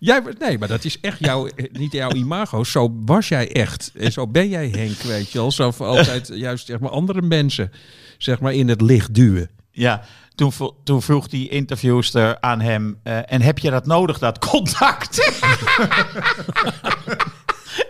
Jij, 0.00 0.22
nee, 0.38 0.58
maar 0.58 0.68
dat 0.68 0.84
is 0.84 1.00
echt 1.00 1.18
jouw, 1.18 1.46
eh, 1.46 1.64
niet 1.72 1.92
jouw 1.92 2.12
imago. 2.12 2.64
Zo 2.64 2.92
was 3.04 3.28
jij 3.28 3.52
echt. 3.52 3.92
En 3.98 4.12
zo 4.12 4.26
ben 4.26 4.48
jij 4.48 4.68
Henk, 4.68 4.98
weet 4.98 5.32
je 5.32 5.38
wel. 5.38 5.52
Zo 5.52 5.72
altijd 5.78 6.30
juist 6.34 6.66
zeg 6.66 6.78
maar, 6.78 6.90
andere 6.90 7.22
mensen 7.22 7.72
zeg 8.18 8.40
maar, 8.40 8.54
in 8.54 8.68
het 8.68 8.80
licht 8.80 9.14
duwen. 9.14 9.50
Ja, 9.70 10.04
toen, 10.34 10.52
toen 10.84 11.02
vroeg 11.02 11.28
die 11.28 11.48
interviewster 11.48 12.40
aan 12.40 12.60
hem... 12.60 12.98
eh, 13.02 13.32
en 13.32 13.42
heb 13.42 13.58
je 13.58 13.70
dat 13.70 13.86
nodig, 13.86 14.18
dat 14.18 14.38
contact? 14.38 15.18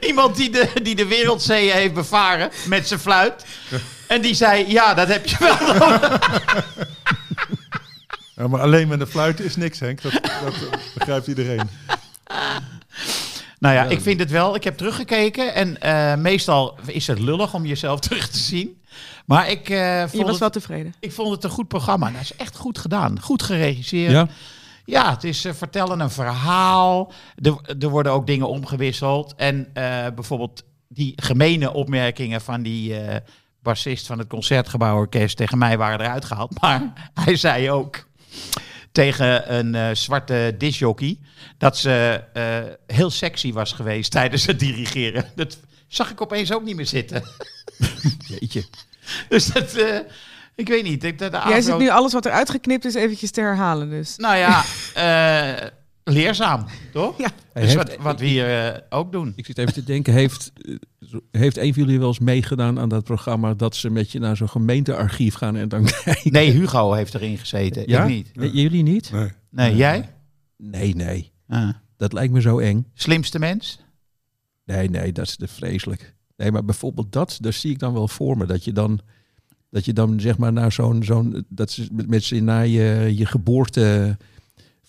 Iemand 0.01 0.37
die 0.37 0.51
de, 0.51 0.71
die 0.83 0.95
de 0.95 1.07
wereldzeeën 1.07 1.73
heeft 1.73 1.95
bevaren 1.95 2.51
met 2.67 2.89
zijn 2.89 3.01
fluit. 3.01 3.45
En 4.09 4.21
die 4.21 4.35
zei, 4.35 4.71
ja, 4.73 4.95
dat 4.95 5.09
heb 5.09 5.27
je 5.27 5.37
wel 5.39 5.75
nodig. 5.75 6.19
Ja, 8.41 8.49
maar 8.49 8.61
alleen 8.61 8.89
met 8.89 9.01
een 9.01 9.07
fluit 9.07 9.41
is 9.41 9.57
niks, 9.57 9.81
Henk. 9.81 10.03
Dat, 10.03 10.13
dat 10.13 10.55
eh, 10.55 10.79
begrijpt 10.95 11.27
iedereen. 11.27 11.69
Nou 13.59 13.75
ja, 13.75 13.85
ik 13.85 14.01
vind 14.01 14.21
het 14.21 14.31
wel. 14.31 14.55
Ik 14.55 14.65
heb 14.65 14.77
teruggekeken. 14.77 15.55
En 15.55 15.81
eh, 15.81 16.17
meestal 16.17 16.79
is 16.87 17.07
het 17.07 17.19
lullig 17.19 17.55
om 17.55 17.67
jezelf 17.67 18.01
terug 18.09 18.29
te 18.29 18.39
zien. 18.39 18.83
Maar 19.27 19.51
ik, 19.51 19.69
eh, 19.69 20.01
Je 20.01 20.09
vond, 20.09 20.23
was 20.23 20.31
het, 20.31 20.41
wel 20.41 20.51
tevreden. 20.51 20.95
ik 21.01 21.13
vond 21.13 21.31
het 21.31 21.45
een 21.45 21.51
goed 21.51 21.69
programma. 21.69 22.11
Dat 22.11 22.21
is 22.21 22.37
echt 22.37 22.57
goed 22.57 22.79
gedaan. 22.79 23.21
Goed 23.21 23.43
geregisseerd. 23.43 24.11
Ja? 24.11 24.29
Ja, 24.85 25.11
het 25.11 25.25
is 25.25 25.47
vertellen 25.51 26.01
een 26.01 26.11
verhaal. 26.11 27.13
Er, 27.35 27.77
er 27.79 27.89
worden 27.89 28.13
ook 28.13 28.27
dingen 28.27 28.49
omgewisseld. 28.49 29.35
En 29.37 29.69
eh, 29.73 30.07
bijvoorbeeld 30.15 30.65
die 30.89 31.13
gemene 31.17 31.73
opmerkingen 31.73 32.41
van 32.41 32.63
die 32.63 32.97
eh 32.97 33.17
bassist 33.63 34.07
van 34.07 34.19
het 34.19 34.29
Concertgebouworkest 34.29 35.37
tegen 35.37 35.59
mij 35.59 35.79
waren 35.79 36.01
eruit 36.01 36.25
gehaald. 36.25 36.59
Maar 36.61 37.11
hij 37.15 37.37
zei 37.37 37.71
ook 37.71 38.09
tegen 38.93 39.55
een 39.55 39.75
eh, 39.75 39.89
zwarte 39.93 40.55
disjockey 40.59 41.19
dat 41.59 41.79
ze 41.79 42.25
eh, 42.33 42.59
heel 42.97 43.11
sexy 43.11 43.53
was 43.53 43.73
geweest 43.73 44.11
tijdens 44.11 44.47
het 44.47 44.59
dirigeren. 44.59 45.25
Dat 45.37 45.59
zag 45.89 46.11
ik 46.11 46.21
opeens 46.21 46.53
ook 46.53 46.63
niet 46.65 46.77
meer 46.77 46.87
zitten. 46.87 47.23
Jeetje. 48.41 48.65
Dus 49.29 49.47
dat, 49.47 49.75
eh, 49.75 49.99
ik 50.55 50.69
weet 50.69 50.83
niet. 50.85 51.05
Ik, 51.05 51.19
de, 51.19 51.25
de 51.29 51.37
Jij 51.37 51.41
afro- 51.43 51.61
zit 51.61 51.79
nu 51.79 51.89
alles 51.89 52.13
wat 52.13 52.25
er 52.27 52.33
uitgeknipt 52.33 52.85
is 52.85 52.95
eventjes 52.95 53.31
te 53.31 53.41
herhalen 53.41 53.91
dus. 53.91 54.17
Nou 54.17 54.37
ja, 54.37 54.65
eh, 54.95 55.67
leerzaam, 56.13 56.65
toch? 56.93 57.19
Ja. 57.19 57.29
Dus 57.53 57.63
heeft- 57.65 57.75
wat, 57.77 57.97
wat 57.97 58.21
we 58.21 58.27
hier 58.27 58.67
eh, 58.67 58.81
ook 58.89 59.13
doen. 59.13 59.33
Ik 59.37 59.47
zit 59.47 59.59
even 59.59 59.73
te 59.73 59.85
denken, 59.85 60.13
heeft, 60.13 60.53
heeft 61.31 61.57
een 61.57 61.75
van 61.75 61.83
jullie 61.83 61.99
wel 61.99 62.09
eens 62.09 62.19
meegedaan 62.19 62.79
aan 62.79 62.89
dat 62.89 63.05
programma 63.05 63.55
dat 63.55 63.77
ze 63.77 63.91
met 63.91 64.11
je 64.13 64.19
naar 64.19 64.37
zo'n 64.37 64.49
gemeentearchief 64.49 65.35
gaan 65.35 65.57
en 65.57 65.69
dan 65.69 65.85
kijken? 66.05 66.33
Nee, 66.33 66.51
Hugo 66.51 66.93
heeft 66.93 67.15
erin 67.15 67.39
gezeten. 67.39 67.83
Ja? 67.87 68.03
Ik 68.03 68.09
niet. 68.09 68.37
Nee, 68.37 68.51
jullie 68.51 68.83
niet? 68.83 69.11
Nee. 69.13 69.29
Nee, 69.51 69.77
jij? 69.77 70.09
Nee, 70.57 70.95
nee. 70.95 71.33
Ah. 71.49 71.69
Dat 71.97 72.13
lijkt 72.13 72.33
me 72.33 72.41
zo 72.41 72.59
eng. 72.59 72.87
Slimste 72.95 73.39
mens? 73.39 73.79
Nee, 74.65 74.91
nee, 74.91 75.13
dat 75.13 75.27
is 75.27 75.37
te 75.37 75.49
vreselijk. 75.49 76.15
Nee, 76.37 76.53
maar 76.53 76.65
bijvoorbeeld 76.65 77.13
dat, 77.13 77.39
daar 77.41 77.53
zie 77.53 77.71
ik 77.71 77.79
dan 77.79 77.93
wel 77.93 78.09
voor 78.09 78.37
me. 78.37 78.47
Dat 78.47 78.65
je 78.65 78.73
dan, 78.73 79.01
dat 79.71 79.85
je 79.85 79.93
dan 79.93 80.21
zeg 80.21 80.39
maar 80.39 80.53
naar 80.53 80.73
zo'n, 80.73 81.03
zo'n 81.05 81.45
dat 81.49 81.71
ze 81.71 81.89
met, 81.93 82.07
met 82.09 82.25
z'n 82.25 82.45
na 82.45 82.61
je, 82.61 83.13
je 83.17 83.27
geboorte, 83.27 84.17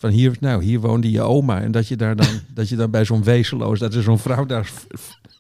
van 0.01 0.09
hier, 0.09 0.35
nou, 0.39 0.63
hier 0.63 0.79
woonde 0.79 1.11
je 1.11 1.21
oma. 1.21 1.61
En 1.61 1.71
dat 1.71 1.87
je 1.87 1.95
daar 1.95 2.15
dan, 2.15 2.27
dat 2.53 2.69
je 2.69 2.75
dan 2.75 2.91
bij 2.91 3.05
zo'n 3.05 3.23
wezenloos, 3.23 3.79
dat 3.79 3.93
er 3.93 4.03
zo'n 4.03 4.19
vrouw 4.19 4.45
daar 4.45 4.69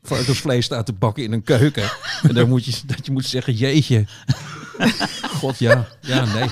varkensvlees 0.03 0.65
staat 0.65 0.85
te 0.85 0.93
bakken 0.93 1.23
in 1.23 1.31
een 1.31 1.43
keuken. 1.43 1.91
En 2.23 2.33
dan 2.33 2.47
moet 2.49 2.65
je, 2.65 2.71
dat 2.85 3.05
je 3.05 3.11
moet 3.11 3.25
zeggen, 3.25 3.53
jeetje. 3.53 4.05
God, 5.39 5.59
ja, 5.59 5.87
ja, 6.01 6.25
nee. 6.25 6.47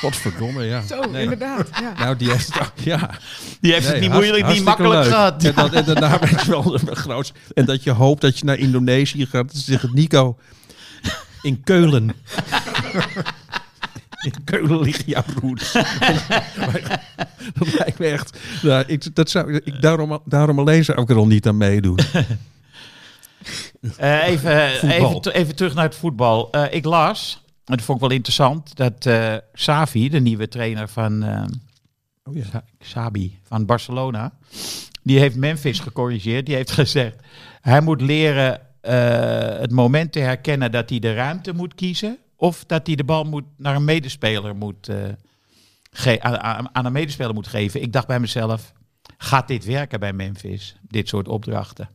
Godverdomme, 0.00 0.62
ja. 0.64 0.82
Zo, 0.86 1.10
Nee. 1.10 1.22
inderdaad. 1.22 1.68
Ja. 1.80 1.92
Nou, 1.98 2.16
die 2.16 2.30
heeft 2.30 2.54
het 2.54 2.62
ook, 2.62 2.72
ja. 2.84 3.10
Die 3.60 3.72
heeft 3.72 3.84
Nee, 3.84 3.92
het 3.92 4.02
niet 4.02 4.12
moeilijk, 4.12 4.46
niet 4.46 4.64
makkelijk 4.64 4.94
leuk. 5.02 5.12
gehad. 5.12 5.44
En, 5.44 5.54
dat, 5.54 5.72
en 5.72 5.84
daarna 5.84 6.18
weet 6.28 6.42
je 6.42 6.50
wel 6.50 6.62
de 6.62 6.94
grootste. 6.94 7.34
En 7.54 7.64
dat 7.64 7.82
je 7.82 7.90
hoopt 7.90 8.20
dat 8.20 8.38
je 8.38 8.44
naar 8.44 8.58
Indonesië 8.58 9.26
gaat. 9.26 9.52
Dan 9.52 9.60
zegt 9.60 9.92
Nico, 9.92 10.36
in 11.42 11.60
Keulen. 11.64 12.12
In 14.26 14.44
Keulen 14.44 14.80
liggen 14.80 15.04
jouw 15.06 15.24
roots. 15.40 15.72
dat 17.58 17.74
lijkt 17.78 17.98
me 17.98 18.06
echt... 18.06 18.38
Nou, 18.62 18.84
ik, 18.86 19.14
dat 19.14 19.30
zou, 19.30 19.54
ik, 19.54 19.82
daarom, 19.82 20.20
daarom 20.24 20.58
alleen 20.58 20.84
zou 20.84 21.02
ik 21.02 21.10
er 21.10 21.16
al 21.16 21.26
niet 21.26 21.46
aan 21.46 21.56
meedoen. 21.56 21.98
Eh, 23.96 24.28
even, 24.28 24.70
Voetbal. 24.70 25.18
even, 25.18 25.34
even 25.34 25.56
terug 25.56 25.74
naar 25.74 25.84
het 25.84 25.94
voetbal. 25.94 26.50
Eh, 26.50 26.74
ik 26.74 26.84
las, 26.84 27.42
en 27.46 27.76
dat 27.76 27.82
vond 27.84 27.98
ik 27.98 28.08
wel 28.08 28.16
interessant, 28.16 28.76
dat 28.76 29.06
eh 29.06 29.34
Savi, 29.52 30.08
de 30.08 30.20
nieuwe 30.20 30.48
trainer 30.48 30.88
van 30.88 31.22
eh, 31.22 31.42
Oh 32.24 32.36
ja. 32.36 32.64
Xabi 32.78 33.38
van 33.42 33.66
Barcelona, 33.66 34.32
die 35.02 35.18
heeft 35.18 35.36
Memphis 35.36 35.80
gecorrigeerd. 35.80 36.46
Die 36.46 36.54
heeft 36.54 36.70
gezegd, 36.70 37.16
hij 37.60 37.80
moet 37.80 38.00
leren 38.00 38.60
eh, 38.80 39.58
het 39.58 39.70
moment 39.70 40.12
te 40.12 40.18
herkennen 40.18 40.72
dat 40.72 40.90
hij 40.90 40.98
de 40.98 41.14
ruimte 41.14 41.52
moet 41.52 41.74
kiezen, 41.74 42.18
of 42.42 42.64
dat 42.64 42.86
hij 42.86 42.96
de 42.96 43.04
bal 43.04 43.24
moet 43.24 43.44
naar 43.56 43.76
een 43.76 43.84
medespeler 43.84 44.56
moet 44.56 44.88
eh, 44.88 44.96
ge- 45.90 46.22
aan, 46.22 46.74
aan, 46.74 46.86
een 46.86 46.92
medespeler 46.92 47.34
moet 47.34 47.46
geven. 47.46 47.82
Ik 47.82 47.92
dacht 47.92 48.06
bij 48.06 48.20
mezelf, 48.20 48.72
gaat 49.18 49.48
dit 49.48 49.64
werken 49.64 50.00
bij 50.00 50.12
Memphis? 50.12 50.76
Dit 50.88 51.08
soort 51.08 51.28
opdrachten. 51.28 51.88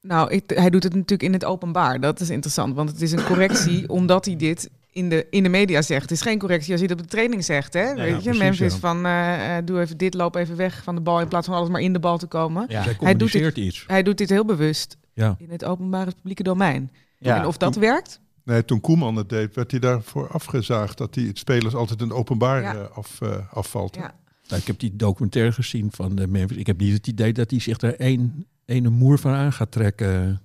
Nou, 0.00 0.30
ik, 0.30 0.42
hij 0.54 0.70
doet 0.70 0.82
het 0.82 0.94
natuurlijk 0.94 1.22
in 1.22 1.32
het 1.32 1.44
openbaar. 1.44 2.00
Dat 2.00 2.20
is 2.20 2.30
interessant, 2.30 2.74
want 2.74 2.90
het 2.90 3.02
is 3.02 3.12
een 3.12 3.24
correctie 3.24 3.88
omdat 3.98 4.24
hij 4.24 4.36
dit 4.36 4.70
in 4.90 5.08
de, 5.08 5.26
in 5.30 5.42
de 5.42 5.48
media 5.48 5.82
zegt. 5.82 6.02
Het 6.02 6.10
is 6.10 6.20
geen 6.20 6.38
correctie 6.38 6.70
als 6.70 6.80
hij 6.80 6.88
dat 6.88 6.98
op 6.98 7.02
de 7.04 7.10
training 7.10 7.44
zegt. 7.44 7.72
Hè? 7.74 7.94
Weet 7.94 8.14
je, 8.14 8.22
precies, 8.22 8.38
Memphis 8.38 8.72
ja. 8.72 8.78
van 8.78 9.06
eh, 9.06 9.56
eh, 9.56 9.64
doe 9.66 9.80
even 9.80 9.96
dit, 9.96 10.14
loop 10.14 10.34
even 10.34 10.56
weg 10.56 10.82
van 10.82 10.94
de 10.94 11.00
bal 11.00 11.20
in 11.20 11.28
plaats 11.28 11.46
van 11.46 11.56
alles 11.56 11.68
maar 11.68 11.80
in 11.80 11.92
de 11.92 11.98
bal 12.00 12.18
te 12.18 12.26
komen. 12.26 12.64
Hij 12.68 12.84
doet 12.84 12.96
communiceert 12.96 13.56
iets. 13.56 13.84
Hij 13.86 14.02
doet 14.02 14.18
dit 14.18 14.30
heel 14.30 14.44
bewust 14.44 14.96
Ja. 15.12 15.34
in 15.38 15.50
het 15.50 15.64
openbare 15.64 16.10
publieke 16.14 16.42
domein. 16.42 16.90
Ja. 17.18 17.36
En 17.36 17.46
of 17.46 17.56
dat 17.56 17.76
werkt? 17.76 18.20
Nee, 18.48 18.64
toen 18.64 18.80
Koeman 18.80 19.16
het 19.16 19.28
deed, 19.28 19.54
werd 19.54 19.70
hij 19.70 19.80
daarvoor 19.80 20.30
afgezaagd 20.30 20.98
dat 20.98 21.14
die 21.14 21.30
spelers 21.34 21.74
altijd 21.74 22.00
in 22.00 22.08
het 22.08 22.16
openbaar 22.16 22.62
Ja. 22.62 22.74
eh, 22.74 22.96
af, 22.96 23.20
eh, 23.20 23.36
afvalt. 23.52 23.94
Ja. 23.94 24.14
Nou, 24.48 24.60
ik 24.60 24.66
heb 24.66 24.78
die 24.78 24.96
documentaire 24.96 25.52
gezien 25.52 25.88
van 25.92 26.16
de 26.16 26.26
Memphis. 26.26 26.56
Ik 26.56 26.66
heb 26.66 26.80
niet 26.80 26.92
het 26.92 27.06
idee 27.06 27.32
dat 27.32 27.50
hij 27.50 27.60
zich 27.60 27.76
daar 27.78 27.92
één, 27.92 28.46
één 28.64 28.92
moer 28.92 29.18
van 29.18 29.32
aan 29.32 29.52
gaat 29.52 29.70
trekken. 29.70 30.40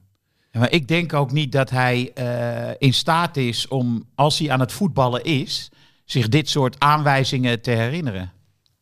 Ja, 0.51 0.59
maar 0.59 0.71
ik 0.71 0.87
denk 0.87 1.13
ook 1.13 1.31
niet 1.31 1.51
dat 1.51 1.69
hij 1.69 2.11
eh, 2.13 2.75
in 2.77 2.93
staat 2.93 3.37
is 3.37 3.67
om, 3.67 4.03
als 4.15 4.39
hij 4.39 4.51
aan 4.51 4.59
het 4.59 4.71
voetballen 4.71 5.23
is, 5.23 5.69
zich 6.05 6.29
dit 6.29 6.49
soort 6.49 6.79
aanwijzingen 6.79 7.61
te 7.61 7.71
herinneren. 7.71 8.31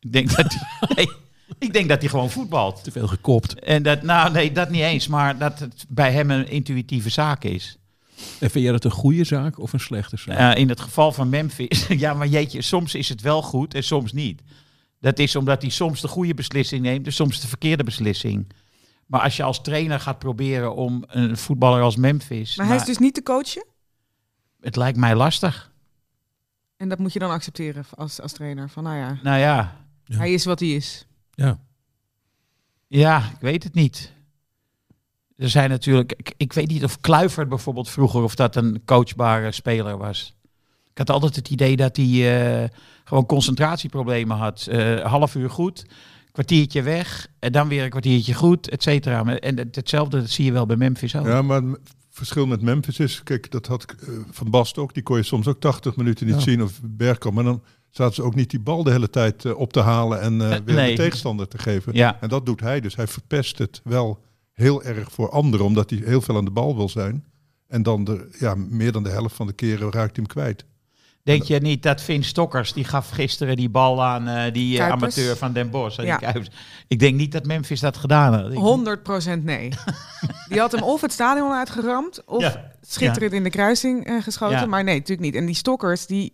Ik 0.00 0.12
denk 0.12 0.36
dat 0.36 0.54
hij, 0.54 0.88
nee, 0.96 1.10
ik 1.58 1.72
denk 1.72 1.88
dat 1.88 2.00
hij 2.00 2.08
gewoon 2.08 2.30
voetbalt. 2.30 2.84
Te 2.84 2.90
veel 2.90 3.08
gekopt. 3.08 3.60
En 3.60 3.82
dat, 3.82 4.02
nou 4.02 4.32
nee, 4.32 4.52
dat 4.52 4.70
niet 4.70 4.82
eens, 4.82 5.06
maar 5.08 5.38
dat 5.38 5.58
het 5.58 5.84
bij 5.88 6.12
hem 6.12 6.30
een 6.30 6.48
intuïtieve 6.48 7.10
zaak 7.10 7.44
is. 7.44 7.76
En 8.40 8.50
vind 8.50 8.64
jij 8.64 8.72
dat 8.72 8.84
een 8.84 8.90
goede 8.90 9.24
zaak 9.24 9.58
of 9.58 9.72
een 9.72 9.80
slechte 9.80 10.16
zaak? 10.16 10.56
In 10.56 10.68
het 10.68 10.80
geval 10.80 11.12
van 11.12 11.28
Memphis, 11.28 11.86
ja, 12.04 12.14
maar 12.14 12.26
jeetje, 12.26 12.62
soms 12.62 12.94
is 12.94 13.08
het 13.08 13.20
wel 13.20 13.42
goed 13.42 13.74
en 13.74 13.84
soms 13.84 14.12
niet. 14.12 14.42
Dat 15.00 15.18
is 15.18 15.36
omdat 15.36 15.62
hij 15.62 15.70
soms 15.70 16.00
de 16.00 16.08
goede 16.08 16.34
beslissing 16.34 16.82
neemt 16.82 17.06
en 17.06 17.12
soms 17.12 17.40
de 17.40 17.48
verkeerde 17.48 17.84
beslissing. 17.84 18.52
Maar 19.06 19.20
als 19.20 19.36
je 19.36 19.42
als 19.42 19.62
trainer 19.62 20.00
gaat 20.00 20.18
proberen 20.18 20.74
om 20.74 21.04
een 21.06 21.36
voetballer 21.36 21.82
als 21.82 21.96
Memphis, 21.96 22.56
Maar 22.56 22.66
hij 22.66 22.76
is 22.76 22.84
dus 22.84 22.98
niet 22.98 23.14
te 23.14 23.22
coachen. 23.22 23.64
het 24.60 24.76
lijkt 24.76 24.98
mij 24.98 25.14
lastig. 25.14 25.70
En 26.76 26.88
dat 26.88 26.98
moet 26.98 27.12
je 27.12 27.18
dan 27.18 27.30
accepteren 27.30 27.84
als, 27.94 28.20
als 28.20 28.32
trainer. 28.32 28.70
Van 28.70 28.82
nou 28.82 28.96
ja, 28.96 29.18
Nou 29.22 29.38
ja, 29.38 29.76
Ja. 30.04 30.16
hij 30.16 30.32
is 30.32 30.44
wat 30.44 30.60
hij 30.60 30.68
is. 30.68 31.06
Ja. 31.34 31.58
Ja, 32.86 33.18
ik 33.34 33.40
weet 33.40 33.62
het 33.62 33.74
niet. 33.74 34.12
Er 35.42 35.48
zijn 35.48 35.70
natuurlijk, 35.70 36.12
ik, 36.16 36.32
ik 36.36 36.52
weet 36.52 36.68
niet 36.68 36.84
of 36.84 37.00
Kluivert 37.00 37.48
bijvoorbeeld 37.48 37.90
vroeger 37.90 38.22
of 38.22 38.34
dat 38.34 38.56
een 38.56 38.82
coachbare 38.84 39.52
speler 39.52 39.98
was. 39.98 40.34
Ik 40.90 40.98
had 40.98 41.10
altijd 41.10 41.36
het 41.36 41.50
idee 41.50 41.76
dat 41.76 41.96
hij 41.96 42.62
eh, 42.62 42.68
gewoon 43.04 43.26
concentratieproblemen 43.26 44.36
had. 44.36 44.66
Eh, 44.70 45.00
half 45.00 45.34
uur 45.34 45.50
goed, 45.50 45.86
kwartiertje 46.32 46.82
weg 46.82 47.26
en 47.38 47.52
dan 47.52 47.68
weer 47.68 47.84
een 47.84 47.90
kwartiertje 47.90 48.34
goed, 48.34 48.68
et 48.68 48.82
cetera. 48.82 49.24
En 49.36 49.58
het- 49.58 49.76
hetzelfde 49.76 50.20
dat 50.20 50.30
zie 50.30 50.44
je 50.44 50.52
wel 50.52 50.66
bij 50.66 50.76
Memphis 50.76 51.16
ook. 51.16 51.26
Ja, 51.26 51.42
maar 51.42 51.62
het 51.62 51.78
verschil 52.10 52.46
met 52.46 52.62
Memphis 52.62 52.98
is, 52.98 53.22
kijk, 53.22 53.50
dat 53.50 53.66
had 53.66 53.94
eh, 54.00 54.08
Van 54.30 54.50
Bast 54.50 54.78
ook, 54.78 54.94
die 54.94 55.02
kon 55.02 55.16
je 55.16 55.22
soms 55.22 55.46
ook 55.46 55.60
80 55.60 55.96
minuten 55.96 56.26
niet 56.26 56.34
Ja. 56.34 56.40
zien, 56.40 56.62
of 56.62 56.80
Bergkamp, 56.82 57.34
maar 57.34 57.44
dan 57.44 57.62
zaten 57.90 58.14
ze 58.14 58.22
ook 58.22 58.34
niet 58.34 58.50
die 58.50 58.60
bal 58.60 58.82
de 58.82 58.90
hele 58.90 59.10
tijd 59.10 59.54
op 59.54 59.72
te 59.72 59.80
halen 59.80 60.20
en 60.20 60.40
eh, 60.40 60.48
weer 60.64 60.74
nee. 60.74 60.90
de 60.96 61.02
tegenstander 61.02 61.48
te 61.48 61.58
geven. 61.58 61.94
Ja. 61.94 62.16
En 62.20 62.28
dat 62.28 62.46
doet 62.46 62.60
hij, 62.60 62.80
dus 62.80 62.96
hij 62.96 63.06
verpest 63.06 63.58
het 63.58 63.80
wel 63.84 64.20
heel 64.52 64.82
erg 64.82 65.12
voor 65.12 65.30
anderen, 65.30 65.66
omdat 65.66 65.90
hij 65.90 66.00
heel 66.04 66.20
veel 66.20 66.36
aan 66.36 66.44
de 66.44 66.50
bal 66.50 66.76
wil 66.76 66.88
zijn. 66.88 67.24
En 67.68 67.82
dan 67.82 68.04
de, 68.04 68.36
ja, 68.38 68.54
meer 68.54 68.92
dan 68.92 69.02
de 69.02 69.10
helft 69.10 69.34
van 69.34 69.46
de 69.46 69.52
keren 69.52 69.82
raakt 69.92 69.96
hij 70.16 70.24
hem 70.24 70.26
kwijt. 70.26 70.64
Denk 71.22 71.42
je 71.42 71.58
niet 71.58 71.82
dat 71.82 72.00
Vin 72.00 72.24
Stokkers, 72.24 72.72
die 72.72 72.84
gaf 72.84 73.10
gisteren 73.10 73.56
die 73.56 73.68
bal 73.68 74.02
aan 74.04 74.28
eh, 74.28 74.52
die 74.52 74.78
eh, 74.78 74.86
Kuipers? 74.86 75.02
amateur 75.16 75.36
van 75.36 75.52
Den 75.52 75.70
Bosch. 75.70 75.98
aan 75.98 76.04
die 76.04 76.12
Ja. 76.14 76.18
Kuipers. 76.20 76.48
Ik 76.88 76.98
denk 76.98 77.14
niet 77.16 77.32
dat 77.32 77.46
Memphis 77.46 77.80
dat 77.80 77.96
gedaan 77.96 78.34
had. 78.34 78.52
Ik- 78.52 78.58
100% 79.40 79.42
nee. 79.44 79.68
Die 80.48 80.60
had 80.60 80.72
hem 80.72 80.82
of 80.82 81.00
het 81.00 81.12
stadion 81.12 81.52
uitgeramd, 81.52 82.24
of 82.24 82.40
Ja. 82.42 82.70
schitterend 82.80 83.32
in 83.32 83.42
de 83.42 83.50
kruising 83.50 84.06
eh, 84.06 84.22
geschoten. 84.22 84.58
Ja. 84.58 84.66
Maar 84.66 84.84
nee, 84.84 84.94
natuurlijk 84.98 85.20
niet. 85.26 85.34
En 85.34 85.46
die 85.46 85.54
Stokkers, 85.54 86.06
die, 86.06 86.32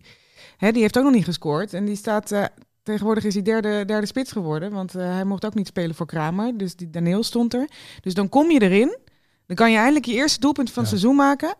hè, 0.57 0.71
die 0.71 0.81
heeft 0.81 0.97
ook 0.97 1.03
nog 1.03 1.13
niet 1.13 1.23
gescoord. 1.23 1.73
En 1.73 1.85
die 1.85 1.95
staat, 1.95 2.31
eh, 2.31 2.43
tegenwoordig 2.89 3.23
is 3.23 3.33
hij 3.33 3.43
derde, 3.43 3.85
derde 3.85 4.07
spits 4.07 4.31
geworden. 4.31 4.71
Want 4.71 4.95
eh, 4.95 5.03
hij 5.13 5.25
mocht 5.25 5.45
ook 5.45 5.53
niet 5.53 5.67
spelen 5.67 5.95
voor 5.95 6.05
Kramer. 6.05 6.57
Dus 6.57 6.75
die 6.75 6.89
Daniel 6.89 7.23
stond 7.23 7.53
er. 7.53 7.69
Dus 8.01 8.13
dan 8.13 8.29
kom 8.29 8.51
je 8.51 8.61
erin. 8.61 8.97
Dan 9.45 9.55
kan 9.55 9.71
je 9.71 9.77
eindelijk 9.77 10.05
je 10.05 10.13
eerste 10.13 10.39
doelpunt 10.39 10.71
van 10.71 10.81
het 10.81 10.91
seizoen 10.91 11.15
maken. 11.15 11.55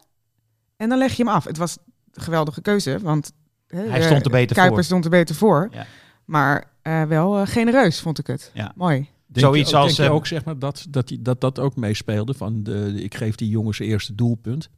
En 0.78 0.89
dan 0.89 0.98
leg 0.98 1.13
je 1.13 1.24
hem 1.24 1.32
af. 1.34 1.44
Het 1.44 1.58
was 1.58 1.78
een 2.12 2.22
geweldige 2.22 2.62
keuze, 2.62 3.00
want... 3.02 3.32
hè, 3.68 3.88
Hij 3.89 4.00
eh, 4.00 4.06
stond 4.06 4.26
er 4.26 4.32
beter 4.32 4.56
Kuipers 4.56 4.76
voor. 4.76 4.84
stond 4.84 5.04
er 5.04 5.20
beter 5.20 5.36
voor. 5.36 5.68
Ja. 5.72 5.86
Maar 6.26 6.72
eh, 6.82 7.04
wel 7.04 7.39
eh, 7.39 7.48
genereus, 7.48 8.00
vond 8.00 8.20
ik 8.20 8.28
het. 8.28 8.52
Ja. 8.54 8.72
Mooi. 8.76 8.96
Denk 9.28 9.46
Zoiets 9.46 9.70
je, 9.70 9.76
ook- 9.76 9.82
als, 9.84 9.96
Denk 9.96 10.08
je 10.08 10.13
eh, 10.13 10.20
ook 10.20 10.28
zeg 10.28 10.46
maar, 10.46 10.60
dat, 10.60 10.86
dat, 10.89 11.12
dat 11.20 11.42
dat 11.42 11.60
ook 11.60 11.76
meespeelde? 11.76 12.34
Van 12.34 12.63
de, 12.63 12.94
ik 12.96 13.15
geef 13.15 13.36
die 13.36 13.50
jongens 13.50 13.78
zijn 13.78 13.89
eerste 13.89 14.15
doelpunt. 14.15 14.70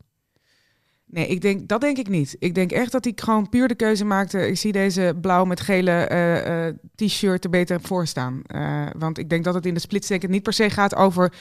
Nee, 1.12 1.28
ik 1.28 1.42
denk, 1.42 1.68
dat 1.68 1.82
denk 1.82 1.98
ik 1.98 2.10
niet. 2.10 2.36
Ik 2.40 2.56
denk 2.56 2.72
echt 2.72 2.92
dat 2.92 3.04
hij 3.04 3.14
gewoon 3.16 3.50
puur 3.50 3.68
de 3.68 3.76
keuze 3.76 4.06
maakte. 4.06 4.48
Ik 4.48 4.58
zie 4.58 4.72
deze 4.72 5.14
blauw 5.22 5.46
met 5.46 5.62
gele 5.62 5.92
eh, 5.92 6.68
eh, 6.68 6.76
t-shirt 6.96 7.44
er 7.44 7.50
beter 7.50 7.82
voor 7.82 8.08
staan. 8.08 8.42
Eh, 8.46 8.86
want 8.98 9.18
ik 9.18 9.30
denk 9.30 9.44
dat 9.44 9.54
het 9.54 9.66
in 9.66 9.74
de 9.74 9.80
split 9.80 10.28
niet 10.28 10.44
per 10.44 10.54
se 10.54 10.70
gaat 10.70 10.96
over 10.96 11.34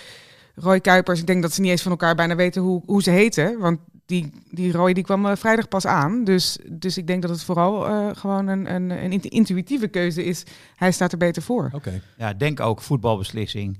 Roy 0.54 0.80
Kuipers. 0.80 1.20
Ik 1.20 1.26
denk 1.26 1.42
dat 1.42 1.52
ze 1.52 1.61
niet 1.61 1.70
eens 1.70 1.83
van 1.83 1.90
elkaar 1.90 2.14
bijna 2.14 2.35
weten 2.35 2.62
hoe, 2.62 2.83
hoe 2.87 3.02
ze 3.02 3.11
heten. 3.11 3.59
Want 3.59 3.78
die, 4.06 4.33
die 4.50 4.72
Roy 4.72 4.92
die 4.92 5.04
kwam 5.04 5.37
vrijdag 5.37 5.68
pas 5.68 5.87
aan. 5.87 6.24
Dus, 6.24 6.59
dus 6.70 6.98
ik 6.98 7.06
denk 7.06 7.22
dat 7.22 7.30
het 7.30 7.42
vooral 7.42 7.87
eh, 7.87 8.09
gewoon 8.12 8.46
een, 8.46 8.74
een, 8.74 8.90
een 8.90 9.12
intu- 9.12 9.28
intuïtieve 9.28 9.88
keuze 9.88 10.24
is. 10.24 10.42
Hij 10.76 10.92
staat 10.92 11.12
er 11.12 11.18
beter 11.18 11.42
voor. 11.42 11.70
Oké. 11.72 12.00
Ja, 12.16 12.33
denk 12.35 12.61
ook 12.61 12.80
voetbalbeslissing. 12.83 13.78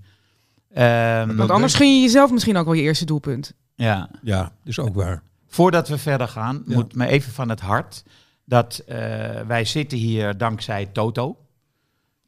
Ehm, 0.73 1.37
Want 1.37 1.51
anders 1.51 1.75
gun 1.75 1.95
je 1.95 2.01
jezelf 2.03 2.31
misschien 2.31 2.57
ook 2.57 2.65
wel 2.65 2.75
je 2.75 2.83
eerste 2.83 3.05
doelpunt. 3.05 3.53
ja. 3.75 4.11
Ja, 4.23 4.53
dus 4.65 4.79
ook 4.79 4.95
waar. 4.95 5.23
Voordat 5.53 5.89
we 5.89 5.99
verder 5.99 6.29
gaan, 6.29 6.63
Ja. 6.67 6.75
moet 6.75 6.95
me 6.95 7.07
even 7.07 7.33
van 7.33 7.49
het 7.49 7.61
hart 7.61 8.03
dat 8.45 8.79
eh, 8.79 8.97
wij 9.41 9.65
zitten 9.65 9.99
hier 9.99 10.37
dankzij 10.39 10.87
Toto. 10.87 11.37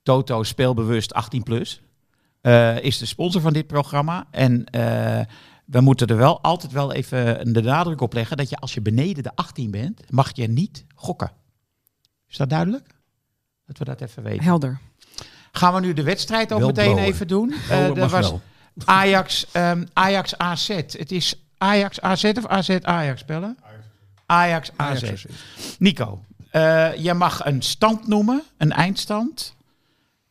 Toto 0.02 0.42
speelbewust 0.42 1.14
18 1.14 1.42
plus. 1.42 1.80
eh, 2.40 2.78
is 2.84 2.98
de 2.98 3.06
sponsor 3.06 3.40
van 3.40 3.52
dit 3.52 3.66
programma. 3.66 4.26
En 4.30 4.64
eh, 4.64 5.20
we 5.64 5.80
moeten 5.80 6.06
er 6.06 6.16
wel 6.16 6.40
altijd 6.40 6.72
wel 6.72 6.92
even 6.92 7.52
de 7.52 7.62
nadruk 7.62 8.00
op 8.00 8.12
leggen 8.12 8.36
dat 8.36 8.48
je 8.48 8.56
als 8.56 8.74
je 8.74 8.80
beneden 8.80 9.22
de 9.22 9.30
18 9.34 9.70
bent, 9.70 10.10
mag 10.10 10.36
je 10.36 10.48
niet 10.48 10.84
gokken. 10.94 11.32
Is 12.28 12.36
dat 12.36 12.50
duidelijk? 12.50 12.86
Dat 13.66 13.78
we 13.78 13.84
dat 13.84 14.00
even 14.00 14.22
weten. 14.22 14.44
Helder. 14.44 14.78
Gaan 15.52 15.74
we 15.74 15.80
nu 15.80 15.92
de 15.92 16.02
wedstrijd 16.02 16.52
ook 16.52 16.58
Wel 16.58 16.68
meteen 16.68 16.98
even 16.98 17.28
doen? 17.28 17.54
Mag 17.68 18.10
was 18.10 18.30
wel. 18.30 18.40
Ajax, 18.84 19.46
ehm, 19.52 19.84
Ajax 19.92 20.38
AZ. 20.38 20.68
Het 20.68 21.12
is 21.12 21.41
Ajax 21.62 22.00
AZ 22.00 22.24
of 22.24 22.46
AZ 22.46 22.70
Ajax 22.82 23.20
spellen? 23.20 23.56
Ajax 24.26 24.70
AZ. 24.76 25.02
Ajax 25.02 25.26
Nico, 25.78 26.24
eh, 26.50 26.94
jij 26.96 27.14
mag 27.14 27.44
een 27.44 27.62
stand 27.62 28.08
noemen, 28.08 28.42
een 28.56 28.72
eindstand. 28.72 29.54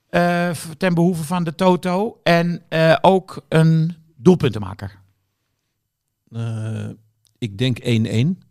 eh, 0.09 0.49
ten 0.77 0.93
behoeve 0.93 1.23
van 1.23 1.43
de 1.43 1.55
Toto. 1.55 2.19
En 2.23 2.61
eh, 2.69 2.97
ook 3.01 3.45
een 3.49 3.95
doelpuntenmaker. 4.15 4.99
Eh, 6.31 6.89
ik 7.37 7.57
denk 7.57 7.77
1-1. 7.79 8.43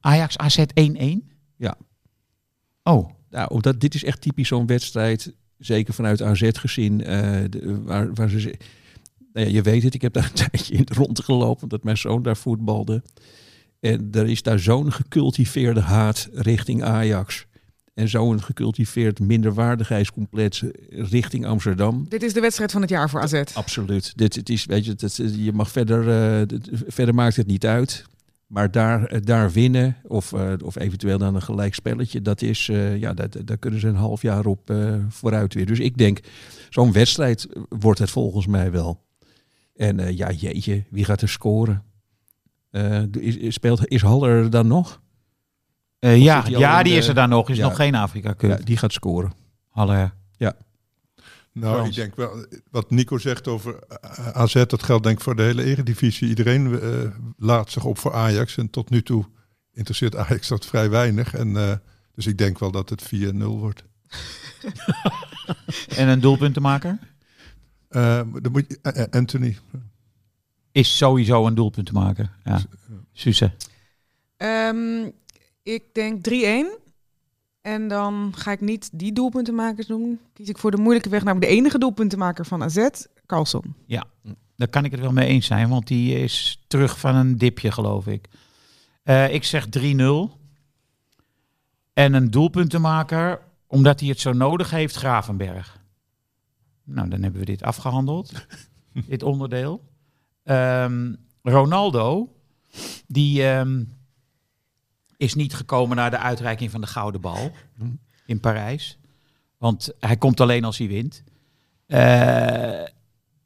Ajax 0.00 0.38
AZ 0.38 0.58
1-1? 0.74 1.32
Ja. 1.56 1.74
Oh, 2.82 3.10
Nou, 3.30 3.48
omdat 3.50 3.80
dit 3.80 3.94
is 3.94 4.04
echt 4.04 4.20
typisch 4.20 4.48
zo'n 4.48 4.66
wedstrijd, 4.66 5.32
zeker 5.58 5.94
vanuit 5.94 6.22
AZ 6.22 6.48
gezien, 6.52 7.04
eh, 7.04 7.44
de- 7.50 7.82
waar, 7.82 8.14
waar 8.14 8.28
ze... 8.28 8.54
Nou 9.36 9.48
ja, 9.48 9.54
je 9.54 9.62
weet 9.62 9.82
het, 9.82 9.94
ik 9.94 10.02
heb 10.02 10.12
daar 10.12 10.24
een 10.24 10.46
tijdje 10.50 10.74
in 10.74 10.86
rondgelopen, 10.92 11.62
omdat 11.62 11.82
mijn 11.84 11.96
zoon 11.96 12.22
daar 12.22 12.36
voetbalde. 12.36 13.02
En 13.80 14.08
er 14.12 14.28
is 14.28 14.42
daar 14.42 14.58
zo'n 14.58 14.92
gecultiveerde 14.92 15.80
haat 15.80 16.28
richting 16.32 16.82
Ajax. 16.82 17.46
En 17.94 18.08
zo'n 18.08 18.42
gecultiveerd 18.42 19.20
minderwaardigheidscomplex 19.20 20.62
richting 20.88 21.46
Amsterdam. 21.46 22.06
Dit 22.08 22.22
is 22.22 22.32
de 22.32 22.40
wedstrijd 22.40 22.72
van 22.72 22.80
het 22.80 22.90
jaar 22.90 23.10
voor 23.10 23.20
AZ. 23.20 23.42
Absoluut. 23.54 24.12
Dit, 24.16 24.34
het 24.34 24.48
is, 24.48 24.64
weet 24.64 24.84
je, 24.84 24.94
het, 24.96 25.16
je 25.36 25.52
mag 25.52 25.70
verder, 25.70 26.08
eh, 26.40 26.46
dit- 26.46 26.68
verder 26.86 27.14
maakt 27.14 27.36
het 27.36 27.46
niet 27.46 27.66
uit. 27.66 28.04
Maar 28.46 28.70
daar, 28.70 29.04
eh, 29.04 29.20
daar 29.22 29.50
winnen, 29.50 29.96
of, 30.02 30.32
eh, 30.32 30.52
of 30.64 30.78
eventueel 30.78 31.18
dan 31.18 31.34
een 31.34 31.42
gelijk 31.42 31.74
spelletje, 31.74 32.22
dat 32.22 32.42
is, 32.42 32.66
ja, 32.98 33.14
dat, 33.14 33.36
daar 33.44 33.58
kunnen 33.58 33.80
ze 33.80 33.88
een 33.88 33.94
half 33.94 34.22
jaar 34.22 34.46
op 34.46 34.74
vooruit 35.08 35.54
weer. 35.54 35.66
Dus 35.66 35.78
ik 35.78 35.96
denk, 35.96 36.20
zo'n 36.70 36.92
wedstrijd 36.92 37.46
wordt 37.68 37.98
het 37.98 38.10
volgens 38.10 38.46
mij 38.46 38.70
wel. 38.70 39.04
En 39.76 40.00
eh, 40.00 40.16
ja, 40.16 40.30
jeetje, 40.30 40.84
wie 40.90 41.04
gaat 41.04 41.22
er 41.22 41.28
scoren? 41.28 41.82
Eh, 42.70 43.02
is, 43.12 43.54
speelt, 43.54 43.86
is 43.88 44.02
Haller 44.02 44.30
er 44.30 44.50
dan 44.50 44.66
nog? 44.66 45.00
Eh, 45.98 46.22
ja, 46.22 46.44
ja, 46.48 46.82
die 46.82 46.92
de- 46.92 46.98
is 46.98 47.08
er 47.08 47.14
dan 47.14 47.28
nog. 47.28 47.50
Is 47.50 47.56
Ja. 47.56 47.64
nog 47.68 47.76
geen 47.76 47.94
Afrika 47.94 48.34
Cup. 48.34 48.50
Ja, 48.58 48.64
die 48.64 48.76
gaat 48.76 48.92
scoren. 48.92 49.32
Haller. 49.68 50.14
Nou, 51.52 51.74
Frans. 51.74 51.88
ik 51.88 51.94
denk 51.94 52.16
wel, 52.16 52.46
wat 52.70 52.90
Nico 52.90 53.18
zegt 53.18 53.48
over 53.48 53.78
AZ, 54.32 54.64
dat 54.66 54.82
geldt 54.82 55.02
denk 55.04 55.16
ik 55.18 55.22
voor 55.24 55.36
de 55.36 55.42
hele 55.42 55.64
eredivisie. 55.64 56.28
Iedereen 56.28 56.80
eh, 56.80 56.88
laat 57.36 57.70
zich 57.70 57.84
op 57.84 57.98
voor 57.98 58.12
Ajax 58.14 58.56
en 58.56 58.70
tot 58.70 58.90
nu 58.90 59.02
toe 59.02 59.24
interesseert 59.72 60.16
Ajax 60.16 60.48
dat 60.48 60.66
vrij 60.66 60.90
weinig. 60.90 61.34
En, 61.34 61.56
eh, 61.56 61.72
dus 62.14 62.26
ik 62.26 62.38
denk 62.38 62.58
wel 62.58 62.70
dat 62.70 62.88
het 62.88 63.02
4-0 63.02 63.58
wordt. 63.58 63.84
En 65.96 66.08
een 66.08 66.20
doelpuntenmaker? 66.20 66.98
Eh, 67.96 68.20
dan 68.42 68.52
moet 68.52 68.64
je, 68.68 68.78
eh, 68.82 69.02
eh, 69.02 69.10
Anthony. 69.10 69.56
Is 70.72 70.96
sowieso 70.96 71.46
een 71.46 71.54
doelpuntenmaker. 71.54 72.30
Ja. 72.44 72.60
Suze. 73.12 73.52
Ehm, 74.36 75.10
ik 75.62 75.82
denk 75.92 76.22
3-1. 76.22 76.78
En 77.60 77.88
dan 77.88 78.32
ga 78.36 78.52
ik 78.52 78.60
niet 78.60 78.90
die 78.92 79.12
doelpuntenmakers 79.12 79.86
doen. 79.86 80.20
Kies 80.32 80.48
ik 80.48 80.58
voor 80.58 80.70
de 80.70 80.76
moeilijke 80.76 81.08
weg 81.08 81.24
naar 81.24 81.40
de 81.40 81.46
enige 81.46 81.78
doelpuntenmaker 81.78 82.46
van 82.46 82.62
AZ, 82.62 82.88
Carlson. 83.26 83.74
Daar 84.56 84.68
kan 84.68 84.84
ik 84.84 84.90
het 84.90 85.00
wel 85.00 85.12
mee 85.12 85.28
eens 85.28 85.46
zijn, 85.46 85.68
want 85.68 85.86
die 85.86 86.18
is 86.18 86.64
terug 86.66 86.98
van 86.98 87.14
een 87.14 87.38
dipje, 87.38 87.72
geloof 87.72 88.06
ik. 88.06 88.28
Eh, 89.02 89.34
ik 89.34 89.44
zeg 89.44 89.66
3-0. 89.68 90.38
En 91.92 92.14
een 92.14 92.30
doelpuntenmaker, 92.30 93.40
omdat 93.66 94.00
hij 94.00 94.08
het 94.08 94.20
zo 94.20 94.32
nodig 94.32 94.70
heeft, 94.70 94.96
Gravenberg. 94.96 95.84
Nou, 96.86 97.08
dan 97.08 97.22
hebben 97.22 97.40
we 97.40 97.46
dit 97.46 97.62
afgehandeld, 97.62 98.46
dit 99.08 99.22
onderdeel. 99.22 99.84
Ehm, 100.42 101.14
Ronaldo, 101.42 102.32
die 103.06 103.48
ehm, 103.48 103.84
is 105.16 105.34
niet 105.34 105.54
gekomen 105.54 105.96
naar 105.96 106.10
de 106.10 106.18
uitreiking 106.18 106.70
van 106.70 106.80
de 106.80 106.86
Gouden 106.86 107.20
Bal 107.20 107.50
in 108.26 108.40
Parijs. 108.40 108.98
Want 109.58 109.92
hij 110.00 110.16
komt 110.16 110.40
alleen 110.40 110.64
als 110.64 110.78
hij 110.78 110.88
wint. 110.88 111.22
Eh, 111.86 112.82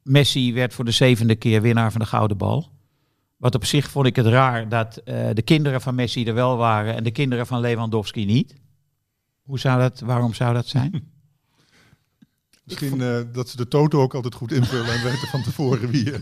Messi 0.03 0.53
werd 0.53 0.73
voor 0.73 0.85
de 0.85 0.91
zevende 0.91 1.35
keer 1.35 1.61
winnaar 1.61 1.91
van 1.91 2.01
de 2.01 2.07
Gouden 2.07 2.37
Bal. 2.37 2.69
Wat 3.37 3.55
op 3.55 3.65
zich 3.65 3.89
vond 3.89 4.05
ik 4.05 4.15
het 4.15 4.25
raar 4.25 4.69
dat 4.69 4.97
eh, 4.97 5.29
de 5.33 5.41
kinderen 5.41 5.81
van 5.81 5.95
Messi 5.95 6.25
er 6.25 6.33
wel 6.33 6.57
waren 6.57 6.95
en 6.95 7.03
de 7.03 7.11
kinderen 7.11 7.47
van 7.47 7.59
Lewandowski 7.59 8.25
niet. 8.25 8.55
Hoe 9.41 9.59
zou 9.59 9.79
dat, 9.79 9.99
waarom 9.99 10.33
zou 10.33 10.53
dat 10.53 10.67
zijn? 10.67 10.91
Misschien 12.63 13.01
eh, 13.01 13.19
dat 13.33 13.49
ze 13.49 13.57
de 13.57 13.67
toto 13.67 14.01
ook 14.01 14.13
altijd 14.15 14.35
goed 14.35 14.51
invullen 14.51 14.93
en 14.93 15.03
weten 15.03 15.27
van 15.27 15.43
tevoren 15.43 15.89
wie. 15.89 16.11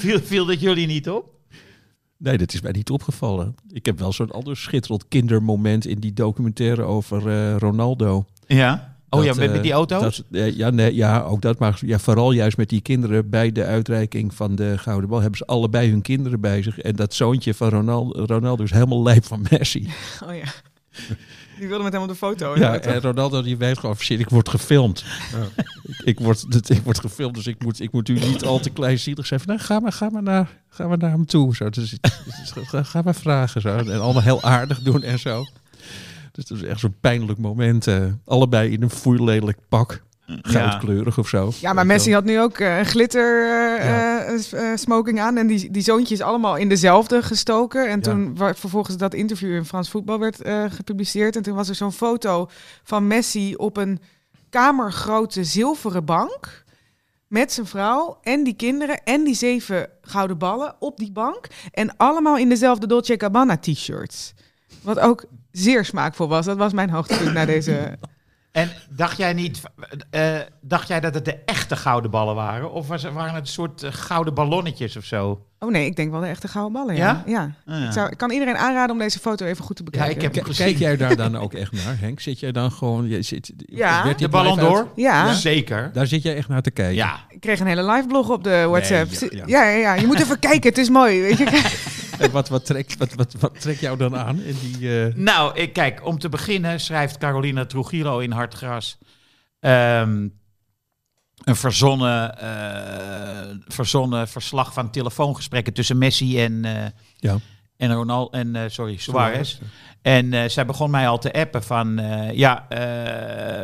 viel, 0.00 0.20
viel 0.20 0.46
dat 0.46 0.60
jullie 0.60 0.86
niet 0.86 1.08
op? 1.10 1.32
Nee, 2.16 2.38
dat 2.38 2.52
is 2.54 2.60
mij 2.60 2.72
niet 2.72 2.90
opgevallen. 2.90 3.54
Ik 3.72 3.86
heb 3.86 3.98
wel 3.98 4.12
zo'n 4.12 4.30
ander 4.30 4.56
schitterend 4.56 5.08
kindermoment 5.08 5.86
in 5.86 5.98
die 6.00 6.12
documentaire 6.12 6.82
over 6.82 7.28
eh, 7.28 7.56
Ronaldo. 7.56 8.24
Ja. 8.46 8.92
Oh 9.10 9.24
ja, 9.24 9.34
met, 9.34 9.46
met 9.48 9.56
eh, 9.56 9.62
die 9.62 9.72
auto? 9.72 10.00
dat- 10.00 10.22
ja, 10.30 10.70
nee, 10.70 10.94
ja, 10.94 11.22
ook 11.22 11.40
dat. 11.40 11.58
Maar 11.58 11.78
ja, 11.86 11.98
vooral 11.98 12.32
juist 12.32 12.56
met 12.56 12.68
die 12.68 12.80
kinderen 12.80 13.30
bij 13.30 13.52
de 13.52 13.64
uitreiking 13.64 14.34
van 14.34 14.54
de 14.56 14.78
Gouden 14.78 15.08
Bal 15.10 15.20
hebben 15.20 15.38
ze 15.38 15.46
allebei 15.46 15.90
hun 15.90 16.02
kinderen 16.02 16.40
bij 16.40 16.62
zich. 16.62 16.78
En 16.78 16.96
dat 16.96 17.14
zoontje 17.14 17.54
van 17.54 17.68
Ronaldo, 17.68 18.24
Ronaldo 18.24 18.62
is 18.62 18.70
helemaal 18.70 19.02
lijp 19.02 19.24
van 19.24 19.46
Messi. 19.50 19.88
Oh 20.28 20.34
ja. 20.36 20.44
Die 21.58 21.68
wilde 21.68 21.84
met 21.84 21.92
hem 21.92 22.02
op 22.02 22.08
de 22.08 22.14
foto. 22.14 22.58
Ja, 22.58 22.78
en 22.78 23.00
Ronaldo 23.00 23.42
die 23.42 23.56
weet 23.56 23.78
gewoon, 23.78 23.96
shit, 23.96 24.20
ik 24.20 24.28
word 24.28 24.48
gefilmd. 24.48 25.04
ik, 25.82 26.04
ik, 26.12 26.20
word, 26.20 26.70
ik 26.70 26.80
word 26.84 27.00
gefilmd, 27.00 27.34
dus 27.34 27.46
ik 27.46 27.62
moet, 27.64 27.80
ik 27.80 27.92
moet 27.92 28.08
u 28.08 28.12
niet 28.18 28.44
al 28.44 28.60
te 28.60 28.70
kleinzielig 28.70 29.26
zijn. 29.26 29.40
Van, 29.40 29.48
nou, 29.48 29.60
ga 29.60 29.80
maar, 29.80 29.92
ga 29.92 30.08
maar, 30.10 30.22
naar, 30.22 30.48
ga 30.68 30.86
maar 30.86 30.98
naar 30.98 31.10
hem 31.10 31.26
toe. 31.26 31.54
Zo. 31.56 31.70
Dus, 31.70 31.90
dus 31.90 32.52
ga, 32.64 32.82
ga 32.82 33.02
maar 33.02 33.14
vragen. 33.14 33.60
Zo. 33.60 33.76
En 33.76 34.00
allemaal 34.00 34.22
heel 34.22 34.42
aardig 34.42 34.80
doen 34.80 35.02
en 35.02 35.18
zo. 35.18 35.44
Dus 36.32 36.44
dat 36.44 36.58
is 36.58 36.64
echt 36.64 36.80
zo'n 36.80 36.96
pijnlijk 37.00 37.38
moment. 37.38 37.86
eh, 37.86 38.04
allebei 38.24 38.70
in 38.72 38.82
een 38.82 38.90
foeilelijk 38.90 39.58
pak. 39.68 40.02
Goudkleurig 40.26 41.18
of 41.18 41.28
zo. 41.28 41.52
Ja, 41.60 41.72
maar 41.72 41.86
Messi 41.86 42.12
had 42.12 42.24
nu 42.24 42.40
ook 42.40 42.58
eh, 42.58 42.78
een 42.78 42.86
glitter 42.86 43.42
eh, 43.42 43.84
Ja. 43.86 44.22
eh, 44.24 44.70
eh, 44.70 44.76
smoking 44.78 45.20
aan. 45.20 45.36
En 45.36 45.46
die, 45.46 45.70
die 45.70 45.82
zoontjes 45.82 46.20
allemaal 46.20 46.56
in 46.56 46.68
dezelfde 46.68 47.22
gestoken. 47.22 47.88
En 47.88 47.96
Ja. 47.96 48.00
toen 48.00 48.32
vervolgens 48.36 48.96
dat 48.96 49.14
interview 49.14 49.54
in 49.54 49.64
Frans 49.64 49.90
Voetbal 49.90 50.18
werd 50.18 50.40
eh, 50.42 50.64
gepubliceerd. 50.68 51.36
En 51.36 51.42
toen 51.42 51.54
was 51.54 51.68
er 51.68 51.74
zo'n 51.74 51.92
foto 51.92 52.48
van 52.82 53.06
Messi 53.06 53.54
op 53.54 53.76
een 53.76 54.00
kamergrote 54.50 55.44
zilveren 55.44 56.04
bank. 56.04 56.62
Met 57.28 57.52
zijn 57.52 57.66
vrouw 57.66 58.18
en 58.22 58.44
die 58.44 58.54
kinderen 58.56 59.02
en 59.04 59.24
die 59.24 59.34
zeven 59.34 59.88
gouden 60.02 60.38
ballen 60.38 60.74
op 60.78 60.96
die 60.96 61.12
bank. 61.12 61.46
En 61.72 61.96
allemaal 61.96 62.36
in 62.38 62.48
dezelfde 62.48 62.86
Dolce 62.86 63.14
Gabbana 63.18 63.56
t-shirts. 63.58 64.34
Wat 64.82 64.98
ook 64.98 65.24
zeer 65.50 65.84
smaakvol 65.84 66.28
was. 66.28 66.46
Dat 66.46 66.56
was 66.56 66.72
mijn 66.72 66.90
hoogtepunt 66.90 67.32
na 67.32 67.44
deze... 67.44 67.98
En 68.54 68.70
dacht 68.88 69.16
jij 69.16 69.32
niet, 69.32 69.60
eh, 70.10 70.36
dacht 70.60 70.88
jij 70.88 71.00
dat 71.00 71.14
het 71.14 71.24
de 71.24 71.38
echte 71.44 71.76
gouden 71.76 72.10
ballen 72.10 72.34
waren? 72.34 72.72
Of 72.72 72.88
was, 72.88 73.02
waren 73.02 73.34
het 73.34 73.46
een 73.46 73.52
soort 73.52 73.82
eh, 73.82 73.92
gouden 73.92 74.34
ballonnetjes 74.34 74.96
of 74.96 75.04
zo? 75.04 75.46
Oh 75.58 75.70
nee, 75.70 75.86
ik 75.86 75.96
denk 75.96 76.10
wel 76.10 76.20
de 76.20 76.26
echte 76.26 76.48
gouden 76.48 76.72
ballen. 76.72 76.96
Ja? 76.96 77.22
Ja? 77.26 77.32
ja. 77.66 77.74
Ah, 77.74 77.80
ja. 77.80 77.86
Ik, 77.86 77.92
zou, 77.92 78.10
ik 78.10 78.16
kan 78.16 78.30
iedereen 78.30 78.56
aanraden 78.56 78.90
om 78.90 78.98
deze 78.98 79.18
foto 79.18 79.46
even 79.46 79.64
goed 79.64 79.76
te 79.76 79.82
bekijken. 79.82 80.22
ik 80.22 80.34
heb-. 80.34 80.54
Kijk 80.56 80.78
jij 80.78 80.96
daar 80.96 81.16
dan 81.16 81.36
ook 81.36 81.54
echt 81.54 81.72
naar, 81.72 81.98
Henk? 81.98 82.20
Zit 82.20 82.40
jij 82.40 82.52
dan 82.52 82.72
gewoon... 82.72 83.08
Je 83.08 83.22
zit, 83.22 83.52
Ja. 83.56 84.04
werd 84.04 84.18
De 84.18 84.28
ballon 84.28 84.58
door? 84.58 84.88
Ja, 84.96 85.32
Zeker. 85.32 85.90
Daar 85.92 86.06
zit 86.06 86.22
jij 86.22 86.36
echt 86.36 86.48
naar 86.48 86.62
te 86.62 86.70
kijken. 86.70 86.94
Ja. 86.94 87.20
ik 87.28 87.40
kreeg 87.40 87.60
een 87.60 87.66
hele 87.66 87.92
live 87.92 88.06
blog 88.06 88.28
op 88.28 88.44
de 88.44 88.64
WhatsApp. 88.68 89.10
ja, 89.12 89.28
ja, 89.30 89.44
ja. 89.46 89.62
ja, 89.62 89.76
ja, 89.76 89.94
Je 89.94 90.06
moet 90.06 90.20
even 90.20 90.38
kijken, 90.38 90.68
het 90.68 90.78
is 90.78 90.88
mooi. 90.88 91.20
Weet 91.20 91.38
je? 91.38 91.44
En 92.18 92.30
wat, 92.30 92.48
wat, 92.48 92.66
trekt, 92.66 92.96
wat, 92.96 93.14
wat, 93.14 93.34
wat 93.40 93.60
trekt 93.60 93.80
jou 93.80 93.96
dan 93.98 94.16
aan 94.16 94.40
in 94.40 94.56
die... 94.62 95.02
eh, 95.04 95.14
Nou, 95.14 95.58
ik, 95.58 95.72
kijk, 95.72 96.06
om 96.06 96.18
te 96.18 96.28
beginnen 96.28 96.80
schrijft 96.80 97.18
Carolina 97.18 97.64
Trujillo 97.66 98.18
in 98.18 98.30
Hartgras 98.30 98.98
ehm, 99.60 100.28
een 101.44 101.56
verzonnen, 101.56 102.38
eh, 102.38 103.56
verzonnen 103.66 104.28
verslag 104.28 104.72
van 104.72 104.90
telefoongesprekken 104.90 105.72
tussen 105.72 105.98
Messi 105.98 106.40
en, 106.42 106.64
eh 106.64 106.86
Ja. 107.16 107.38
en 107.76 107.92
Ronaldo 107.94 108.30
en 108.38 108.70
sorry, 108.70 108.96
Suarez. 108.96 109.58
En 110.02 110.50
zij 110.50 110.66
begon 110.66 110.90
mij 110.90 111.08
al 111.08 111.18
te 111.18 111.32
appen 111.32 111.62
van 111.62 112.00
ja, 112.32 112.66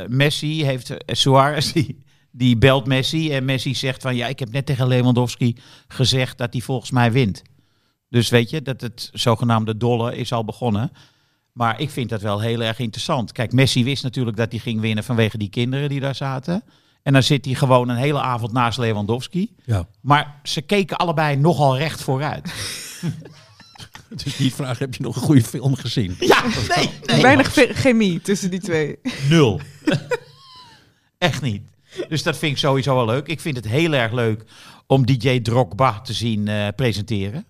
Messi 0.09 0.65
heeft 0.65 0.95
Suarez 1.07 1.73
die, 1.79 2.05
die 2.31 2.57
belt 2.59 2.87
Messi 2.87 3.33
en 3.33 3.45
Messi 3.45 3.75
zegt 3.75 4.03
van 4.03 4.17
ja, 4.17 4.27
ik 4.27 4.39
heb 4.39 4.51
net 4.53 4.67
tegen 4.67 4.87
Lewandowski 4.87 5.57
gezegd 5.89 6.39
dat 6.39 6.53
hij 6.53 6.63
volgens 6.63 6.91
mij 6.91 7.13
wint. 7.13 7.43
Dus 8.11 8.29
weet 8.29 8.51
je, 8.51 8.63
dat 8.63 8.81
het 8.81 9.11
zogenaamde 9.13 9.77
dolle 9.77 10.17
is 10.17 10.33
al 10.33 10.45
begonnen. 10.45 10.93
Maar 11.53 11.81
ik 11.81 11.91
vind 11.91 12.09
dat 12.09 12.23
wel 12.23 12.41
heel 12.41 12.63
erg 12.63 12.79
interessant. 12.79 13.33
Kijk, 13.33 13.53
Messi 13.53 13.85
wist 13.85 14.03
natuurlijk 14.03 14.37
dat 14.37 14.51
hij 14.51 14.61
ging 14.61 14.81
winnen 14.81 15.05
vanwege 15.05 15.39
die 15.39 15.51
kinderen 15.51 15.89
die 15.89 16.01
daar 16.01 16.15
zaten. 16.15 16.63
En 17.03 17.13
dan 17.13 17.23
zit 17.23 17.45
hij 17.45 17.55
gewoon 17.55 17.89
een 17.89 17.97
hele 17.97 18.21
avond 18.21 18.53
naast 18.53 18.79
Lewandowski. 18.79 19.55
ja. 19.65 19.87
Maar 20.01 20.41
ze 20.43 20.61
keken 20.61 20.97
allebei 20.97 21.37
nogal 21.37 21.77
recht 21.77 22.03
vooruit. 22.03 22.53
Dus 24.25 24.39
niet 24.39 24.55
vragen, 24.55 24.79
heb 24.79 24.95
je 24.95 25.03
nog 25.03 25.17
een 25.17 25.23
goede 25.23 25.43
film 25.43 25.75
gezien? 25.75 26.17
Ja, 26.19 26.43
nee, 26.77 26.91
nee. 27.05 27.23
Weinig 27.23 27.53
chemie 27.55 28.21
tussen 28.21 28.51
die 28.51 28.61
twee. 28.61 28.99
Nul. 29.29 29.61
Echt 31.19 31.43
niet. 31.43 31.63
Dus 32.09 32.23
dat 32.23 32.39
vind 32.39 32.53
ik 32.53 32.59
sowieso 32.59 32.95
wel 32.95 33.05
leuk. 33.05 33.27
Ik 33.27 33.41
vind 33.41 33.57
het 33.57 33.69
heel 33.69 33.93
erg 33.93 34.13
leuk 34.13 34.45
om 34.87 35.07
DJ 35.07 35.41
Drogba 35.41 36.01
te 36.01 36.13
zien 36.13 36.49
eh, 36.49 36.69
presenteren. 36.77 37.45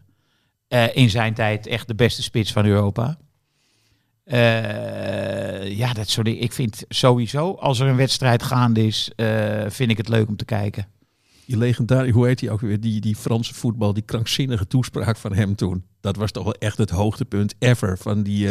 Eh, 0.71 0.97
in 0.97 1.11
zijn 1.11 1.35
tijd 1.35 1.67
echt 1.67 1.87
de 1.87 1.95
beste 1.95 2.23
spits 2.23 2.53
van 2.53 2.65
Europa. 2.65 3.19
Eh, 4.25 5.77
ja, 5.77 5.93
dat 5.93 6.09
soort 6.09 6.27
dingen. 6.27 6.43
Ik 6.43 6.53
vind 6.53 6.85
sowieso, 6.89 7.53
als 7.55 7.81
er 7.81 7.87
een 7.87 7.97
wedstrijd 7.97 8.43
gaande 8.43 8.87
is, 8.87 9.11
eh, 9.17 9.65
vind 9.69 9.91
ik 9.91 9.97
het 9.97 10.09
leuk 10.09 10.29
om 10.29 10.37
te 10.37 10.45
kijken. 10.45 10.87
Die 11.47 11.57
legendarische, 11.57 12.15
hoe 12.15 12.27
heet 12.27 12.41
hij 12.41 12.51
ook 12.51 12.61
weer? 12.61 12.81
Die, 12.81 13.01
die 13.01 13.17
Franse 13.17 13.55
voetbal, 13.55 13.93
die 13.93 14.03
krankzinnige 14.03 14.67
toespraak 14.67 15.17
van 15.17 15.33
hem 15.33 15.55
toen. 15.55 15.85
Dat 16.01 16.17
was 16.17 16.31
toch 16.31 16.45
wel 16.45 16.55
echt 16.55 16.79
het 16.79 16.91
hoogtepunt 16.91 17.55
ever 17.59 17.99
van 17.99 18.23
die, 18.23 18.49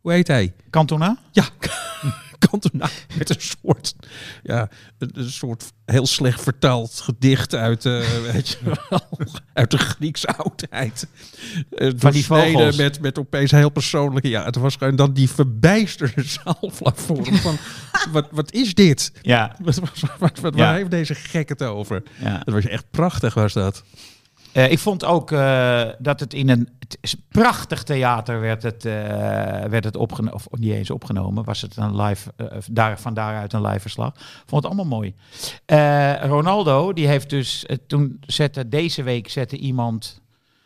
hoe 0.00 0.12
heet 0.12 0.26
hij? 0.26 0.54
Cantona? 0.70 1.18
Ja, 1.32 1.44
Cantona 2.48 2.88
met 3.18 3.30
een 3.30 3.40
soort, 3.40 3.94
ja, 4.42 4.68
een, 4.98 5.10
een 5.12 5.30
soort 5.30 5.72
heel 5.84 6.06
slecht 6.06 6.42
vertaald 6.42 7.00
gedicht 7.00 7.54
uit, 7.54 7.84
eh, 7.84 8.00
weet 8.32 8.48
je 8.48 8.58
wel, 8.88 9.00
uit 9.52 9.70
de 9.70 9.78
Griekse 9.78 10.26
oudheid. 10.36 11.06
Eh, 11.70 11.90
Van 11.96 12.12
die 12.12 12.24
vogels. 12.24 12.76
Met, 12.76 13.00
met 13.00 13.18
opeens 13.18 13.50
heel 13.50 13.70
persoonlijke, 13.70 14.28
ja, 14.28 14.44
het 14.44 14.56
was 14.56 14.76
gewoon 14.76 14.96
dan 14.96 15.12
die 15.12 15.30
verbijsterde 15.30 16.22
zaal 16.44 16.70
vlak 16.72 16.96
voor 16.96 17.34
van, 17.34 17.56
wat, 18.12 18.28
wat 18.30 18.52
is 18.52 18.74
dit? 18.74 19.12
Ja. 19.22 19.56
Wat, 19.62 19.80
wat, 20.18 20.38
wat, 20.40 20.54
Ja. 20.54 20.60
Waar 20.60 20.74
heeft 20.76 20.90
deze 20.90 21.14
gek 21.14 21.48
het 21.48 21.62
over? 21.62 22.02
ja. 22.18 22.38
Dat 22.38 22.54
was 22.54 22.66
echt 22.66 22.84
prachtig, 22.90 23.34
was 23.34 23.52
dat. 23.52 23.84
Eh, 24.52 24.70
ik 24.70 24.78
vond 24.78 25.04
ook 25.04 25.30
dat 25.98 26.20
het 26.20 26.34
in 26.34 26.48
een 26.48 26.68
prachtig 27.28 27.82
theater 27.82 28.40
werd 28.40 28.62
het, 28.62 28.84
eh, 28.84 28.92
werd 29.64 29.84
het 29.84 29.96
opgenomen, 29.96 30.34
of 30.34 30.46
niet 30.50 30.72
eens 30.72 30.90
opgenomen, 30.90 31.44
was 31.44 31.60
het 31.60 31.76
een 31.76 32.02
live, 32.02 32.32
eh, 32.36 32.46
daar, 32.70 33.00
van 33.00 33.14
daaruit 33.14 33.52
een 33.52 33.66
live 33.66 33.80
verslag. 33.80 34.12
Vond 34.46 34.62
het 34.62 34.64
allemaal 34.64 34.98
mooi. 34.98 35.14
Eh, 35.66 36.24
Ronaldo, 36.24 36.92
die 36.92 37.06
heeft 37.06 37.30
dus, 37.30 37.66
eh, 37.66 37.76
toen 37.86 38.16
zette, 38.26 38.68
deze 38.68 39.02
week 39.02 39.28
zette 39.30 39.56
iemand, 39.56 40.22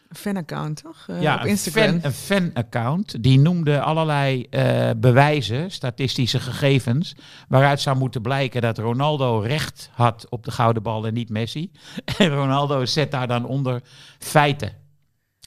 Een 0.09 0.17
fanaccount, 0.17 0.83
toch? 0.83 1.05
Eh, 1.07 1.23
ja, 1.23 1.35
op 1.35 1.41
een 1.41 1.49
Instagram. 1.49 1.85
fan- 1.89 2.01
een 2.03 2.13
fan-account, 2.13 3.23
die 3.23 3.39
noemde 3.39 3.81
allerlei 3.81 4.47
eh, 4.51 4.91
bewijzen, 4.97 5.71
statistische 5.71 6.41
gegevens, 6.41 7.15
waaruit 7.49 7.81
zou 7.81 7.97
moeten 7.97 8.23
blijken 8.23 8.61
dat 8.63 8.79
Ronaldo 8.79 9.39
recht 9.39 9.91
had 9.93 10.27
op 10.29 10.45
de 10.45 10.51
gouden 10.51 10.83
bal 10.83 11.07
en 11.07 11.15
niet 11.15 11.29
Messi. 11.31 11.71
En 12.19 12.29
Ronaldo 12.29 12.85
zet 12.85 13.11
daar 13.11 13.29
dan 13.29 13.45
onder 13.47 13.81
feiten. 14.19 14.73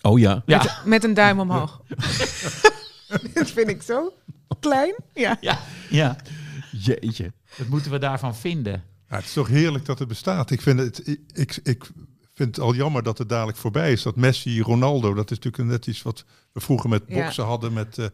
Oh 0.02 0.20
ja. 0.20 0.44
Ja. 0.46 0.58
Met, 0.58 0.82
met 0.86 1.04
een 1.04 1.14
duim 1.14 1.40
omhoog. 1.40 1.82
dat 3.34 3.50
vind 3.52 3.68
ik 3.68 3.82
zo 3.82 4.14
klein. 4.60 4.96
Ja. 5.14 5.38
Ja, 5.42 5.60
ja. 5.90 6.16
Jeetje. 6.72 7.34
Wat 7.58 7.68
moeten 7.68 7.92
we 7.92 7.98
daarvan 8.00 8.36
vinden? 8.36 8.84
Ja, 9.10 9.16
het 9.16 9.26
is 9.26 9.34
toch 9.34 9.48
heerlijk 9.48 9.86
dat 9.86 10.00
het 10.00 10.08
bestaat. 10.08 10.52
Ik 10.52 10.62
vind 10.62 10.80
het, 10.80 11.08
ik, 11.08 11.20
ik, 11.34 11.60
ik 11.64 11.84
vind 12.34 12.56
het 12.56 12.60
al 12.60 12.76
jammer 12.76 13.04
dat 13.04 13.18
het 13.18 13.30
dadelijk 13.30 13.58
voorbij 13.58 13.92
is. 13.92 14.02
Dat 14.02 14.16
Messi, 14.16 14.62
Ronaldo, 14.62 15.14
dat 15.14 15.32
is 15.32 15.40
natuurlijk 15.40 15.72
net 15.72 15.88
iets 15.88 16.02
wat 16.02 16.26
we 16.52 16.60
vroeger 16.60 16.90
met 16.90 17.04
Ja. 17.08 17.24
boksen 17.24 17.44
hadden 17.46 17.74
met 17.74 17.98
eh 17.98 18.06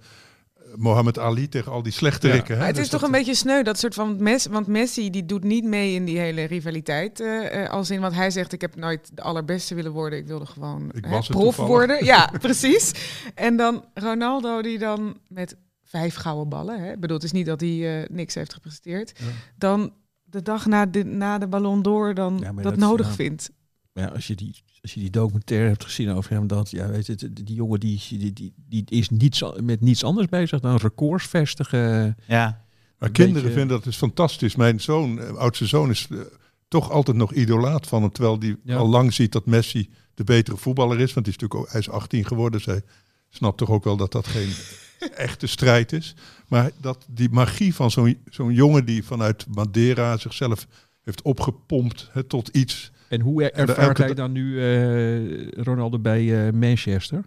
Mohammed 0.78 1.20
Ali 1.20 1.50
tegen 1.50 1.72
al 1.72 1.84
die 1.84 1.92
slechte 1.92 2.28
Ja. 2.28 2.34
rikken. 2.34 2.58
Hè? 2.58 2.66
Het 2.66 2.76
is 2.76 2.82
Dus 2.82 2.90
toch 2.90 3.02
een 3.02 3.12
beetje 3.12 3.36
sneu, 3.36 3.64
dat 3.64 3.80
soort 3.80 3.94
van 3.94 4.24
Messi, 4.24 4.50
want 4.50 4.68
Messi 4.68 5.10
die 5.10 5.26
doet 5.26 5.44
niet 5.44 5.64
mee 5.64 5.94
in 5.94 6.06
die 6.06 6.18
hele 6.20 6.44
rivaliteit. 6.44 7.20
eh, 7.20 7.64
eh, 7.64 7.70
als 7.70 7.90
in, 7.92 8.02
want 8.02 8.14
hij 8.14 8.32
zegt, 8.32 8.54
ik 8.54 8.62
heb 8.62 8.76
nooit 8.76 9.10
de 9.14 9.22
allerbeste 9.22 9.76
willen 9.76 9.92
worden, 9.92 10.20
ik 10.20 10.28
wilde 10.28 10.46
gewoon 10.46 10.92
Ik 10.94 11.04
hè, 11.06 11.10
was 11.12 11.28
het 11.28 11.38
prof 11.38 11.56
toevallig. 11.56 11.72
worden. 11.72 12.06
Ja, 12.06 12.32
precies. 12.40 12.92
En 13.36 13.56
dan 13.58 13.86
Ronaldo 13.94 14.62
die 14.62 14.78
dan 14.78 15.18
met 15.28 15.56
vijf 15.84 16.16
gouden 16.16 16.50
ballen, 16.50 16.80
hè, 16.84 16.92
ik 16.92 17.00
bedoel, 17.00 17.16
het 17.16 17.26
is 17.26 17.32
niet 17.32 17.46
dat 17.46 17.60
hij 17.62 18.02
eh, 18.02 18.10
niks 18.10 18.34
heeft 18.36 18.54
gepresteerd, 18.54 19.14
dan 19.58 19.94
de 20.24 20.42
dag 20.42 20.66
na 20.66 20.86
de, 20.86 21.04
na 21.06 21.38
de 21.38 21.48
Ballon 21.48 21.82
d'Or 21.82 22.14
dan 22.14 22.38
Ja, 22.42 22.52
dat, 22.54 22.64
dat- 22.64 22.76
nodig 22.78 23.08
ja. 23.08 23.14
vindt. 23.14 23.50
Maar 23.98 24.06
ja, 24.06 24.12
als 24.14 24.28
je 24.28 24.36
die, 24.36 24.56
als 24.82 24.94
je 24.94 25.00
die 25.00 25.10
documentaire 25.10 25.68
hebt 25.68 25.84
gezien 25.84 26.10
over 26.10 26.32
hem, 26.32 26.48
dat, 26.48 26.70
ja, 26.72 26.88
weet 26.88 27.06
je, 27.06 27.16
die, 27.16 27.44
die 27.44 27.56
jongen 27.56 27.80
die, 27.80 28.02
die, 28.10 28.34
die, 28.34 28.54
die 28.70 28.84
is 28.88 29.10
niets, 29.10 29.44
met 29.62 29.82
niets 29.82 30.04
anders 30.04 30.28
bezig 30.28 30.60
dan 30.60 30.76
records 30.76 31.26
vestigen. 31.26 32.18
Ja. 32.28 32.66
Maar 32.98 33.10
kinderen 33.12 33.42
beetje- 33.42 33.58
vinden 33.58 33.76
dat 33.76 33.84
dus 33.84 33.98
fantastisch. 33.98 34.56
Mijn 34.56 34.82
zoon, 34.82 35.20
eh, 35.20 35.36
oudste 35.36 35.66
zoon, 35.66 35.90
is 35.90 36.08
eh, 36.12 36.20
toch 36.68 36.92
altijd 36.92 37.18
nog 37.18 37.34
idolaat 37.34 37.88
van 37.88 38.02
hem. 38.02 38.12
Terwijl 38.12 38.40
die 38.40 38.56
Ja. 38.64 38.76
al 38.76 38.88
lang 38.88 39.14
ziet 39.14 39.32
dat 39.32 39.46
Messi 39.46 39.90
de 40.14 40.24
betere 40.24 40.58
voetballer 40.58 41.00
is. 41.00 41.14
Want 41.14 41.26
die 41.26 41.36
is 41.36 41.42
natuurlijk 41.42 41.60
ook, 41.60 41.72
hij 41.72 41.80
is 41.80 41.90
18 41.90 42.26
geworden. 42.26 42.62
Zij 42.62 42.82
snapt 43.30 43.58
toch 43.58 43.70
ook 43.70 43.84
wel 43.84 43.98
dat 43.98 44.12
dat 44.12 44.28
geen 44.28 44.50
echte 45.28 45.48
strijd 45.48 45.92
is. 45.92 46.16
Maar 46.48 46.72
dat 46.82 47.06
die 47.10 47.30
magie 47.30 47.76
van 47.76 47.92
zo'n 47.92 48.18
zo'n 48.30 48.54
jongen 48.54 48.86
die 48.86 49.04
vanuit 49.04 49.46
Madeira 49.56 50.18
zichzelf 50.18 50.68
heeft 51.04 51.22
opgepompt 51.22 52.10
hè, 52.12 52.24
tot 52.24 52.48
iets. 52.48 52.92
En 53.10 53.22
hoe 53.22 53.44
er- 53.44 53.66
de- 53.66 53.74
ervaart 53.74 53.98
hij 53.98 54.08
da- 54.08 54.14
dan 54.14 54.32
nu 54.32 54.62
eh, 54.62 55.52
Ronaldo 55.64 56.00
bij 56.00 56.48
eh, 56.48 56.54
Manchester? 56.54 57.26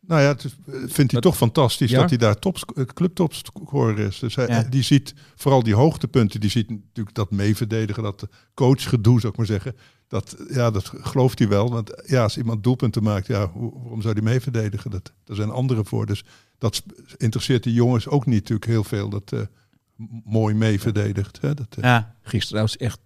Nou 0.00 0.20
ja, 0.20 0.28
het 0.28 0.44
eh, 0.44 0.50
vindt 0.74 0.96
hij 0.96 1.06
Dat- 1.06 1.22
toch 1.22 1.36
fantastisch 1.36 1.90
Ja? 1.90 2.00
dat 2.00 2.08
hij 2.08 2.18
daar 2.18 2.38
top, 2.38 2.56
clubtopscorer 2.94 3.98
is. 3.98 4.18
Dus 4.18 4.34
hij, 4.34 4.46
Ja. 4.46 4.62
die 4.62 4.82
ziet 4.82 5.14
vooral 5.34 5.62
die 5.62 5.74
hoogtepunten. 5.74 6.40
Die 6.40 6.50
ziet 6.50 6.70
natuurlijk 6.70 7.16
dat 7.16 7.30
meeverdedigen, 7.30 8.02
dat 8.02 8.28
coachgedoe, 8.54 9.20
zou 9.20 9.32
ik 9.32 9.38
maar 9.38 9.46
zeggen. 9.46 9.76
Dat, 10.08 10.36
ja, 10.50 10.70
dat 10.70 10.92
gelooft 10.94 11.38
hij 11.38 11.48
wel. 11.48 11.70
Want 11.70 12.02
ja, 12.06 12.22
als 12.22 12.36
iemand 12.36 12.64
doelpunten 12.64 13.02
maakt, 13.02 13.26
ja, 13.26 13.50
hoe- 13.50 13.72
waarom 13.80 14.00
zou 14.02 14.14
hij 14.14 14.22
meeverdedigen? 14.22 14.90
Dat, 14.90 15.12
daar 15.24 15.36
zijn 15.36 15.50
anderen 15.50 15.84
voor. 15.86 16.06
Dus 16.06 16.24
dat 16.58 16.82
interesseert 17.16 17.62
die 17.62 17.72
jongens 17.72 18.08
ook 18.08 18.26
niet 18.26 18.38
natuurlijk 18.40 18.66
heel 18.70 18.84
veel. 18.84 19.08
Dat 19.08 19.32
eh, 19.32 19.40
mooi 20.24 20.54
meeverdedigt. 20.54 21.40
Hè? 21.40 21.54
Dat, 21.54 21.66
eh, 21.76 21.82
ja. 21.84 22.14
Gisteren 22.22 22.62
was 22.62 22.76
echt, 22.76 22.98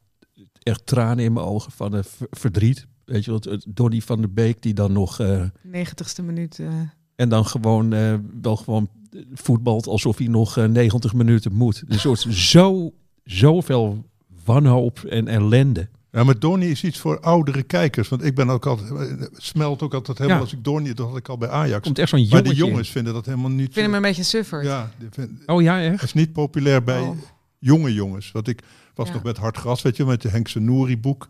echt 0.62 0.86
tranen 0.86 1.24
in 1.24 1.32
mijn 1.32 1.46
ogen 1.46 1.72
van 1.72 1.96
eh, 1.96 2.02
ver- 2.02 2.26
verdriet. 2.30 2.86
Weet 3.04 3.24
je 3.24 3.30
wat, 3.30 3.44
het- 3.44 3.64
Donny 3.68 4.00
van 4.00 4.20
der 4.20 4.32
Beek 4.32 4.62
die 4.62 4.74
dan 4.74 4.92
nog... 4.92 5.20
eh, 5.20 5.42
90ste 5.66 6.24
minuut. 6.24 6.58
eh, 6.58 6.66
en 7.16 7.28
dan 7.28 7.46
gewoon 7.46 7.92
eh, 7.92 8.14
wel 8.42 8.56
gewoon 8.56 8.88
voetbalt 9.32 9.86
alsof 9.86 10.18
hij 10.18 10.26
nog 10.26 10.56
eh, 10.58 10.64
90 10.64 11.12
minuten 11.14 11.52
moet. 11.54 11.82
Een 11.88 11.98
soort 11.98 12.20
zo, 12.30 12.92
zoveel 13.24 14.04
wanhoop 14.44 14.98
en 14.98 15.28
ellende. 15.28 15.88
Ja, 16.10 16.24
maar 16.24 16.38
Donny 16.38 16.64
is 16.66 16.84
iets 16.84 16.98
voor 16.98 17.20
oudere 17.20 17.62
kijkers. 17.62 18.08
Want 18.08 18.24
ik 18.24 18.34
ben 18.34 18.50
ook 18.50 18.66
altijd, 18.66 19.28
smelt 19.32 19.82
ook 19.82 19.94
altijd 19.94 20.18
helemaal 20.18 20.38
Ja. 20.38 20.44
als 20.44 20.52
ik 20.52 20.64
Donny, 20.64 20.94
dat 20.94 21.08
had 21.08 21.16
ik 21.16 21.28
al 21.28 21.38
bij 21.38 21.48
Ajax. 21.48 21.84
Komt 21.84 21.98
echt 21.98 22.08
zo'n 22.08 22.26
Maar 22.30 22.42
de 22.42 22.54
jongens 22.54 22.90
vinden 22.90 23.12
dat 23.12 23.26
helemaal 23.26 23.50
niet. 23.50 23.66
ik 23.66 23.72
vind 23.72 23.86
hem 23.86 23.94
een 23.94 24.02
beetje 24.02 24.22
suffer. 24.22 24.64
ja, 24.64 24.90
vind- 25.10 25.30
Oh 25.46 25.62
ja, 25.62 25.82
echt? 25.82 26.02
Is 26.02 26.12
niet 26.12 26.32
populair 26.32 26.82
bij 26.82 27.00
Oh. 27.00 27.16
jonge 27.58 27.92
jongens. 27.94 28.32
Want 28.32 28.48
ik 28.48 28.62
was 28.94 29.08
Ja. 29.08 29.14
nog 29.14 29.22
met 29.22 29.36
Hard 29.36 29.56
Gras, 29.56 29.82
weet 29.82 29.96
je, 29.96 30.04
met 30.04 30.22
de 30.22 30.28
Henkse 30.28 30.60
Nouri 30.60 30.98
boek. 30.98 31.28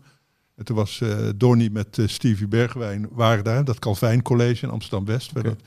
En 0.55 0.65
toen 0.65 0.75
was 0.75 1.01
eh 1.01 1.29
Donny 1.35 1.69
met 1.71 1.97
eh, 1.97 2.07
Stevie 2.07 2.47
Bergwijn, 2.47 3.07
waren 3.11 3.43
daar, 3.43 3.63
dat 3.65 3.79
Calvijn 3.79 4.21
College 4.21 4.65
in 4.65 4.71
Amsterdam-West, 4.71 5.31
werd 5.31 5.45
dat 5.45 5.61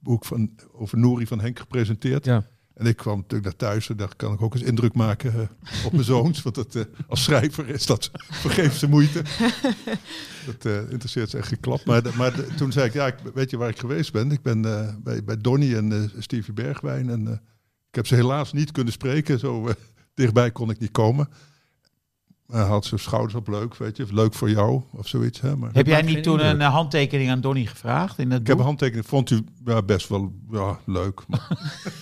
boek 0.00 0.24
van, 0.24 0.50
over 0.72 0.98
Nouri 0.98 1.26
van 1.26 1.40
Henk 1.40 1.58
gepresenteerd. 1.58 2.24
Ja. 2.24 2.46
En 2.74 2.86
ik 2.86 2.96
kwam 2.96 3.16
natuurlijk 3.16 3.44
naar 3.44 3.56
thuis 3.70 3.88
en 3.88 3.96
dacht, 3.96 4.16
kan 4.16 4.32
ik 4.32 4.40
ook 4.42 4.54
eens 4.54 4.62
indruk 4.62 4.94
maken 4.94 5.32
eh, 5.34 5.84
op 5.86 5.92
mijn 5.92 6.04
zoons. 6.04 6.42
Want 6.42 6.54
dat, 6.54 6.74
eh, 6.74 6.82
als 7.08 7.22
schrijver 7.22 7.68
is 7.68 7.86
dat 7.86 8.10
vergeefse 8.44 8.88
moeite. 8.88 9.22
dat 10.46 10.64
eh, 10.64 10.90
interesseert 10.90 11.30
ze 11.30 11.38
echt 11.38 11.48
geklapt. 11.48 11.84
Maar, 11.84 12.02
de- 12.02 12.12
maar 12.16 12.36
de- 12.36 12.46
toen 12.56 12.72
zei 12.72 12.86
ik, 12.86 12.92
ja, 12.92 13.06
ik, 13.06 13.14
weet 13.34 13.50
je 13.50 13.56
waar 13.56 13.68
ik 13.68 13.78
geweest 13.78 14.12
ben? 14.12 14.30
Ik 14.30 14.42
ben 14.42 14.64
eh, 14.64 14.94
bij, 15.02 15.24
bij 15.24 15.36
Donny 15.36 15.74
en 15.74 15.92
eh, 15.92 16.20
Stevie 16.22 16.54
Bergwijn. 16.54 17.10
En 17.10 17.26
eh, 17.26 17.32
ik 17.88 17.94
heb 17.94 18.06
ze 18.06 18.14
helaas 18.14 18.52
niet 18.52 18.72
kunnen 18.72 18.92
spreken. 18.92 19.38
Zo 19.38 19.66
eh, 19.68 19.74
dichtbij 20.16 20.50
kon 20.50 20.70
ik 20.70 20.78
niet 20.78 20.90
komen. 20.90 21.28
Maar 22.46 22.60
hij 22.60 22.68
had 22.68 22.84
zijn 22.84 23.00
schouders 23.00 23.34
op 23.34 23.48
leuk, 23.48 23.76
weet 23.76 23.96
je. 23.96 24.06
Leuk 24.10 24.34
voor 24.34 24.50
jou 24.50 24.82
of 24.92 25.08
zoiets. 25.08 25.40
Hè? 25.40 25.56
Maar 25.56 25.70
Heb 25.72 25.86
jij 25.86 26.02
niet 26.02 26.22
toen 26.22 26.32
indruk. 26.32 26.52
een 26.52 26.60
eh, 26.60 26.72
handtekening 26.72 27.30
aan 27.30 27.40
Donny 27.40 27.66
gevraagd 27.66 28.18
in 28.18 28.30
het 28.30 28.40
ik 28.40 28.46
heb 28.46 28.58
een 28.58 28.64
handtekening. 28.64 29.06
Vond 29.06 29.30
u 29.30 29.44
ja, 29.64 29.82
best 29.82 30.08
wel 30.08 30.32
ja, 30.50 30.78
leuk. 30.84 31.22
Maar 31.28 31.48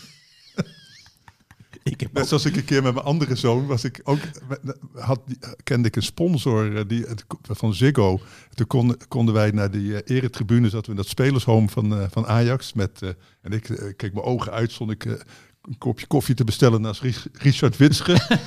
Ik 1.83 2.01
heb 2.01 2.13
Net 2.13 2.29
zoals 2.29 2.45
ik 2.45 2.57
een 2.57 2.65
keer 2.65 2.83
met 2.83 2.95
mijn 2.95 3.07
andere 3.07 3.37
zoon 3.37 3.67
was 3.67 3.85
ik 3.85 4.01
ook 4.05 4.19
had 4.95 5.21
kende 5.63 5.89
ik 5.89 5.97
een 5.97 6.03
sponsor 6.03 6.77
eh, 6.77 6.85
die 6.87 7.07
van 7.43 7.75
Ziggo. 7.75 8.21
Toen 8.55 8.67
konden, 8.67 9.09
konden 9.09 9.35
wij 9.35 9.51
naar 9.51 9.71
die 9.71 10.03
eh, 10.03 10.17
eretribune 10.17 10.69
zaten 10.69 10.85
we 10.85 10.91
in 10.91 10.97
dat 10.97 11.07
spelershome 11.09 11.69
van, 11.69 11.99
eh, 11.99 12.07
van 12.11 12.27
Ajax 12.27 12.73
met 12.73 13.03
eh, 13.03 13.09
en 13.41 13.53
ik 13.53 13.95
keek 13.97 14.13
mijn 14.13 14.27
ogen 14.27 14.53
uit 14.53 14.73
stond 14.73 14.91
ik 14.91 15.05
eh, 15.05 15.13
een 15.69 15.79
kopje 15.79 16.07
koffie 16.07 16.35
te 16.35 16.45
bestellen 16.45 16.81
naast 16.81 17.03
Richard 17.33 17.77
Witsche. 17.77 18.17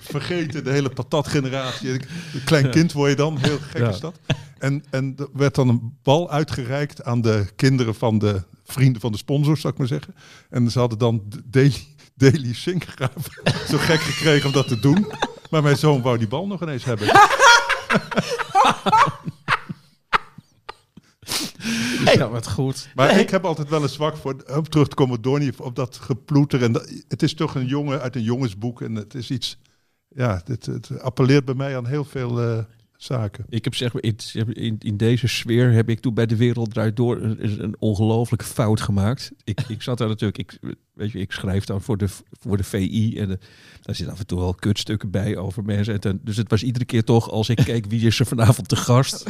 Vergeten 0.00 0.64
de 0.64 0.70
hele 0.70 0.88
patatgeneratie. 0.88 1.90
Een 1.90 2.44
klein 2.44 2.70
kind 2.70 2.92
word 2.92 3.10
je 3.10 3.16
dan, 3.16 3.38
heel 3.38 3.58
gek 3.58 3.80
Ja. 3.82 3.88
is 3.88 4.00
dat. 4.00 4.18
En, 4.58 4.84
en 4.90 5.14
er 5.18 5.28
werd 5.32 5.54
dan 5.54 5.68
een 5.68 5.96
bal 6.02 6.30
uitgereikt 6.30 7.04
aan 7.04 7.20
de 7.20 7.46
kinderen 7.56 7.94
van 7.94 8.18
de 8.18 8.42
vrienden 8.64 9.00
van 9.00 9.12
de 9.12 9.18
sponsors, 9.18 9.60
zou 9.60 9.72
ik 9.72 9.78
maar 9.78 9.88
zeggen. 9.88 10.14
En 10.50 10.70
ze 10.70 10.78
hadden 10.78 10.98
dan 10.98 11.22
Daily, 11.44 11.84
Daily 12.16 12.54
Sinkgraaf 12.54 13.28
zo 13.68 13.78
gek 13.78 14.00
gekregen 14.00 14.46
om 14.46 14.52
dat 14.52 14.68
te 14.68 14.80
doen. 14.80 15.06
Maar 15.50 15.62
mijn 15.62 15.76
zoon 15.76 16.02
wou 16.02 16.18
die 16.18 16.28
bal 16.28 16.46
nog 16.46 16.62
ineens 16.62 16.84
hebben. 16.84 17.06
Ja, 22.14 22.28
wat 22.28 22.48
goed. 22.50 22.88
Maar 22.94 23.18
ik 23.20 23.30
heb 23.30 23.44
altijd 23.44 23.68
wel 23.68 23.82
een 23.82 23.88
zwak 23.88 24.16
voor, 24.16 24.36
om 24.56 24.68
terug 24.68 24.88
te 24.88 24.94
komen 24.94 25.16
op 25.16 25.22
Donnie, 25.22 25.52
op 25.58 25.76
dat 25.76 25.96
geploeter. 25.96 26.62
En 26.62 26.72
dat, 26.72 26.92
het 27.08 27.22
is 27.22 27.34
toch 27.34 27.54
een 27.54 27.66
jongen 27.66 28.00
uit 28.00 28.16
een 28.16 28.22
jongensboek 28.22 28.82
en 28.82 28.94
het 28.94 29.14
is 29.14 29.30
iets, 29.30 29.58
ja, 30.08 30.42
het, 30.44 30.66
het 30.66 31.00
appelleert 31.00 31.44
bij 31.44 31.54
mij 31.54 31.76
aan 31.76 31.86
heel 31.86 32.04
veel 32.04 32.40
eh, 32.40 32.58
zaken. 32.96 33.44
Ik 33.48 33.64
heb 33.64 33.74
zeg 33.74 33.92
maar, 33.92 34.02
in, 34.02 34.16
in, 34.52 34.76
in 34.78 34.96
deze 34.96 35.26
sfeer 35.26 35.72
heb 35.72 35.88
ik 35.88 36.00
toen 36.00 36.14
bij 36.14 36.26
de 36.26 36.36
wereld 36.36 36.70
draait 36.72 36.96
door 36.96 37.16
een, 37.22 37.62
een 37.62 37.76
ongelofelijke 37.78 38.44
fout 38.46 38.80
gemaakt. 38.80 39.30
Ik, 39.44 39.60
ik 39.68 39.82
zat 39.82 39.98
daar 39.98 40.08
natuurlijk, 40.08 40.38
ik, 40.38 40.58
weet 40.94 41.10
je, 41.10 41.18
ik 41.18 41.32
schrijf 41.32 41.64
dan 41.64 41.80
voor 41.82 41.96
de, 41.96 42.08
voor 42.40 42.56
de 42.56 42.64
VI 42.64 43.18
en 43.18 43.30
eh, 43.30 43.36
daar 43.82 43.94
zit 43.94 44.08
af 44.08 44.18
en 44.18 44.26
toe 44.26 44.38
wel 44.38 44.54
kutstukken 44.54 45.10
bij 45.10 45.36
over 45.36 45.64
mensen. 45.64 45.94
En 45.94 46.00
dan- 46.00 46.20
dus 46.22 46.36
het 46.36 46.50
was 46.50 46.62
iedere 46.62 46.84
keer 46.84 47.04
toch, 47.04 47.30
als 47.30 47.48
ik 47.48 47.56
keek 47.64 47.86
wie 47.86 48.06
is 48.06 48.20
er 48.20 48.26
vanavond 48.26 48.68
te 48.68 48.76
gast. 48.76 49.26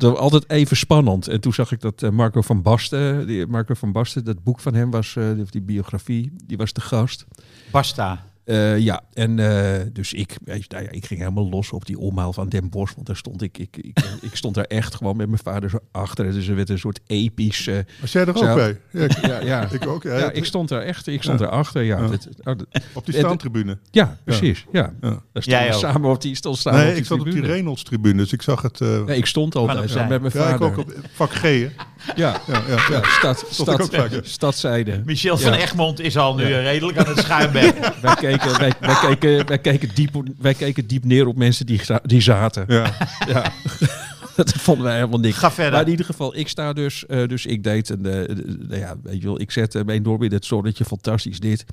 Dat 0.00 0.18
altijd 0.18 0.50
even 0.50 0.76
spannend. 0.76 1.28
En 1.28 1.40
toen 1.40 1.52
zag 1.52 1.72
ik 1.72 1.80
dat 1.80 2.02
eh, 2.02 2.10
Marco 2.10 2.42
van 2.42 2.62
Basten, 2.62 3.26
die, 3.26 3.46
Marco 3.46 3.74
van 3.74 3.92
Basten, 3.92 4.24
dat 4.24 4.42
boek 4.42 4.60
van 4.60 4.74
hem 4.74 4.90
was, 4.90 5.16
eh, 5.16 5.24
die 5.50 5.62
biografie, 5.62 6.32
die 6.46 6.56
was 6.56 6.72
de 6.72 6.80
gast. 6.80 7.26
Basta. 7.70 8.24
Eh, 8.50 8.78
ja, 8.78 9.00
en 9.12 9.38
eh, 9.38 9.86
dus 9.92 10.12
ik, 10.12 10.36
weet 10.44 10.60
je, 10.62 10.64
nou 10.68 10.84
ja, 10.84 10.90
ik 10.90 11.06
ging 11.06 11.20
helemaal 11.20 11.48
los 11.48 11.70
op 11.72 11.86
die 11.86 11.98
omhaal 11.98 12.32
van 12.32 12.48
Den 12.48 12.68
Bosch. 12.70 12.94
Want 12.94 13.06
daar 13.06 13.16
stond 13.16 13.42
ik, 13.42 13.58
ik, 13.58 13.76
ik, 13.76 13.98
ik 14.30 14.36
stond 14.36 14.54
daar 14.54 14.64
echt 14.64 14.94
gewoon 14.94 15.16
met 15.16 15.26
mijn 15.28 15.40
vader 15.44 15.70
zo 15.70 15.78
achter. 15.92 16.32
Dus 16.32 16.48
er 16.48 16.54
werd 16.54 16.68
een 16.68 16.78
soort 16.78 17.00
episch... 17.06 17.66
eh, 17.66 17.78
Was 18.00 18.12
jij 18.12 18.22
er 18.22 18.28
ook 18.28 18.36
Zo. 18.36 18.54
bij? 18.54 18.78
Ja, 18.90 19.00
ik, 19.04 19.26
ja, 19.26 19.40
ja. 19.52 19.70
ik 19.70 19.86
ook. 19.86 20.02
Ja, 20.02 20.18
ja, 20.18 20.30
ik 20.30 20.44
stond 20.44 20.68
daar 20.68 20.82
echt, 20.82 21.06
ik 21.06 21.22
stond 21.22 21.38
Ja. 21.40 21.46
daarachter. 21.46 21.82
Ja, 21.82 21.98
Ja. 21.98 22.06
Dit- 22.08 22.28
oh, 22.44 22.54
op 22.92 23.06
die 23.06 23.14
staantribune. 23.14 23.78
ja 23.90 24.18
precies. 24.24 24.66
Ja. 24.72 24.80
Ja. 25.00 25.08
Daar 25.32 25.42
stonden 25.42 25.42
Jij 25.62 25.68
we 25.68 25.74
ook? 25.74 25.80
samen 25.80 26.10
op 26.10 26.20
die, 26.22 26.34
stond 26.34 26.58
samen 26.58 26.78
Nee, 26.78 26.88
op 26.88 26.92
die 26.94 27.02
ik 27.02 27.08
zat 27.08 27.18
op 27.18 27.24
die 27.24 27.32
tribune. 27.32 27.52
Reynolds-tribune, 27.54 28.16
dus 28.16 28.32
ik 28.32 28.42
zag 28.42 28.62
het. 28.62 28.80
eh, 28.80 29.04
Nee, 29.04 29.16
ik 29.16 29.26
stond 29.26 29.54
altijd 29.54 29.90
zo 29.90 29.98
met 29.98 30.08
mijn 30.08 30.22
ja, 30.22 30.28
ik 30.28 30.32
vader. 30.50 30.66
ook 30.66 30.78
op 30.78 30.94
vak 31.12 31.32
G. 31.32 31.40
hè. 31.42 31.68
Ja, 32.16 32.40
Ja, 32.46 32.62
ja, 32.90 33.02
stad, 33.02 33.44
stad, 33.50 33.90
stadzijde. 34.22 35.02
Michel 35.04 35.38
van. 35.38 35.52
Egmond 35.52 36.00
is 36.00 36.16
al 36.16 36.34
nu 36.34 36.44
eh, 36.44 36.62
redelijk 36.62 36.98
aan 36.98 37.06
het 37.06 37.18
schuimbedden. 37.18 37.92
Wij 38.00 38.14
keken, 38.14 38.58
wij, 38.58 38.72
wij, 38.80 38.96
keken, 39.00 39.46
wij, 39.46 39.58
keken 39.58 39.90
diep, 39.94 40.22
wij 40.38 40.54
keken 40.54 40.86
diep 40.86 41.04
neer 41.04 41.26
op 41.26 41.36
mensen 41.36 41.66
die, 41.66 41.80
die 42.02 42.20
zaten. 42.20 42.64
Ja. 42.68 42.92
Ja. 43.28 43.52
dat 44.44 44.52
vonden 44.52 44.84
wij 44.84 44.94
helemaal 44.94 45.18
niks. 45.18 45.36
Ga 45.36 45.50
verder. 45.50 45.72
Maar 45.72 45.82
in 45.82 45.90
ieder 45.90 46.06
geval, 46.06 46.36
ik 46.36 46.48
sta 46.48 46.72
dus, 46.72 47.06
eh, 47.06 47.26
dus 47.26 47.46
ik 47.46 47.64
deed 47.64 47.88
een, 47.88 48.06
eh, 48.06 48.30
eh, 48.30 48.36
nou 48.46 48.80
ja, 48.80 48.96
weet 49.02 49.20
je 49.20 49.26
wel, 49.26 49.40
ik 49.40 49.50
zet 49.50 49.84
me 49.86 49.92
enorm 49.92 50.22
in 50.22 50.32
het 50.32 50.44
zonnetje, 50.44 50.84
fantastisch 50.84 51.40
dit. 51.40 51.64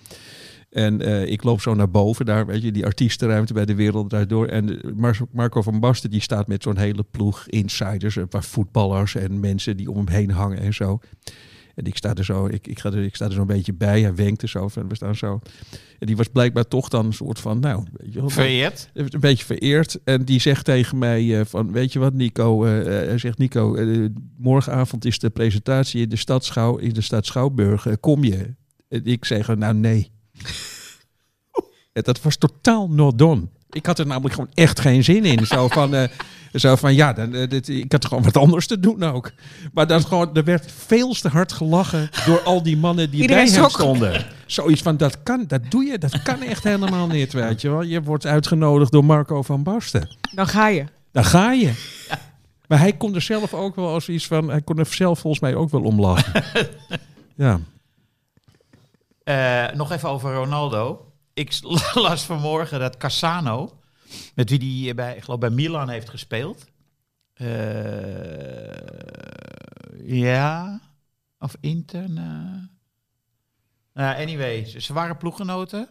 En 0.70 1.02
eh, 1.02 1.26
ik 1.32 1.44
loop 1.44 1.62
zo 1.62 1.74
naar 1.74 1.90
boven 1.92 2.26
daar, 2.26 2.46
weet 2.46 2.62
je, 2.62 2.72
die 2.72 2.86
artiestenruimte 2.86 3.54
bij 3.54 3.66
de 3.66 3.76
wereld 3.76 4.10
draait 4.10 4.30
door. 4.30 4.48
En 4.48 4.82
eh, 4.82 4.92
Mar- 4.96 5.20
Marco 5.32 5.62
van 5.62 5.80
Basten, 5.80 6.10
die 6.10 6.22
staat 6.22 6.48
met 6.48 6.64
zo'n 6.64 6.78
hele 6.78 7.04
ploeg 7.12 7.48
insiders, 7.48 8.16
een 8.16 8.28
paar 8.28 8.44
voetballers 8.44 9.16
en 9.16 9.40
mensen 9.40 9.78
die 9.78 9.92
om 9.92 9.98
hem 9.98 10.08
heen 10.08 10.32
hangen 10.32 10.60
en 10.60 10.74
zo. 10.74 11.00
En 11.76 11.86
ik 11.86 11.98
sta 11.98 12.14
er 12.14 12.26
zo, 12.26 12.46
ik, 12.46 12.68
ik, 12.68 12.80
ga 12.80 12.92
er, 12.92 13.04
ik 13.04 13.16
sta 13.16 13.26
er 13.26 13.32
zo'n 13.32 13.48
beetje 13.48 13.74
bij, 13.74 14.02
hij 14.02 14.16
wenkt 14.16 14.42
er 14.42 14.50
zo 14.50 14.68
van, 14.68 14.88
we 14.88 14.96
staan 14.96 15.16
zo. 15.16 15.40
En 16.00 16.08
die 16.08 16.16
was 16.18 16.28
blijkbaar 16.28 16.68
toch 16.68 16.90
dan 16.90 17.06
een 17.06 17.14
soort 17.14 17.40
van, 17.40 17.60
nou, 17.60 17.84
weet 17.94 18.14
je 18.14 18.20
wel, 18.20 18.30
Vereerd. 18.30 18.90
een 18.94 19.20
beetje 19.20 19.46
vereerd. 19.46 20.00
En 20.04 20.26
die 20.26 20.40
zegt 20.40 20.66
tegen 20.66 20.98
mij 20.98 21.40
eh, 21.40 21.46
van, 21.46 21.72
weet 21.72 21.94
je 21.94 22.00
wat 22.00 22.14
Nico? 22.14 22.66
eh, 22.66 22.80
eh, 22.80 23.08
hij 23.08 23.18
zegt 23.18 23.38
Nico, 23.38 23.76
eh, 23.76 24.06
morgenavond 24.38 25.06
is 25.06 25.20
de 25.20 25.30
presentatie 25.30 26.02
in 26.02 26.10
de 26.10 26.16
stad, 26.16 26.46
Schouw, 26.46 26.78
in 26.78 26.94
de 26.94 27.02
stad 27.02 27.26
Schouwburg. 27.26 27.86
Eh, 27.86 27.94
kom 28.00 28.24
je? 28.24 28.54
En 28.90 29.06
ik 29.06 29.26
zeg, 29.26 29.56
nou 29.56 29.74
nee. 29.74 30.12
Dat 31.94 32.22
was 32.22 32.36
totaal 32.36 32.90
not 32.90 33.18
done. 33.18 33.48
Ik 33.70 33.86
had 33.86 34.00
er 34.00 34.08
namelijk 34.08 34.36
gewoon 34.36 34.50
echt 34.54 34.80
geen 34.80 35.04
zin 35.04 35.26
in. 35.26 35.46
Zo 35.46 35.68
van, 35.78 35.96
eh, 35.96 36.10
zo 36.54 36.76
van 36.76 36.96
ja, 36.96 37.14
dan, 37.14 37.36
eh, 37.36 37.50
dit, 37.50 37.70
ik 37.70 37.92
had 37.92 38.06
gewoon 38.06 38.24
wat 38.24 38.38
anders 38.38 38.68
te 38.68 38.80
doen 38.80 39.04
ook. 39.04 39.32
Maar 39.74 39.88
dat 39.88 40.06
gewoon, 40.06 40.36
er 40.36 40.44
werd 40.44 40.72
veel 40.86 41.14
te 41.14 41.28
hard 41.28 41.52
gelachen 41.52 42.10
door 42.26 42.42
al 42.42 42.64
die 42.64 42.78
mannen 42.78 43.12
die 43.12 43.22
Iedereen 43.22 43.46
bij 43.46 43.54
hem 43.54 43.70
stonden. 43.70 44.26
Zoiets 44.46 44.82
van, 44.82 44.98
dat 44.98 45.24
kan, 45.24 45.44
dat 45.48 45.62
doe 45.72 45.84
je, 45.84 45.98
dat 45.98 46.22
kan 46.22 46.42
echt 46.42 46.64
helemaal 46.64 47.08
niet, 47.08 47.34
weet 47.34 47.62
je 47.62 47.70
wel. 47.70 47.82
Je 47.82 48.02
wordt 48.02 48.26
uitgenodigd 48.26 48.92
door 48.92 49.06
Marco 49.06 49.42
van 49.42 49.64
Basten. 49.64 50.16
Dan 50.34 50.48
ga 50.48 50.68
je. 50.68 50.86
Daar 51.12 51.26
ga 51.26 51.52
je. 51.52 51.72
Maar 52.68 52.80
hij 52.80 52.94
kon 52.94 53.16
er 53.16 53.22
zelf 53.22 53.54
ook 53.54 53.76
wel 53.76 53.88
als 53.88 54.10
iets 54.10 54.28
van, 54.28 54.50
hij 54.50 54.62
kon 54.62 54.78
er 54.78 54.86
zelf 54.86 55.20
volgens 55.20 55.42
mij 55.42 55.56
ook 55.56 55.70
wel 55.70 55.82
om 55.82 56.00
lachen. 56.00 56.44
ja. 57.36 57.60
Eh, 59.28 59.72
nog 59.74 59.92
even 59.92 60.10
over 60.10 60.34
Ronaldo. 60.34 61.12
Ik 61.34 61.60
las 61.94 62.24
vanmorgen 62.24 62.80
dat 62.80 62.98
Cassano, 62.98 63.80
met 64.36 64.50
wie 64.50 64.60
die 64.60 64.94
bij, 64.94 65.22
geloof 65.22 65.40
bij 65.40 65.50
Milan 65.50 65.90
heeft 65.90 66.10
gespeeld. 66.10 66.66
Eh, 67.34 67.48
ja, 70.04 70.82
of 71.40 71.56
Inter. 71.60 72.10
nou. 72.10 72.68
Nou, 73.94 74.22
anyway, 74.22 74.66
ze, 74.66 74.82
ze 74.82 74.94
waren 74.94 75.18
ploeggenoten. 75.18 75.90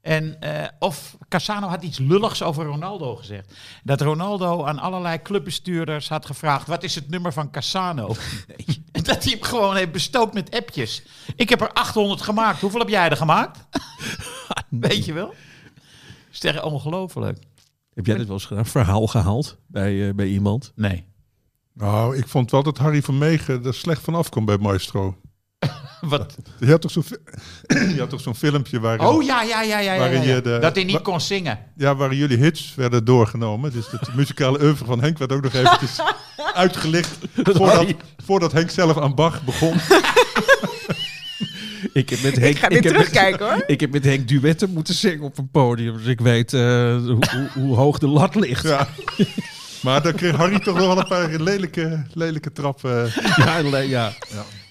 En 0.00 0.40
eh, 0.40 0.68
of 0.78 1.16
Cassano 1.28 1.66
had 1.66 1.82
iets 1.82 1.98
lulligs 1.98 2.42
over 2.42 2.64
Ronaldo 2.64 3.16
gezegd. 3.16 3.52
Dat 3.82 4.00
Ronaldo 4.00 4.64
aan 4.64 4.78
allerlei 4.78 5.22
clubbestuurders 5.22 6.08
had 6.08 6.26
gevraagd: 6.26 6.66
wat 6.66 6.82
is 6.82 6.94
het 6.94 7.08
nummer 7.08 7.32
van 7.32 7.50
Cassano? 7.50 8.14
dat 9.10 9.24
hij 9.24 9.32
hem 9.32 9.42
gewoon 9.42 9.76
heeft 9.76 9.92
bestookt 9.92 10.34
met 10.34 10.50
appjes. 10.50 11.02
Ik 11.36 11.48
heb 11.48 11.60
er 11.60 11.72
800 11.72 12.22
gemaakt. 12.22 12.60
Hoeveel 12.60 12.80
heb 12.80 12.88
jij 12.88 13.08
er 13.08 13.16
gemaakt? 13.16 13.58
Weet 14.68 15.04
je 15.04 15.12
wel? 15.12 15.34
Is 16.32 16.40
echt 16.40 16.62
ongelooflijk. 16.62 17.38
Heb 17.94 18.06
jij 18.06 18.16
dit 18.16 18.26
wel 18.26 18.36
eens 18.36 18.44
gedaan? 18.44 18.66
Verhaal 18.66 19.06
gehaald 19.06 19.56
bij, 19.66 20.08
eh, 20.08 20.14
bij 20.14 20.26
iemand? 20.26 20.72
Nee. 20.74 21.04
Nou, 21.72 22.16
ik 22.16 22.28
vond 22.28 22.50
wel 22.50 22.62
dat 22.62 22.78
Harry 22.78 23.02
van 23.02 23.18
Meegen 23.18 23.64
er 23.64 23.74
slecht 23.74 24.02
van 24.02 24.14
afkwam 24.14 24.44
bij 24.44 24.58
Maestro. 24.58 25.16
Wat? 26.08 26.36
Je 26.60 26.70
had 26.70 26.80
toch 26.80 26.90
zo'n 26.90 27.02
fi- 27.02 27.16
je 27.94 27.98
had 27.98 28.10
toch 28.10 28.20
zo'n 28.20 28.34
filmpje 28.34 28.80
waarin, 28.80 29.06
Oh 29.06 29.22
ja, 29.22 29.42
ja, 29.42 29.62
ja, 29.62 29.78
ja. 29.78 29.92
ja, 29.92 29.98
Waarin 29.98 30.22
ja. 30.22 30.34
je 30.34 30.40
de- 30.40 30.58
dat 30.60 30.74
hij 30.74 30.84
niet 30.84 31.02
kon 31.02 31.20
zingen. 31.20 31.58
ja, 31.76 31.94
waarin 31.96 32.18
jullie 32.18 32.38
hits 32.38 32.74
werden 32.74 33.04
doorgenomen. 33.04 33.72
Dus 33.72 33.90
het 33.90 34.14
muzikale 34.14 34.62
oeuvre 34.62 34.84
van 34.84 35.00
Henk 35.00 35.18
werd 35.18 35.32
ook 35.32 35.42
nog 35.42 35.54
eventjes 35.54 35.98
uitgelicht 36.54 37.18
voordat, 37.34 37.86
voordat 38.24 38.52
Henk 38.52 38.70
zelf 38.70 38.98
aan 38.98 39.14
Bach 39.14 39.44
begon. 39.44 39.74
Ik 41.92 42.10
heb 42.10 42.22
met 42.22 42.36
Henk, 42.36 42.56
ga 42.58 42.68
dit 42.68 42.84
heb 42.84 42.92
terugkijken, 42.92 43.46
met, 43.46 43.54
hoor. 43.54 43.64
Ik 43.74 43.80
heb 43.80 43.92
met 43.92 44.04
Henk 44.04 44.28
duetten 44.28 44.70
moeten 44.70 44.94
zingen 44.94 45.20
op 45.24 45.38
een 45.38 45.50
podium. 45.50 45.96
Dus 45.96 46.06
ik 46.06 46.20
weet 46.20 46.52
eh, 46.52 46.60
hoe, 46.60 47.18
hoe, 47.32 47.48
hoe 47.54 47.76
hoog 47.76 47.98
de 47.98 48.06
lat 48.08 48.34
ligt. 48.34 48.62
Ja. 48.62 48.88
Maar 49.82 50.02
dan 50.02 50.14
kreeg 50.14 50.36
Harry 50.36 50.58
toch 50.58 50.76
nog 50.76 50.86
wel 50.86 50.98
een 50.98 51.06
paar 51.06 51.28
lelijke, 51.40 52.02
lelijke 52.12 52.52
trappen. 52.52 53.12
Ja, 53.36 53.62
le- 53.62 53.78
ja. 53.78 54.12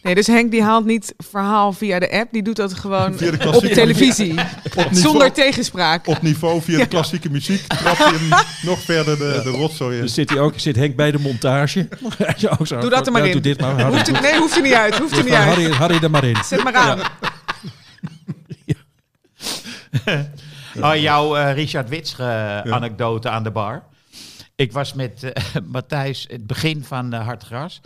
Nee, 0.03 0.15
dus 0.15 0.27
Henk 0.27 0.51
die 0.51 0.63
haalt 0.63 0.85
niet 0.85 1.13
verhaal 1.17 1.73
via 1.73 1.99
de 1.99 2.11
app. 2.11 2.31
Die 2.33 2.43
doet 2.43 2.55
dat 2.55 2.73
gewoon 2.73 3.17
Via 3.17 3.31
de 3.31 3.51
op 3.51 3.63
televisie. 3.63 4.31
Op 4.63 4.75
niveau, 4.75 4.95
Zonder 4.95 5.31
tegenspraak. 5.31 6.07
op 6.07 6.21
niveau 6.21 6.61
via 6.61 6.77
de 6.77 6.85
klassieke 6.87 7.29
muziek 7.29 7.67
trap 7.67 7.97
je 7.97 8.03
hem 8.19 8.29
nog 8.61 8.79
verder 8.79 9.17
de, 9.17 9.41
de 9.43 9.49
rotzooi 9.49 9.95
in. 9.95 10.01
Dus 10.01 10.13
zit, 10.13 10.29
hij 10.29 10.39
ook, 10.39 10.53
zit 10.55 10.75
Henk 10.75 10.95
bij 10.95 11.11
de 11.11 11.19
montage. 11.19 11.87
Ja, 12.37 12.55
ook 12.59 12.67
zo. 12.67 12.79
Doe 12.79 12.89
dat 12.89 13.05
er 13.05 13.11
maar 13.11 13.21
Ja, 13.21 13.27
in. 13.27 13.33
Doe 13.33 13.41
dit 13.41 13.61
maar. 13.61 13.85
Hoeft 13.85 14.21
nee, 14.21 14.37
hoeft 14.37 14.55
er 14.55 14.61
niet 14.61 14.73
uit. 14.73 14.97
Hoeft 14.97 15.11
er 15.11 15.17
doe- 15.17 15.25
niet 15.25 15.33
uit. 15.33 15.45
Harry, 15.55 15.71
Harry 15.71 16.03
er 16.03 16.09
maar 16.09 16.23
in. 16.23 16.37
Zet 16.45 16.63
maar 16.63 16.75
aan. 16.75 16.99
Oh, 20.81 20.95
jouw 20.95 21.35
eh, 21.35 21.53
Richard 21.53 21.89
Witsche 21.89 22.61
anekdote 22.69 23.29
aan 23.29 23.43
de 23.43 23.51
bar. 23.51 23.83
Ik 24.55 24.71
was 24.71 24.93
met 24.93 25.23
eh, 25.23 25.61
Matthijs 25.65 26.25
het 26.31 26.47
begin 26.47 26.83
van 26.83 27.13
eh, 27.13 27.25
Hard 27.25 27.43
Gras. 27.43 27.81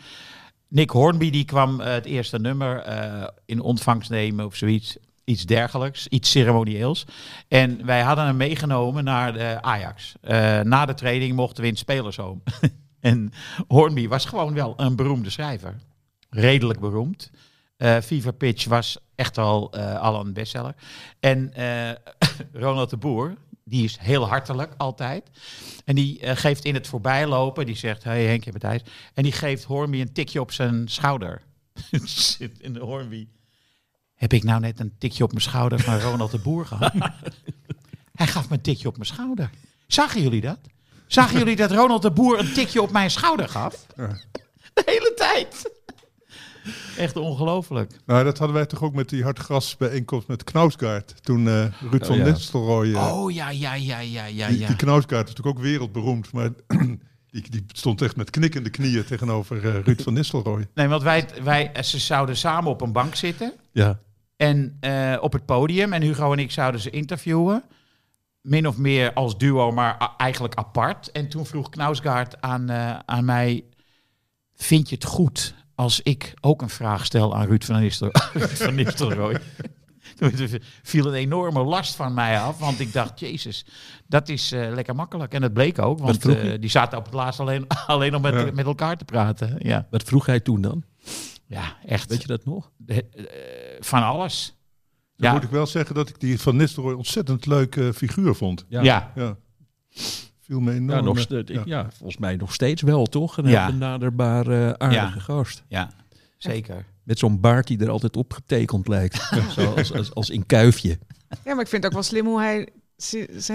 Nick 0.70 0.90
Hornby 0.90 1.30
die 1.30 1.46
kwam 1.46 1.82
eh, 1.82 1.94
het 1.94 2.06
eerste 2.06 2.40
nummer 2.40 2.80
eh, 2.80 3.28
in 3.46 3.62
ontvangst 3.62 4.10
nemen 4.10 4.46
of 4.46 4.56
zoiets. 4.56 4.98
Iets 5.24 5.46
dergelijks, 5.46 6.08
iets 6.08 6.32
ceremonieels. 6.32 7.06
En 7.48 7.86
wij 7.86 8.02
hadden 8.02 8.26
hem 8.26 8.38
meegenomen 8.38 9.04
naar 9.04 9.34
de 9.34 9.58
Ajax. 9.62 10.16
Eh, 10.22 10.60
na 10.60 10.86
de 10.86 10.94
training 10.94 11.36
mochten 11.36 11.62
we 11.62 11.68
in 11.68 11.74
het 11.74 11.82
spelershome. 11.82 12.40
en 13.00 13.32
Hornby 13.68 14.08
was 14.08 14.26
gewoon 14.26 14.54
wel 14.54 14.74
een 14.78 14.96
beroemde 14.96 15.30
schrijver. 15.30 15.76
Redelijk 16.30 16.80
beroemd. 16.80 17.32
Eh 17.78 17.98
Fever 17.98 18.34
Pitch 18.34 18.66
was 18.66 18.98
echt 19.16 19.38
al, 19.38 19.74
al 19.78 20.20
een 20.20 20.34
bestseller. 20.34 20.76
En 21.20 21.54
Ronald 22.54 22.90
de 22.90 22.98
Boer, 22.98 23.38
die 23.70 23.84
is 23.84 23.98
heel 24.00 24.28
hartelijk 24.28 24.74
altijd. 24.78 25.30
En 25.86 25.96
die 25.96 26.20
eh, 26.20 26.36
geeft 26.36 26.66
in 26.66 26.74
het 26.74 26.88
voorbijlopen, 26.88 27.66
die 27.66 27.76
zegt, 27.76 28.04
hey 28.04 28.26
Henk, 28.26 28.44
je 28.44 28.52
bent 28.52 28.64
Thijs. 28.64 28.82
En 29.14 29.24
die 29.24 29.32
geeft 29.32 29.64
Hornby 29.64 30.02
een 30.02 30.14
tikje 30.14 30.42
op 30.42 30.52
zijn 30.52 30.88
schouder. 30.88 31.42
Zit 32.38 32.60
in 32.60 32.74
de 32.74 32.80
Hornby. 32.80 33.28
Heb 34.14 34.34
ik 34.34 34.44
nou 34.44 34.60
net 34.60 34.80
een 34.80 34.96
tikje 34.98 35.24
op 35.24 35.30
mijn 35.32 35.44
schouder 35.44 35.80
van 35.80 36.00
Ronald 36.00 36.32
de 36.32 36.40
Boer 36.40 36.66
gehad? 36.66 36.94
Hij 38.16 38.28
gaf 38.28 38.50
me 38.50 38.56
een 38.56 38.62
tikje 38.62 38.88
op 38.88 38.96
mijn 38.96 39.08
schouder. 39.08 39.50
Zagen 39.88 40.22
jullie 40.22 40.42
dat? 40.42 40.60
Zagen 41.08 41.38
jullie 41.38 41.56
dat 41.56 41.72
Ronald 41.72 42.02
de 42.02 42.12
Boer 42.12 42.40
een 42.40 42.54
tikje 42.54 42.82
op 42.82 42.92
mijn 42.92 43.12
schouder 43.12 43.50
gaf? 43.50 43.86
De 44.74 44.84
hele 44.86 45.14
tijd. 45.16 45.76
Echt 46.98 47.16
ongelooflijk. 47.18 47.92
Nou, 48.06 48.24
dat 48.24 48.38
hadden 48.38 48.56
wij 48.56 48.66
toch 48.66 48.84
ook 48.84 48.94
met 48.94 49.10
die 49.10 49.24
hardgras 49.24 49.78
bijeenkomst 49.78 50.28
met 50.28 50.44
Knausgaard. 50.44 51.24
Toen 51.24 51.48
eh, 51.48 51.66
Ruud 51.92 52.06
van 52.06 52.18
ja. 52.18 52.24
Nistelrooy... 52.24 52.94
eh, 52.94 53.14
Oh 53.14 53.32
ja, 53.32 53.50
ja, 53.50 53.76
ja, 53.76 54.00
ja, 54.00 54.26
ja, 54.26 54.48
die, 54.48 54.60
ja. 54.60 54.68
die 54.68 54.76
Knausgaard 54.76 55.28
is 55.30 55.34
natuurlijk 55.36 55.58
ook 55.58 55.64
wereldberoemd. 55.64 56.32
Maar 56.32 56.50
Die, 57.30 57.50
die 57.50 57.66
stond 57.68 58.02
echt 58.02 58.16
met 58.16 58.30
knikkende 58.30 58.70
knieën 58.70 59.06
tegenover 59.06 59.66
eh, 59.66 59.84
Ruud 59.84 60.02
van 60.02 60.14
Nistelrooy. 60.14 60.68
Nee, 60.74 60.88
want 60.88 61.04
wij, 61.04 61.28
wij, 61.44 61.72
ze 61.84 62.00
zouden 62.00 62.38
samen 62.38 62.72
op 62.72 62.82
een 62.82 62.92
bank 62.92 63.16
zitten. 63.16 63.54
Ja. 63.72 64.00
En 64.36 64.78
eh, 64.80 65.18
op 65.22 65.34
het 65.34 65.46
podium. 65.46 65.94
En 65.94 66.02
Hugo 66.02 66.32
en 66.32 66.40
ik 66.40 66.52
zouden 66.52 66.82
ze 66.82 66.90
interviewen. 66.90 67.64
Min 68.42 68.68
of 68.68 68.78
meer 68.78 69.14
als 69.14 69.38
duo, 69.38 69.72
maar 69.72 70.14
eigenlijk 70.18 70.56
apart. 70.56 71.12
En 71.12 71.30
toen 71.30 71.46
vroeg 71.46 71.70
Knausgaard 71.70 72.42
aan, 72.42 72.70
eh, 72.70 73.00
aan 73.06 73.26
mij... 73.26 73.64
Vind 74.60 74.90
je 74.90 74.96
het 74.96 75.04
goed 75.04 75.56
als 75.78 76.02
ik 76.02 76.34
ook 76.42 76.62
een 76.62 76.70
vraag 76.70 77.06
stel 77.06 77.36
aan 77.36 77.46
Ruud 77.48 77.64
van, 77.64 77.80
Nistel, 77.80 78.10
van 78.64 78.76
Nistelrooy? 78.76 79.40
Toen 80.16 80.32
viel 80.84 81.08
een 81.08 81.14
enorme 81.14 81.64
last 81.64 81.96
van 81.96 82.14
mij 82.14 82.40
af. 82.40 82.60
Want 82.60 82.80
ik 82.80 82.94
dacht, 82.94 83.20
jezus, 83.20 83.66
dat 84.08 84.30
is 84.30 84.52
eh, 84.52 84.70
lekker 84.74 84.96
makkelijk. 84.96 85.34
En 85.34 85.42
dat 85.42 85.54
bleek 85.54 85.80
ook. 85.80 86.00
Want 86.00 86.26
eh, 86.26 86.60
die 86.60 86.70
zaten 86.70 86.98
op 86.98 87.06
het 87.06 87.14
laatst 87.14 87.40
alleen, 87.40 87.68
alleen 87.88 88.16
om 88.16 88.22
met, 88.22 88.34
Ja. 88.34 88.52
met 88.54 88.66
elkaar 88.66 88.98
te 88.98 89.06
praten. 89.06 89.56
Ja, 89.60 89.88
Wat 89.90 90.04
vroeg 90.04 90.26
hij 90.26 90.40
toen 90.40 90.62
dan? 90.62 90.84
ja 91.46 91.76
echt. 91.86 92.10
Weet 92.10 92.22
je 92.22 92.28
dat 92.28 92.46
nog? 92.46 92.72
De- 92.78 93.06
eh, 93.10 93.26
van 93.80 94.04
alles. 94.04 94.56
Dan 95.16 95.28
Ja. 95.30 95.34
moet 95.34 95.44
ik 95.44 95.50
wel 95.50 95.66
zeggen 95.68 95.96
dat 95.96 96.10
ik 96.10 96.20
die 96.20 96.40
van 96.42 96.56
Nistelrooy 96.56 96.94
ontzettend 96.94 97.46
leuke 97.46 97.94
figuur 97.94 98.36
vond. 98.36 98.66
Ja. 98.70 98.82
Ja. 98.82 99.12
ja. 99.16 99.38
Ja. 100.48 100.54
Viel 100.56 100.60
me 100.60 100.72
enorm. 100.74 101.00
Ja, 101.00 101.06
nog, 101.06 101.16
eh, 101.18 101.24
ste- 101.24 101.44
ja. 101.46 101.62
ja. 101.66 101.88
volgens 101.98 102.18
mij 102.18 102.36
nog 102.36 102.54
steeds 102.54 102.82
wel, 102.82 103.06
toch? 103.06 103.38
Een 103.38 103.48
Ja. 103.48 103.66
benaderbare, 103.66 104.80
aardige 104.80 105.02
Ja. 105.18 105.20
gast. 105.20 105.64
zeker. 106.38 106.86
Met 107.04 107.20
zo'n 107.20 107.40
baard 107.40 107.68
die 107.68 107.80
er 107.80 107.90
altijd 107.90 108.16
op 108.18 108.34
getekend 108.34 108.88
lijkt. 108.88 109.32
Zoals 109.56 109.94
als, 109.94 110.14
als 110.14 110.30
in 110.30 110.46
kuifje. 110.46 111.00
Ja, 111.44 111.54
maar 111.54 111.64
ik 111.64 111.68
vind 111.68 111.72
het 111.72 111.86
ook 111.86 111.92
wel 111.94 112.04
slim 112.04 112.26
hoe 112.26 112.40
hij 112.40 112.68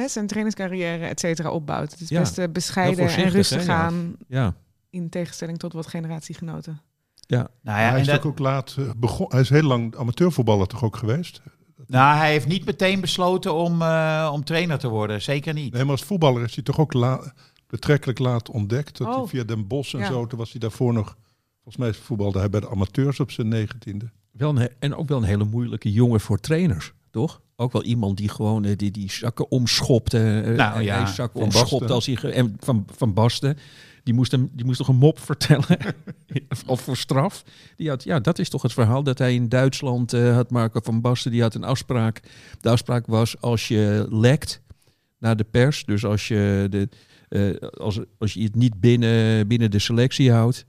zijn 0.06 0.26
trainingscarrière, 0.26 1.06
et 1.06 1.20
cetera, 1.20 1.50
opbouwt. 1.50 1.90
Het 1.90 2.00
is 2.00 2.08
Ja. 2.08 2.20
best 2.20 2.38
eh, 2.38 2.48
bescheiden 2.52 3.08
en 3.08 3.28
rustig 3.28 3.66
hè, 3.66 3.72
ja. 3.72 3.78
aan, 3.82 4.16
Ja. 4.28 4.54
in 4.90 5.08
tegenstelling 5.08 5.58
tot 5.58 5.72
wat 5.72 5.86
generatiegenoten. 5.86 6.80
Nou 7.26 7.46
ja, 7.62 7.72
hij 7.90 8.00
is 8.00 8.06
dat, 8.06 8.24
ook 8.24 8.38
laat 8.38 8.74
eh, 8.78 8.90
begon. 8.96 9.26
Hij 9.28 9.40
is 9.40 9.48
heel 9.48 9.62
lang 9.62 9.96
amateurvoetballer 9.96 10.66
toch 10.66 10.84
ook 10.84 10.96
geweest? 10.96 11.40
Nou, 11.86 12.16
hij 12.16 12.30
heeft 12.30 12.46
niet 12.46 12.64
meteen 12.64 13.00
besloten 13.00 13.54
om, 13.54 13.82
eh, 13.82 14.30
om 14.32 14.44
trainer 14.44 14.78
te 14.78 14.88
worden. 14.88 15.22
Zeker 15.22 15.54
niet. 15.54 15.72
Nee, 15.72 15.82
maar 15.82 15.92
als 15.92 16.02
voetballer 16.02 16.42
is 16.42 16.54
hij 16.54 16.64
toch 16.64 16.78
ook 16.78 16.92
la- 16.92 17.32
betrekkelijk 17.66 18.18
laat 18.18 18.50
ontdekt. 18.50 18.98
Dat 18.98 19.06
hij 19.06 19.16
Oh. 19.16 19.28
via 19.28 19.44
Den 19.44 19.66
Bosch 19.66 19.94
en 19.94 20.00
Ja. 20.00 20.06
zo, 20.06 20.26
toen 20.26 20.38
was 20.38 20.50
hij 20.50 20.60
daarvoor 20.60 20.92
nog... 20.92 21.16
Volgens 21.62 21.84
mij 21.84 21.92
voetbalde 21.94 22.38
hij 22.38 22.50
bij 22.50 22.60
de 22.60 22.68
amateurs 22.70 23.20
op 23.20 23.30
zijn 23.30 23.48
negentiende. 23.48 24.10
Wel 24.32 24.56
een, 24.60 24.68
en 24.78 24.94
ook 24.96 25.08
wel 25.08 25.18
een 25.18 25.24
hele 25.24 25.44
moeilijke 25.44 25.92
jongen 25.92 26.20
voor 26.20 26.38
trainers, 26.40 26.92
toch? 27.10 27.40
Ook 27.56 27.72
wel 27.72 27.82
iemand 27.82 28.16
die 28.16 28.28
gewoon 28.28 28.64
eh, 28.64 28.76
die, 28.76 28.90
die 28.90 29.10
zakken 29.12 29.50
omschopte. 29.50 30.18
eh, 30.18 30.56
Nou, 30.56 30.76
en 30.76 30.82
ja, 30.84 30.96
hij 31.02 31.06
zakken 31.12 31.40
Van 31.40 31.48
omschopt 31.48 31.70
Basten. 31.70 31.94
als 31.94 32.06
hij... 32.06 32.32
En 32.32 32.56
van, 32.60 32.86
van 32.96 33.12
Basten, 33.12 33.58
die 34.02 34.14
moest, 34.14 34.32
hem, 34.32 34.50
die 34.52 34.64
moest 34.64 34.78
toch 34.78 34.88
een 34.88 34.96
mop 34.96 35.18
vertellen? 35.30 35.78
of 36.66 36.80
voor 36.80 36.96
straf? 36.96 37.44
Die 37.76 37.88
had, 37.88 38.04
ja, 38.04 38.20
dat 38.20 38.38
is 38.38 38.48
toch 38.48 38.62
het 38.62 38.72
verhaal 38.72 39.02
dat 39.02 39.18
hij 39.18 39.34
in 39.34 39.48
Duitsland 39.48 40.12
eh, 40.12 40.34
had 40.34 40.50
Marco 40.50 40.80
van 40.82 41.00
Basten. 41.00 41.30
Die 41.30 41.42
had 41.42 41.54
een 41.54 41.64
afspraak. 41.64 42.20
De 42.60 42.68
afspraak 42.68 43.06
was 43.06 43.40
als 43.40 43.68
je 43.68 44.06
lekt 44.10 44.62
naar 45.18 45.36
de 45.36 45.44
pers. 45.44 45.84
Dus 45.84 46.04
als 46.04 46.28
je, 46.28 46.66
de, 46.70 46.88
eh, 47.28 47.68
als, 47.70 48.00
als 48.18 48.32
je 48.32 48.42
het 48.42 48.54
niet 48.54 48.80
binnen, 48.80 49.46
binnen 49.48 49.70
de 49.70 49.78
selectie 49.78 50.32
houdt. 50.32 50.66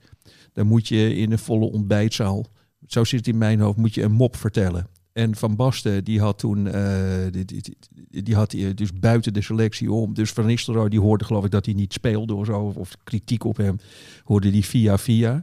Dan 0.52 0.66
moet 0.66 0.88
je 0.88 1.14
in 1.14 1.32
een 1.32 1.38
volle 1.38 1.70
ontbijtzaal 1.70 2.46
zo 2.86 3.04
zit 3.04 3.18
het 3.18 3.28
in 3.28 3.38
mijn 3.38 3.60
hoofd, 3.60 3.76
moet 3.76 3.94
je 3.94 4.02
een 4.02 4.12
mop 4.12 4.36
vertellen. 4.36 4.86
En 5.14 5.36
Van 5.36 5.56
Basten, 5.56 6.04
die 6.04 6.20
had 6.20 6.38
toen, 6.38 6.66
eh, 6.66 7.26
die, 7.30 7.44
die, 7.44 8.22
die, 8.22 8.34
had 8.34 8.52
hij 8.52 8.74
dus 8.74 8.92
buiten 8.92 9.32
de 9.32 9.42
selectie 9.42 9.92
om. 9.92 10.14
Dus 10.14 10.30
Van 10.32 10.46
Nistelrooy, 10.46 10.88
die 10.88 11.00
hoorde 11.00 11.24
geloof 11.24 11.44
ik 11.44 11.50
dat 11.50 11.64
hij 11.64 11.74
niet 11.74 11.92
speelde 11.92 12.34
of 12.34 12.46
zo, 12.46 12.72
of, 12.76 12.96
kritiek 13.04 13.44
op 13.44 13.56
hem, 13.56 13.78
hoorde 14.24 14.50
die 14.50 14.64
via 14.64 14.98
via. 14.98 15.42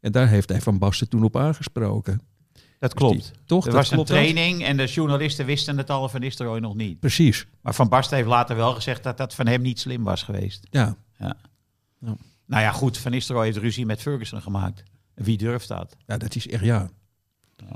En 0.00 0.12
daar 0.12 0.28
heeft 0.28 0.48
hij 0.48 0.60
Van 0.60 0.78
Basten 0.78 1.08
toen 1.08 1.24
op 1.24 1.36
aangesproken. 1.36 2.20
Dat 2.78 2.90
Dus 2.90 2.92
klopt. 3.00 3.14
die- 3.14 3.32
toch? 3.46 3.64
er 3.66 3.72
Dat 3.72 3.88
was 3.88 3.98
een 3.98 4.04
training 4.04 4.64
en 4.64 4.76
de 4.76 4.86
journalisten 4.86 5.46
wisten 5.46 5.76
het 5.78 5.90
al 5.90 6.08
van 6.08 6.20
Nistelrooy 6.20 6.58
nog 6.60 6.74
niet. 6.74 7.00
Precies, 7.00 7.46
Maar 7.60 7.74
Van 7.74 7.88
Basten 7.88 8.16
heeft 8.16 8.28
later 8.28 8.56
wel 8.56 8.74
gezegd 8.74 9.02
dat 9.02 9.16
dat 9.16 9.34
van 9.34 9.46
hem 9.46 9.62
niet 9.62 9.80
slim 9.80 10.02
was 10.04 10.22
geweest. 10.22 10.66
ja. 10.70 10.96
Nou 12.46 12.62
ja, 12.62 12.72
goed, 12.72 12.98
Van 12.98 13.10
Nistelrooy 13.10 13.44
heeft 13.44 13.56
ruzie 13.58 13.86
met 13.86 14.00
Ferguson 14.00 14.42
gemaakt. 14.42 14.82
Wie 15.14 15.36
durft 15.38 15.68
dat? 15.68 15.96
Ja, 16.06 16.16
dat 16.16 16.34
is 16.34 16.48
echt, 16.48 16.64
ja. 16.64 16.90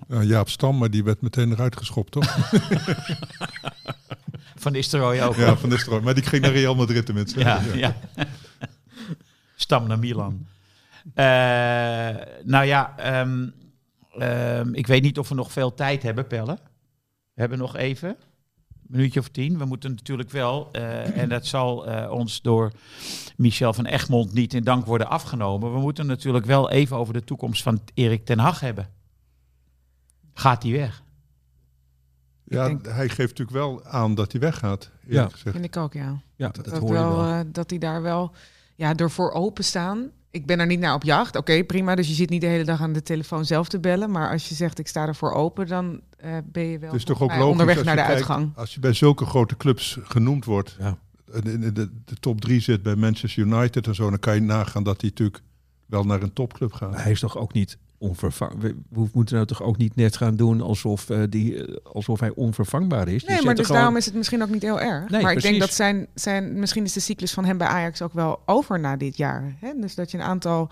Ja, 0.08 0.22
Jaap 0.22 0.48
Stam, 0.48 0.78
maar 0.78 0.90
die 0.90 1.04
werd 1.04 1.20
meteen 1.20 1.52
eruit 1.52 1.76
geschopt, 1.76 2.10
toch? 2.12 2.36
Van 4.56 4.72
Nistelrooy 4.72 5.20
ook. 5.20 5.34
ja, 5.34 5.56
van 5.56 5.68
Nistelrooy. 5.68 6.02
Maar 6.02 6.14
die 6.14 6.22
ging 6.22 6.42
naar 6.42 6.52
Real 6.52 6.74
Madrid 6.74 7.06
tenminste. 7.06 7.40
Ja, 7.40 7.60
ja. 7.74 7.96
Stam 9.56 9.86
naar 9.86 9.98
Milan. 9.98 10.46
Eh, 11.14 11.24
nou 12.44 12.64
ja, 12.64 12.94
ehm, 12.96 13.48
ehm, 14.18 14.74
ik 14.74 14.86
weet 14.86 15.02
niet 15.02 15.18
of 15.18 15.28
we 15.28 15.34
nog 15.34 15.52
veel 15.52 15.74
tijd 15.74 16.02
hebben, 16.02 16.26
Pelle. 16.26 16.58
We 17.34 17.40
hebben 17.40 17.58
nog 17.58 17.76
even, 17.76 18.08
een 18.08 18.16
minuutje 18.86 19.20
of 19.20 19.28
tien. 19.28 19.58
We 19.58 19.64
moeten 19.64 19.90
natuurlijk 19.90 20.30
wel, 20.30 20.68
eh, 20.72 21.16
en 21.16 21.28
dat 21.28 21.46
zal 21.46 21.86
eh, 21.86 22.10
ons 22.10 22.42
door 22.42 22.72
Michel 23.36 23.72
van 23.72 23.86
Egmond 23.86 24.32
niet 24.32 24.54
in 24.54 24.64
dank 24.64 24.86
worden 24.86 25.08
afgenomen. 25.08 25.72
We 25.72 25.78
moeten 25.78 26.06
natuurlijk 26.06 26.46
wel 26.46 26.70
even 26.70 26.96
over 26.96 27.12
de 27.12 27.24
toekomst 27.24 27.62
van 27.62 27.80
Erik 27.94 28.24
ten 28.24 28.38
Hag 28.38 28.60
hebben. 28.60 28.88
Gaat 30.34 30.62
hij 30.62 30.72
weg? 30.72 31.02
Ja, 32.44 32.66
denk- 32.66 32.86
hij 32.86 33.08
geeft 33.08 33.38
natuurlijk 33.38 33.50
wel 33.56 33.84
aan 33.84 34.14
dat 34.14 34.32
hij 34.32 34.40
weggaat, 34.40 34.90
Ja. 35.06 35.28
gezegd. 35.28 35.50
Vind 35.56 35.64
ik 35.64 35.76
ook, 35.76 35.92
ja. 35.92 36.20
Ja, 36.36 36.48
dat, 36.48 36.64
Dat, 36.64 36.78
hoor 36.78 36.86
je 36.88 36.92
wel, 36.94 37.16
wel. 37.16 37.32
eh, 37.32 37.40
dat 37.52 37.70
hij 37.70 37.78
daar 37.78 38.02
wel 38.02 38.32
ja, 38.74 38.94
ervoor 38.94 39.30
openstaan. 39.32 40.10
Ik 40.30 40.46
ben 40.46 40.60
er 40.60 40.66
niet 40.66 40.78
naar 40.80 40.94
op 40.94 41.02
jacht. 41.02 41.36
Oké, 41.36 41.64
prima. 41.64 41.94
Dus 41.94 42.08
je 42.08 42.14
zit 42.14 42.30
niet 42.30 42.40
de 42.40 42.46
hele 42.46 42.64
dag 42.64 42.80
aan 42.80 42.92
de 42.92 43.02
telefoon 43.02 43.44
zelf 43.44 43.68
te 43.68 43.80
bellen. 43.80 44.10
Maar 44.10 44.30
als 44.30 44.48
je 44.48 44.54
zegt 44.54 44.78
ik 44.78 44.86
sta 44.88 45.06
ervoor 45.06 45.32
open, 45.32 45.66
dan 45.66 46.00
eh, 46.16 46.36
ben 46.44 46.62
je 46.64 46.78
wel 46.78 46.90
Het 46.90 46.98
is 46.98 47.04
toch 47.04 47.22
ook 47.22 47.30
logisch 47.30 47.44
onderweg 47.46 47.76
als 47.76 47.84
naar 47.84 47.94
je 47.94 48.00
de 48.00 48.06
kijkt, 48.06 48.28
uitgang. 48.28 48.52
Als 48.56 48.74
je 48.74 48.80
bij 48.80 48.92
zulke 48.92 49.24
grote 49.26 49.56
clubs 49.56 49.98
genoemd 50.02 50.44
wordt, 50.44 50.76
Ja. 50.78 50.98
in 51.42 51.60
de, 51.60 51.72
de, 51.72 51.90
de 52.04 52.14
top 52.20 52.40
drie 52.40 52.60
zit 52.60 52.82
bij 52.82 52.96
Manchester 52.96 53.42
United 53.42 53.86
en 53.86 53.94
zo, 53.94 54.10
dan 54.10 54.18
kan 54.18 54.34
je 54.34 54.40
nagaan 54.40 54.82
dat 54.82 55.00
hij 55.00 55.10
natuurlijk 55.10 55.42
wel 55.86 56.04
naar 56.04 56.22
een 56.22 56.32
topclub 56.32 56.72
gaat. 56.72 56.90
Maar 56.90 57.02
hij 57.02 57.12
is 57.12 57.20
toch 57.20 57.36
ook 57.36 57.52
niet 57.52 57.78
We, 57.98 58.76
we 58.88 59.08
moeten 59.12 59.34
nou 59.34 59.46
toch 59.46 59.62
ook 59.62 59.76
niet 59.76 59.96
net 59.96 60.16
gaan 60.16 60.36
doen 60.36 60.60
alsof, 60.60 61.10
eh, 61.10 61.22
die, 61.28 61.66
eh, 61.66 61.76
alsof 61.92 62.20
hij 62.20 62.30
onvervangbaar 62.34 63.08
is. 63.08 63.24
Nee, 63.24 63.42
maar 63.42 63.54
dus 63.54 63.66
gewoon- 63.66 63.80
daarom 63.80 63.96
is 63.98 64.04
het 64.06 64.14
misschien 64.14 64.42
ook 64.42 64.48
niet 64.50 64.62
heel 64.62 64.80
erg. 64.80 65.08
Nee, 65.10 65.22
maar 65.22 65.32
ik 65.32 65.42
denk 65.42 65.60
dat 65.60 65.72
zijn, 65.74 66.06
zijn, 66.14 66.58
misschien 66.58 66.84
is 66.84 66.92
de 66.92 67.00
cyclus 67.00 67.32
van 67.32 67.44
hem 67.44 67.58
bij 67.58 67.66
Ajax 67.66 68.02
ook 68.02 68.12
wel 68.12 68.42
over 68.46 68.80
na 68.80 68.96
dit 68.96 69.16
jaar. 69.16 69.56
Hè? 69.60 69.72
Dus 69.80 69.94
dat 69.94 70.10
je 70.10 70.18
een 70.18 70.24
aantal 70.24 70.70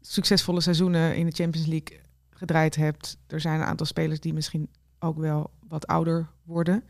succesvolle 0.00 0.60
seizoenen 0.60 1.16
in 1.16 1.26
de 1.26 1.32
Champions 1.32 1.66
League 1.66 2.00
gedraaid 2.30 2.76
hebt. 2.76 3.18
Er 3.26 3.40
zijn 3.40 3.60
een 3.60 3.66
aantal 3.66 3.86
spelers 3.86 4.20
die 4.20 4.34
misschien 4.34 4.68
ook 4.98 5.18
wel 5.18 5.50
wat 5.68 5.86
ouder 5.86 6.26
worden. 6.44 6.84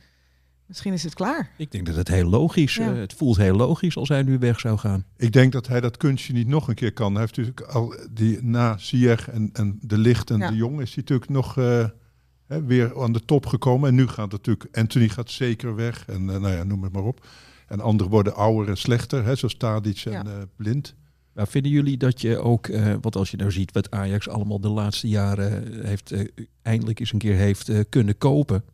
Misschien 0.72 0.92
is 0.92 1.02
het 1.02 1.14
klaar. 1.14 1.50
Ik 1.56 1.70
denk 1.70 1.86
dat 1.86 1.96
het 1.96 2.08
heel 2.08 2.28
logisch, 2.28 2.74
Ja. 2.74 2.92
eh, 2.92 2.98
het 2.98 3.12
voelt 3.12 3.36
heel 3.36 3.56
logisch 3.56 3.96
als 3.96 4.08
hij 4.08 4.22
nu 4.22 4.38
weg 4.38 4.60
zou 4.60 4.78
gaan. 4.78 5.04
Ik 5.16 5.32
denk 5.32 5.52
dat 5.52 5.66
hij 5.66 5.80
dat 5.80 5.96
kunstje 5.96 6.32
niet 6.32 6.46
nog 6.48 6.68
een 6.68 6.74
keer 6.74 6.92
kan. 6.92 7.12
Hij 7.12 7.20
heeft 7.20 7.36
natuurlijk 7.36 7.60
al 7.68 7.94
die 8.10 8.42
na 8.42 8.76
Ziyech 8.78 9.30
en, 9.30 9.50
en 9.52 9.78
de 9.82 9.98
Licht 9.98 10.30
en 10.30 10.38
Ja. 10.38 10.48
de 10.50 10.56
Jong 10.56 10.80
is 10.80 10.94
hij 10.94 10.96
natuurlijk 10.96 11.30
nog 11.30 11.58
eh, 11.58 11.84
hè, 12.46 12.64
weer 12.64 13.00
aan 13.02 13.12
de 13.12 13.24
top 13.24 13.46
gekomen. 13.46 13.88
En 13.88 13.94
nu 13.94 14.06
gaat 14.06 14.32
het 14.32 14.46
natuurlijk, 14.46 14.76
Anthony 14.76 15.08
gaat 15.08 15.30
zeker 15.30 15.74
weg 15.74 16.04
en 16.08 16.30
eh, 16.30 16.40
nou 16.40 16.48
ja, 16.54 16.64
noem 16.64 16.82
het 16.82 16.92
maar 16.92 17.04
op. 17.04 17.26
En 17.66 17.80
anderen 17.80 18.12
worden 18.12 18.34
ouder 18.34 18.68
en 18.68 18.76
slechter, 18.76 19.24
hè, 19.24 19.34
zoals 19.34 19.56
Tadic 19.56 20.02
en 20.04 20.12
Ja. 20.12 20.24
eh, 20.24 20.30
Blind. 20.56 20.94
Maar 21.32 21.48
vinden 21.48 21.70
jullie 21.70 21.96
dat 21.96 22.20
je 22.20 22.38
ook, 22.38 22.66
eh 22.66 22.94
want 23.00 23.16
als 23.16 23.30
je 23.30 23.36
nou 23.36 23.50
ziet 23.52 23.72
wat 23.72 23.90
Ajax 23.90 24.28
allemaal 24.28 24.60
de 24.60 24.68
laatste 24.68 25.08
jaren 25.08 25.84
heeft, 25.86 26.12
eindelijk 26.62 27.00
eens 27.00 27.12
een 27.12 27.18
keer 27.18 27.36
heeft 27.36 27.70
kunnen 27.88 28.18
kopen. 28.18 28.64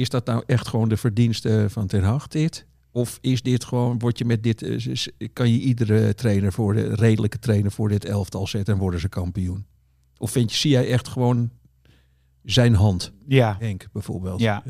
Is 0.00 0.08
dat 0.08 0.26
nou 0.26 0.42
echt 0.46 0.68
gewoon 0.68 0.88
de 0.88 0.96
verdienste 0.96 1.66
van 1.68 1.86
Ten 1.86 2.02
Hag 2.02 2.28
dit? 2.28 2.66
Of 2.90 3.18
is 3.20 3.42
dit 3.42 3.64
gewoon, 3.64 3.98
word 3.98 4.18
je 4.18 4.24
met 4.24 4.42
dit, 4.42 4.62
eh, 4.62 5.06
kan 5.32 5.52
je 5.52 5.58
iedere 5.58 6.14
trainer 6.14 6.52
voor 6.52 6.74
de, 6.74 6.94
redelijke 6.94 7.38
trainer 7.38 7.70
voor 7.70 7.88
dit 7.88 8.04
elftal 8.04 8.46
zetten 8.46 8.74
en 8.74 8.80
worden 8.80 9.00
ze 9.00 9.08
kampioen? 9.08 9.66
Of 10.18 10.30
vind 10.30 10.50
je, 10.50 10.56
zie 10.56 10.70
jij 10.70 10.90
echt 10.90 11.08
gewoon 11.08 11.50
zijn 12.44 12.74
hand, 12.74 13.12
Ja, 13.26 13.56
Henk 13.58 13.88
bijvoorbeeld? 13.92 14.40
Ja. 14.40 14.62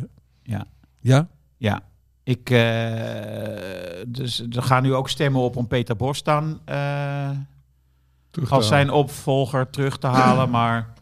Ja. 0.43 0.67
Ja? 1.01 1.29
ja. 1.57 1.83
Ik, 2.23 2.51
eh, 2.51 4.05
dus 4.07 4.41
er 4.51 4.63
gaan 4.63 4.83
nu 4.83 4.95
ook 4.95 5.09
stemmen 5.09 5.41
op 5.41 5.57
om 5.57 5.67
Peter 5.67 5.97
Bos 5.97 6.23
dan 6.23 6.61
eh, 6.65 7.31
als 8.49 8.69
zijn 8.69 8.91
opvolger 8.91 9.71
terug 9.71 9.99
te 9.99 10.07
halen. 10.07 10.51
Maar 10.51 10.93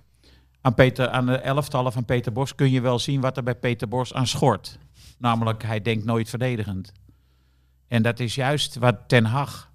aan, 0.60 0.74
Peter, 0.74 1.08
aan 1.08 1.26
de 1.26 1.36
elftallen 1.36 1.92
van 1.92 2.04
Peter 2.04 2.32
Bos 2.32 2.54
kun 2.54 2.70
je 2.70 2.80
wel 2.80 2.98
zien 2.98 3.20
wat 3.20 3.36
er 3.36 3.42
bij 3.42 3.54
Peter 3.54 3.88
Bos 3.88 4.14
aan 4.14 4.26
schort. 4.26 4.78
Namelijk, 5.18 5.62
hij 5.62 5.82
denkt 5.82 6.04
nooit 6.04 6.28
verdedigend. 6.28 6.92
En 7.88 8.02
dat 8.02 8.20
is 8.20 8.34
juist 8.34 8.76
wat 8.76 8.96
Ten 9.06 9.24
Hag 9.24 9.70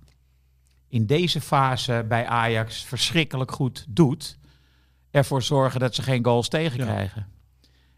in 0.88 1.06
deze 1.06 1.42
fase 1.42 2.06
bij 2.08 2.26
Ajax 2.26 2.84
verschrikkelijk 2.84 3.52
goed 3.52 3.86
doet. 3.90 4.38
Ervoor 5.12 5.42
zorgen 5.42 5.80
dat 5.80 5.96
ze 5.96 6.02
geen 6.02 6.24
goals 6.26 6.48
tegenkrijgen. 6.48 7.28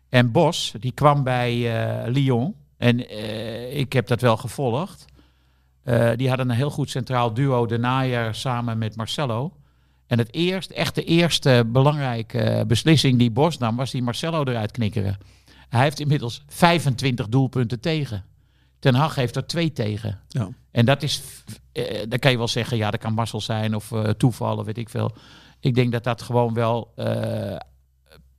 En 0.09 0.31
Bos, 0.31 0.73
die 0.79 0.91
kwam 0.91 1.23
bij 1.23 1.53
eh, 1.53 2.11
Lyon. 2.11 2.55
En 2.77 3.07
eh, 3.09 3.77
ik 3.77 3.93
heb 3.93 4.07
dat 4.07 4.21
wel 4.21 4.37
gevolgd. 4.37 5.05
Eh, 5.83 6.11
die 6.15 6.27
hadden 6.27 6.49
een 6.49 6.55
heel 6.55 6.69
goed 6.69 6.89
centraal 6.89 7.33
duo, 7.33 7.65
De 7.65 7.77
Naaier 7.77 8.35
samen 8.35 8.77
met 8.77 8.95
Marcelo. 8.95 9.53
En 10.07 10.17
het 10.17 10.33
eerst, 10.33 10.69
echt 10.69 10.95
de 10.95 11.03
eerste 11.03 11.63
belangrijke 11.67 12.63
beslissing 12.67 13.19
die 13.19 13.31
Bos 13.31 13.57
nam, 13.57 13.75
was 13.75 13.91
die 13.91 14.03
Marcelo 14.03 14.43
eruit 14.43 14.71
knikkeren. 14.71 15.17
Hij 15.69 15.83
heeft 15.83 15.99
inmiddels 15.99 16.43
25 16.47 17.27
doelpunten 17.27 17.79
tegen. 17.79 18.25
Ten 18.79 18.95
Hag 18.95 19.15
heeft 19.15 19.35
er 19.35 19.47
twee 19.47 19.71
tegen. 19.71 20.19
Ja. 20.27 20.49
En 20.71 20.85
dat 20.85 21.03
is, 21.03 21.21
eh, 21.71 22.03
dan 22.09 22.19
kan 22.19 22.31
je 22.31 22.37
wel 22.37 22.47
zeggen, 22.47 22.77
ja, 22.77 22.91
dat 22.91 22.99
kan 22.99 23.13
mazzel 23.13 23.41
zijn 23.41 23.75
of 23.75 23.91
eh, 23.91 24.09
toeval, 24.09 24.57
of 24.57 24.65
weet 24.65 24.77
ik 24.77 24.89
veel. 24.89 25.11
Ik 25.59 25.75
denk 25.75 25.91
dat 25.91 26.03
dat 26.03 26.21
gewoon 26.21 26.53
wel 26.53 26.91
eh, 26.95 27.55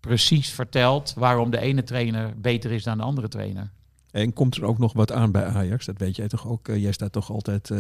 precies 0.01 0.51
vertelt 0.51 1.15
waarom 1.17 1.51
de 1.51 1.61
ene 1.61 1.83
trainer 1.83 2.41
beter 2.41 2.73
is 2.73 2.83
dan 2.83 2.97
de 2.97 3.05
andere 3.05 3.29
trainer. 3.29 3.71
En 4.17 4.33
komt 4.33 4.57
er 4.57 4.65
ook 4.65 4.79
nog 4.79 4.93
wat 4.93 5.13
aan 5.13 5.31
bij 5.31 5.45
Ajax? 5.45 5.87
Dat 5.87 5.99
weet 5.99 6.17
jij 6.17 6.29
toch 6.29 6.47
ook? 6.49 6.69
Eh, 6.69 6.83
jij 6.83 6.93
staat 6.93 7.13
toch 7.13 7.31
altijd... 7.31 7.71
eh 7.71 7.79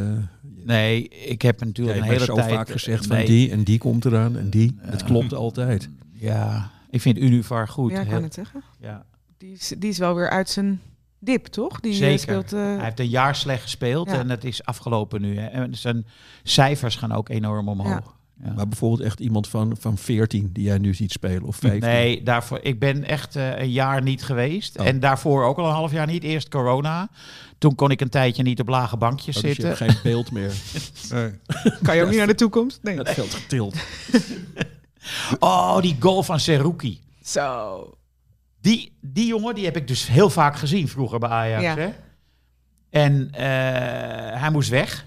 Nee, 0.64 1.08
ik 1.08 1.42
heb 1.42 1.64
natuurlijk 1.64 1.98
een 1.98 2.02
hele 2.04 2.24
zo 2.24 2.34
tijd... 2.34 2.50
vaak 2.50 2.70
gezegd 2.70 3.08
nee, 3.08 3.18
van 3.18 3.26
die 3.34 3.50
en 3.50 3.62
die 3.62 3.78
komt 3.78 4.04
eraan 4.04 4.36
en 4.36 4.50
die. 4.50 4.78
Dat 4.90 5.04
klopt 5.04 5.34
altijd. 5.34 5.88
Ja, 6.12 6.70
ik 6.90 7.00
vind 7.00 7.18
Univar 7.18 7.68
goed. 7.68 7.90
ja, 7.90 8.00
ik 8.00 8.08
kan 8.08 8.22
het 8.22 8.34
zeggen. 8.34 8.62
ja. 8.80 9.04
Die 9.38 9.52
is, 9.52 9.74
die 9.78 9.90
is 9.90 9.98
wel 9.98 10.14
weer 10.14 10.30
uit 10.30 10.48
zijn 10.48 10.80
dip, 11.18 11.46
toch? 11.46 11.80
Die 11.80 11.92
eh, 11.92 11.98
Zeker. 11.98 12.18
speelt... 12.18 12.52
eh, 12.52 12.60
Hij 12.60 12.84
heeft 12.84 13.00
een 13.00 13.08
jaar 13.08 13.34
slecht 13.34 13.62
gespeeld 13.62 14.10
Ja. 14.10 14.18
en 14.18 14.30
het 14.30 14.44
is 14.44 14.64
afgelopen 14.64 15.20
nu. 15.20 15.38
Hè. 15.38 15.46
En 15.46 15.74
zijn 15.74 16.06
cijfers 16.42 16.96
gaan 16.96 17.12
ook 17.12 17.28
enorm 17.28 17.68
omhoog. 17.68 18.15
Ja. 18.44 18.52
Maar 18.52 18.68
bijvoorbeeld 18.68 19.00
echt 19.00 19.20
iemand 19.20 19.48
van, 19.48 19.76
van 19.80 19.98
14 19.98 20.50
die 20.52 20.64
jij 20.64 20.78
nu 20.78 20.94
ziet 20.94 21.12
spelen 21.12 21.42
of 21.42 21.56
15. 21.56 21.80
Nee, 21.80 22.22
daarvoor, 22.22 22.58
ik 22.62 22.78
ben 22.78 23.04
echt 23.04 23.36
eh, 23.36 23.58
een 23.58 23.70
jaar 23.70 24.02
niet 24.02 24.22
geweest. 24.24 24.78
Oh. 24.78 24.86
En 24.86 25.00
daarvoor 25.00 25.44
ook 25.44 25.58
al 25.58 25.66
een 25.66 25.72
half 25.74 25.92
jaar 25.92 26.06
niet. 26.06 26.22
Eerst 26.22 26.48
corona. 26.48 27.08
Toen 27.58 27.74
kon 27.74 27.90
ik 27.90 28.00
een 28.00 28.08
tijdje 28.08 28.42
niet 28.42 28.60
op 28.60 28.68
lage 28.68 28.96
bankjes 28.96 29.36
Oh, 29.36 29.42
dus 29.42 29.56
je 29.56 29.62
zitten. 29.62 29.86
hebt 29.86 29.92
geen 29.92 30.12
beeld 30.12 30.30
meer. 30.32 30.52
Nee. 31.10 31.30
kan 31.82 31.96
je 31.96 32.02
ook 32.02 32.08
niet 32.08 32.18
naar 32.18 32.26
de 32.26 32.34
toekomst? 32.34 32.78
Nee. 32.82 32.96
Het 32.98 33.10
veld 33.10 33.34
getild. 33.34 33.76
Oh, 35.38 35.80
die 35.80 35.96
goal 36.00 36.22
van 36.22 36.40
Seruki. 36.40 37.00
Zo. 37.22 37.94
Die, 38.60 38.92
die 39.00 39.26
jongen 39.26 39.54
die 39.54 39.64
heb 39.64 39.76
ik 39.76 39.88
dus 39.88 40.06
heel 40.06 40.30
vaak 40.30 40.56
gezien 40.56 40.88
vroeger 40.88 41.18
bij 41.18 41.28
Ajax. 41.28 41.62
Ja. 41.62 41.74
Hè? 41.76 41.88
En 42.90 43.28
eh, 43.32 44.40
hij 44.40 44.50
moest 44.50 44.68
weg. 44.68 45.06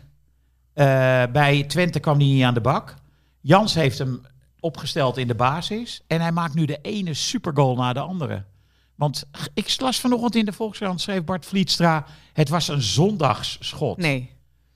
Eh, 0.74 0.86
bij 1.32 1.64
Twente 1.64 2.00
kwam 2.00 2.18
hij 2.18 2.26
niet 2.26 2.44
aan 2.44 2.54
de 2.54 2.62
bak. 2.62 2.96
Jans 3.42 3.74
heeft 3.74 3.98
hem 3.98 4.22
opgesteld 4.60 5.18
in 5.18 5.28
de 5.28 5.36
basis. 5.36 6.02
En 6.08 6.22
hij 6.22 6.32
maakt 6.32 6.54
nu 6.54 6.66
de 6.66 6.80
ene 6.82 7.14
supergoal 7.14 7.76
na 7.76 7.94
de 7.94 8.00
andere. 8.00 8.46
Want 8.96 9.24
ik 9.54 9.76
las 9.80 10.00
vanochtend 10.00 10.36
in 10.36 10.46
de 10.46 10.54
Volkskrant, 10.54 11.02
schreef 11.02 11.24
Bart 11.24 11.46
Vlietstra... 11.46 12.06
het 12.34 12.50
was 12.50 12.68
een 12.68 12.82
zondagsschot. 12.82 13.98
Nee. 13.98 14.32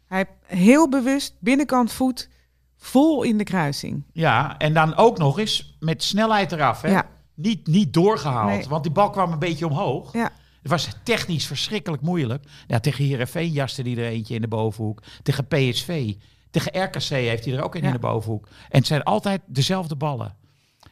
Hij 0.07 0.25
heel 0.45 0.89
bewust, 0.89 1.33
binnenkant 1.39 1.91
voet, 1.91 2.29
vol 2.77 3.23
in 3.23 3.37
de 3.37 3.43
kruising. 3.43 4.03
Ja, 4.13 4.57
en 4.57 4.73
dan 4.73 4.95
ook 4.95 5.17
nog 5.17 5.39
eens 5.39 5.75
met 5.79 6.03
snelheid 6.03 6.51
eraf. 6.51 6.81
Hè? 6.81 6.89
Ja. 6.91 7.05
Niet, 7.35 7.67
niet 7.67 7.93
doorgehaald, 7.93 8.49
Nee. 8.49 8.67
want 8.67 8.83
die 8.83 8.91
bal 8.91 9.09
kwam 9.09 9.31
een 9.31 9.39
beetje 9.39 9.67
omhoog. 9.67 10.13
Ja. 10.13 10.31
Het 10.61 10.71
was 10.71 10.87
technisch 11.03 11.45
verschrikkelijk 11.45 12.01
moeilijk. 12.01 12.43
Ja, 12.67 12.79
tegen 12.79 13.05
Heerenveen 13.05 13.51
jaste 13.51 13.81
hij 13.81 13.91
er 13.97 14.05
eentje 14.11 14.35
in 14.35 14.41
de 14.41 14.47
bovenhoek. 14.47 15.03
Tegen 15.23 15.47
PSV. 15.47 16.13
Tegen 16.53 16.83
RKC 16.83 17.03
heeft 17.03 17.45
hij 17.45 17.53
er 17.53 17.63
ook 17.63 17.75
een 17.75 17.81
Ja. 17.81 17.87
in 17.87 17.93
de 17.93 17.99
bovenhoek. 17.99 18.47
En 18.69 18.77
het 18.77 18.87
zijn 18.87 19.03
altijd 19.03 19.41
dezelfde 19.45 19.95
ballen. 19.95 20.35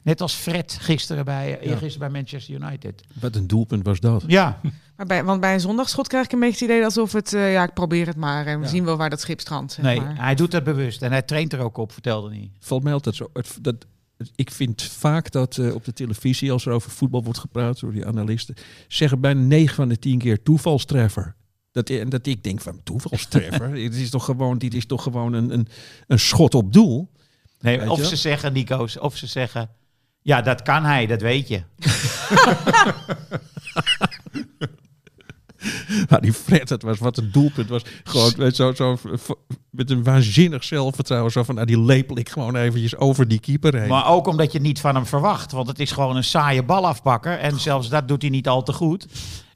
Net 0.04 0.22
als 0.22 0.34
Fred 0.34 0.78
gisteren 0.82 1.26
bij, 1.26 1.60
eergisteren 1.60 2.12
bij 2.12 2.22
Manchester 2.22 2.54
United. 2.56 3.04
Wat 3.20 3.36
een 3.36 3.48
doelpunt 3.48 3.86
was 3.86 4.00
dat. 4.00 4.24
Ja, 4.28 4.60
Maar 4.98 5.06
bij, 5.06 5.24
want 5.24 5.42
bij 5.42 5.54
een 5.54 5.60
zondagsschot 5.60 6.08
krijg 6.08 6.26
ik 6.26 6.32
een 6.32 6.40
beetje 6.40 6.66
het 6.66 6.74
idee 6.74 6.84
alsof 6.84 7.12
het... 7.14 7.34
eh, 7.34 7.52
ja, 7.52 7.64
ik 7.64 7.74
probeer 7.74 8.08
het 8.08 8.16
maar 8.16 8.46
en 8.46 8.60
we 8.60 8.66
Ja. 8.66 8.72
zien 8.72 8.86
wel 8.86 8.98
waar 8.98 9.10
dat 9.10 9.22
schip 9.22 9.40
strandt. 9.40 9.72
Zeg 9.74 9.86
nee, 9.86 10.00
maar. 10.02 10.16
hij 10.18 10.36
doet 10.36 10.52
het 10.52 10.64
bewust. 10.64 11.02
En 11.02 11.12
hij 11.12 11.22
traint 11.22 11.54
er 11.54 11.60
ook 11.60 11.78
op, 11.78 11.92
vertelde 11.92 12.30
hij. 12.30 12.52
Valt 12.60 12.84
mij 12.84 12.94
altijd 12.94 13.16
zo. 13.16 13.30
Het, 13.34 13.58
dat, 13.62 13.76
ik 14.36 14.52
vind 14.52 14.82
vaak 14.84 15.32
dat 15.32 15.58
eh, 15.58 15.74
op 15.74 15.86
de 15.86 15.94
televisie, 15.94 16.52
als 16.52 16.66
er 16.66 16.72
over 16.74 16.92
voetbal 16.92 17.24
wordt 17.24 17.40
gepraat 17.40 17.80
door 17.80 17.92
die 17.92 18.06
analisten, 18.06 18.56
zeggen 18.88 19.20
bijna 19.20 19.42
9 19.42 19.76
van 19.76 19.88
de 19.90 20.00
10 20.00 20.18
keer 20.18 20.44
toevalstreffer. 20.44 21.36
Dat, 21.72 21.90
en 21.90 22.10
dat 22.10 22.26
ik 22.26 22.44
denk 22.44 22.62
van 22.62 22.84
toevalstreffer. 22.84 23.74
dit 23.90 23.96
is 23.96 24.10
toch 24.10 24.26
gewoon, 24.26 24.58
dit 24.58 24.74
is 24.74 24.86
toch 24.86 25.04
gewoon 25.04 25.34
een, 25.34 25.54
een, 25.54 25.68
een 26.08 26.20
schot 26.20 26.56
op 26.56 26.74
doel. 26.74 27.10
Nee, 27.60 27.92
of 27.92 27.98
je? 27.98 28.06
ze 28.06 28.16
zeggen, 28.16 28.54
Nico's, 28.54 28.98
of 28.98 29.18
ze 29.18 29.28
zeggen... 29.28 29.70
Ja, 30.24 30.42
dat 30.42 30.62
kan 30.62 30.84
hij, 30.84 31.06
dat 31.06 31.22
weet 31.22 31.48
je. 31.48 31.64
Maar 36.10 36.22
die 36.26 36.34
Fred, 36.34 36.68
dat 36.68 36.82
was 36.82 37.00
wat 37.00 37.18
een 37.18 37.32
doelpunt 37.32 37.70
was. 37.70 37.82
Gewoon 38.04 38.34
weet, 38.38 38.56
zo, 38.56 38.74
zo, 38.74 38.98
met 39.70 39.90
een 39.90 40.04
waanzinnig 40.04 40.64
zelfvertrouwen. 40.64 41.32
Zo 41.32 41.44
van, 41.44 41.56
nou, 41.56 41.68
die 41.68 41.82
lepel 41.82 42.18
ik 42.18 42.30
gewoon 42.30 42.56
eventjes 42.56 42.96
over 42.96 43.28
die 43.28 43.40
keeper 43.40 43.80
heen. 43.80 43.90
Maar 43.90 44.08
ook 44.08 44.28
omdat 44.28 44.52
je 44.52 44.58
het 44.58 44.68
niet 44.68 44.80
van 44.80 44.96
hem 44.96 45.06
verwacht. 45.06 45.52
Want 45.52 45.68
het 45.68 45.80
is 45.80 45.92
gewoon 45.92 46.16
een 46.16 46.24
saaie 46.24 46.64
balafpakker. 46.64 47.38
En 47.40 47.60
zelfs 47.60 47.90
dat 47.90 48.08
doet 48.08 48.22
hij 48.22 48.32
niet 48.32 48.48
al 48.48 48.64
te 48.64 48.74
goed. 48.74 49.08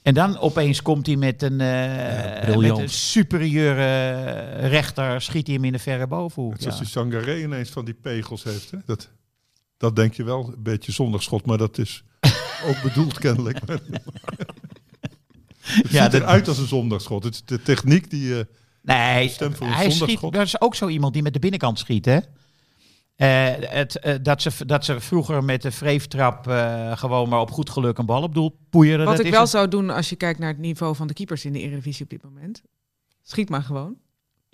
En 0.05 0.13
dan 0.13 0.37
opeens 0.39 0.81
komt 0.81 1.05
hij 1.05 1.15
met 1.15 1.41
een, 1.41 1.61
eh, 1.61 2.41
briljant. 2.41 2.77
met 2.77 2.85
een 2.87 2.93
superieure 2.93 4.39
rechter. 4.67 5.21
Schiet 5.21 5.45
hij 5.47 5.55
hem 5.55 5.65
in 5.65 5.71
de 5.71 5.79
verre 5.79 6.07
bovenhoek. 6.07 6.51
Net 6.51 6.59
Ja. 6.63 6.69
zoals 6.69 6.79
die 6.81 6.87
Sangaré 6.91 7.41
ineens 7.41 7.69
van 7.69 7.85
die 7.85 7.93
pegels 7.93 8.43
heeft. 8.43 8.71
Hè? 8.71 8.77
Dat, 8.85 9.09
dat 9.77 9.95
denk 9.95 10.13
je 10.13 10.23
wel, 10.23 10.47
een 10.55 10.63
beetje 10.63 10.91
zondagschot, 10.91 11.45
maar 11.45 11.57
dat 11.57 11.77
is 11.77 12.03
ook 12.67 12.81
bedoeld 12.83 13.19
kennelijk. 13.19 13.67
Maar 13.67 13.79
het 15.61 15.89
Ja, 15.91 16.03
ziet 16.03 16.11
dat- 16.11 16.21
eruit 16.21 16.47
als 16.47 16.57
een 16.57 16.67
zondagschot. 16.67 17.23
Het 17.23 17.33
is 17.33 17.41
de 17.45 17.61
techniek 17.61 18.09
die... 18.09 18.37
eh, 18.39 18.45
Nee, 18.81 19.29
Stem 19.29 19.55
voor 19.55 19.67
een 19.67 19.73
hij 19.73 19.83
schiet, 19.85 19.97
zondagschot. 19.97 20.33
dat 20.33 20.45
is 20.45 20.61
ook 20.61 20.75
zo 20.75 20.87
iemand 20.87 21.13
die 21.13 21.23
met 21.23 21.33
de 21.33 21.39
binnenkant 21.39 21.79
schiet, 21.79 22.05
hè? 22.05 22.19
Eh, 23.15 23.53
het, 23.59 23.99
eh, 23.99 24.15
dat, 24.21 24.41
ze, 24.41 24.65
dat 24.65 24.85
ze 24.85 24.99
vroeger 24.99 25.43
met 25.43 25.61
de 25.61 25.71
vreeftrap 25.71 26.47
eh, 26.47 26.97
gewoon 26.97 27.29
maar 27.29 27.39
op 27.39 27.51
goed 27.51 27.69
geluk 27.69 27.97
een 27.97 28.05
bal 28.05 28.21
op 28.21 28.33
doel 28.33 28.57
poeieren. 28.69 29.05
Wat 29.05 29.17
dat 29.17 29.25
ik 29.25 29.31
is 29.31 29.37
wel 29.37 29.47
zou 29.47 29.67
doen 29.67 29.89
als 29.89 30.09
je 30.09 30.15
kijkt 30.15 30.39
naar 30.39 30.49
het 30.49 30.57
niveau 30.57 30.95
van 30.95 31.07
de 31.07 31.13
keepers 31.13 31.45
in 31.45 31.53
de 31.53 31.59
Eredivisie 31.59 32.03
op 32.03 32.09
dit 32.09 32.23
moment. 32.23 32.61
Schiet 33.21 33.49
maar 33.49 33.63
gewoon. 33.63 33.97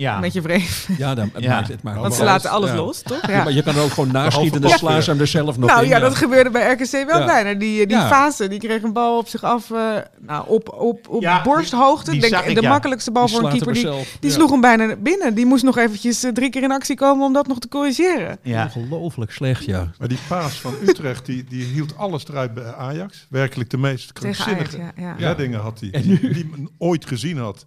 Ja. 0.01 0.19
Met 0.19 0.33
je 0.33 0.41
vreef. 0.41 0.87
ja, 0.97 1.15
dan, 1.15 1.29
het 1.33 1.43
Ja. 1.43 1.49
maakt, 1.55 1.67
het 1.67 1.83
maakt 1.83 1.99
Want 1.99 2.13
ze 2.13 2.23
laten 2.23 2.49
alles 2.49 2.69
ja. 2.69 2.75
los, 2.75 3.01
toch? 3.01 3.27
Ja, 3.27 3.31
Ja. 3.33 3.43
maar 3.43 3.53
je 3.53 3.63
kan 3.63 3.75
er 3.75 3.81
ook 3.83 3.91
gewoon 3.91 4.11
naschieten 4.11 4.55
en 4.55 4.61
dan 4.61 4.77
slaan 4.77 5.01
ze 5.03 5.09
hem 5.09 5.19
er 5.19 5.27
zelf 5.27 5.57
nog 5.57 5.69
Nou 5.69 5.83
in. 5.83 5.89
ja, 5.89 5.99
dat 5.99 6.15
gebeurde 6.15 6.49
bij 6.49 6.71
RKC 6.71 6.91
wel 7.07 7.19
Ja. 7.19 7.25
bijna. 7.25 7.53
Die, 7.59 7.87
die 7.87 7.97
Ja. 7.97 8.07
fase, 8.07 8.47
die 8.47 8.59
kreeg 8.59 8.81
een 8.83 8.93
bal 8.93 9.17
op 9.17 9.27
zich 9.27 9.43
af. 9.43 9.71
eh, 9.71 9.77
nou, 10.19 10.43
op, 10.47 10.73
op, 10.73 11.07
op 11.09 11.21
Ja, 11.21 11.41
borsthoogte. 11.41 12.11
die- 12.11 12.19
die 12.21 12.29
Denk, 12.29 12.43
ik, 12.45 12.55
de 12.61 12.67
makkelijkste 12.67 13.11
bal 13.11 13.25
Die 13.25 13.35
voor 13.35 13.43
een 13.43 13.49
keeper. 13.51 13.73
Die, 13.73 13.83
die 14.19 14.29
Ja. 14.29 14.35
sloeg 14.35 14.51
hem 14.51 14.61
bijna 14.61 14.95
binnen. 14.95 15.33
Die 15.33 15.45
moest 15.45 15.63
nog 15.63 15.77
eventjes 15.77 16.23
eh, 16.23 16.31
drie 16.31 16.49
keer 16.49 16.63
in 16.63 16.71
actie 16.71 16.95
komen 16.95 17.25
om 17.25 17.33
dat 17.33 17.47
nog 17.47 17.59
te 17.59 17.67
corrigeren. 17.67 18.37
Ja. 18.41 18.71
Ongelooflijk 18.75 19.31
slecht, 19.31 19.65
ja. 19.65 19.91
maar 19.99 20.07
die 20.07 20.19
paas 20.27 20.53
van 20.59 20.73
Utrecht, 20.87 21.25
die, 21.25 21.43
die 21.43 21.63
hield 21.63 21.97
alles 21.97 22.27
eruit 22.27 22.53
bij 22.53 22.73
Ajax. 22.73 23.25
Werkelijk 23.29 23.69
de 23.69 23.77
meest 23.77 24.13
krankzinnige 24.13 24.77
ja. 24.77 24.91
ja. 24.95 25.15
reddingen 25.17 25.59
had 25.59 25.79
hij. 25.79 26.01
Die 26.01 26.49
men 26.51 26.69
ooit 26.77 27.05
gezien 27.05 27.37
had. 27.37 27.65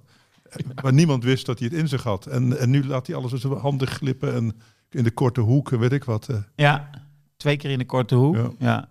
Maar 0.82 0.92
niemand 0.92 1.24
wist 1.24 1.46
dat 1.46 1.58
hij 1.58 1.68
het 1.70 1.78
in 1.78 1.88
zich 1.88 2.02
had. 2.02 2.26
En, 2.26 2.58
en 2.58 2.70
nu 2.70 2.86
laat 2.86 3.06
hij 3.06 3.16
alles 3.16 3.32
uit 3.32 3.40
zijn 3.40 3.52
handen 3.52 3.88
glippen 3.88 4.34
en 4.34 4.56
in 4.90 5.04
de 5.04 5.10
korte 5.10 5.40
hoeken, 5.40 5.78
weet 5.78 5.92
ik 5.92 6.04
wat. 6.04 6.28
eh. 6.28 6.36
Ja, 6.56 6.90
twee 7.36 7.56
keer 7.56 7.70
in 7.70 7.78
de 7.78 7.86
korte 7.86 8.14
hoek. 8.14 8.34
Ja. 8.36 8.50
Ja. 8.58 8.88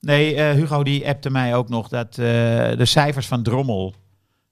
Nee, 0.00 0.34
eh, 0.34 0.54
Hugo 0.54 0.82
die 0.82 1.08
appte 1.08 1.30
mij 1.30 1.54
ook 1.54 1.68
nog 1.68 1.88
dat 1.88 2.08
eh, 2.10 2.16
de 2.76 2.84
cijfers 2.84 3.26
van 3.26 3.42
Drommel... 3.42 3.94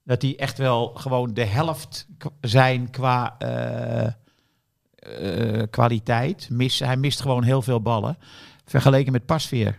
dat 0.04 0.20
die 0.20 0.36
echt 0.36 0.58
wel 0.58 0.88
gewoon 0.94 1.34
de 1.34 1.44
helft 1.44 2.06
zijn 2.40 2.90
qua 2.90 3.38
eh, 3.38 4.08
kwaliteit. 5.70 6.48
Mis, 6.50 6.78
hij 6.78 6.96
mist 6.96 7.20
gewoon 7.20 7.42
heel 7.42 7.62
veel 7.62 7.80
ballen. 7.82 8.18
Vergeleken 8.64 9.12
met 9.12 9.26
Pasveer. 9.26 9.76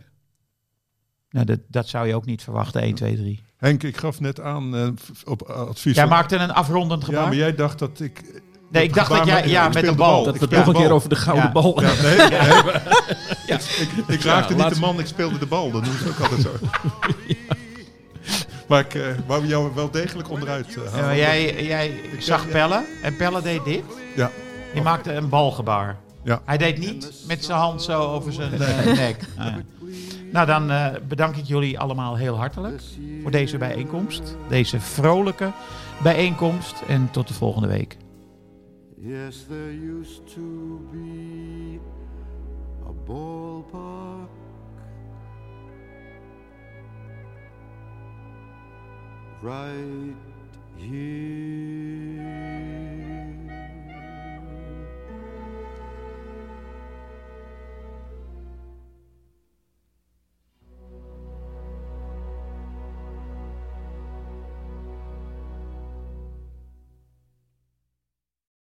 Nou, 1.29 1.45
dat, 1.45 1.59
dat 1.67 1.87
zou 1.87 2.07
je 2.07 2.15
ook 2.15 2.25
niet 2.25 2.43
verwachten, 2.43 2.81
1, 2.81 2.95
2, 2.95 3.15
3. 3.15 3.43
Henk, 3.64 3.84
ik 3.84 3.97
gaf 3.97 4.20
net 4.20 4.41
aan 4.41 4.76
eh, 4.76 4.88
op 5.26 5.41
advies 5.41 5.95
Jij 5.95 6.07
maakte 6.07 6.36
een 6.36 6.51
afrondend 6.51 7.03
gebaar? 7.03 7.22
Ja, 7.22 7.28
maar 7.28 7.36
jij 7.36 7.55
dacht 7.55 7.80
dat 7.80 7.99
ik... 7.99 8.41
nee, 8.70 8.84
ik 8.84 8.93
dacht 8.93 9.09
dat 9.09 9.26
jij... 9.26 9.47
Ja, 9.47 9.68
met 9.68 9.76
een 9.76 9.84
de 9.86 9.95
bal. 9.95 10.24
Dat 10.24 10.38
we 10.38 10.45
speel 10.45 10.57
nog 10.57 10.68
een 10.68 10.74
keer 10.74 10.91
over 10.91 11.09
de 11.09 11.16
gouden 11.16 11.45
Ja. 11.45 11.51
bal 11.51 11.82
Ja, 11.82 11.91
nee, 12.01 12.18
nee. 12.18 12.28
Ja. 13.47 13.55
Ik, 13.55 13.89
ik 14.07 14.22
raakte 14.22 14.55
niet 14.55 14.74
de 14.74 14.80
man, 14.80 14.99
ik 14.99 15.07
speelde 15.07 15.38
de 15.38 15.45
bal. 15.45 15.72
Dat 15.72 15.84
doen 15.86 15.93
ze 15.93 16.09
ook 16.09 16.20
altijd 16.20 16.41
zo. 16.41 16.51
Maar 18.68 18.80
ik 18.80 18.93
eh, 18.93 19.01
wou 19.28 19.47
jou 19.47 19.72
wel 19.76 19.91
degelijk 19.91 20.30
onderuit 20.30 20.68
eh, 20.68 20.84
Ja, 20.84 20.99
halen. 20.99 21.18
jij, 21.18 21.66
jij 21.66 21.88
Ik 21.88 22.22
zag. 22.22 22.49
Pelle 22.49 22.86
en 23.01 23.16
Pelle 23.16 23.41
deed 23.41 23.66
dit. 23.66 23.84
Ja. 24.16 24.32
Die 24.74 24.82
maakte 24.82 25.14
een 25.14 25.30
balgebaar. 25.30 25.97
Ja. 26.24 26.41
Hij 26.45 26.57
deed 26.57 26.78
niet 26.78 27.11
met 27.28 27.45
zijn 27.45 27.57
hand 27.57 27.82
zo 27.82 28.01
over 28.01 28.34
zijn 28.34 28.61
eh, 28.61 28.93
nek. 28.95 29.18
Ah, 29.38 29.45
ja. 29.45 29.61
Nou, 30.34 30.45
dan 30.45 30.71
eh, 30.71 30.88
bedank 31.07 31.36
ik 31.36 31.45
jullie 31.45 31.79
allemaal 31.79 32.15
heel 32.15 32.36
hartelijk 32.36 32.81
voor 33.21 33.31
deze 33.31 33.57
bijeenkomst. 33.57 34.38
Deze 34.49 34.79
vrolijke 34.79 35.51
bijeenkomst. 36.03 36.84
En 36.88 37.11
tot 37.11 37.27
de 37.27 37.34
volgende 37.34 37.67
week. 37.67 37.97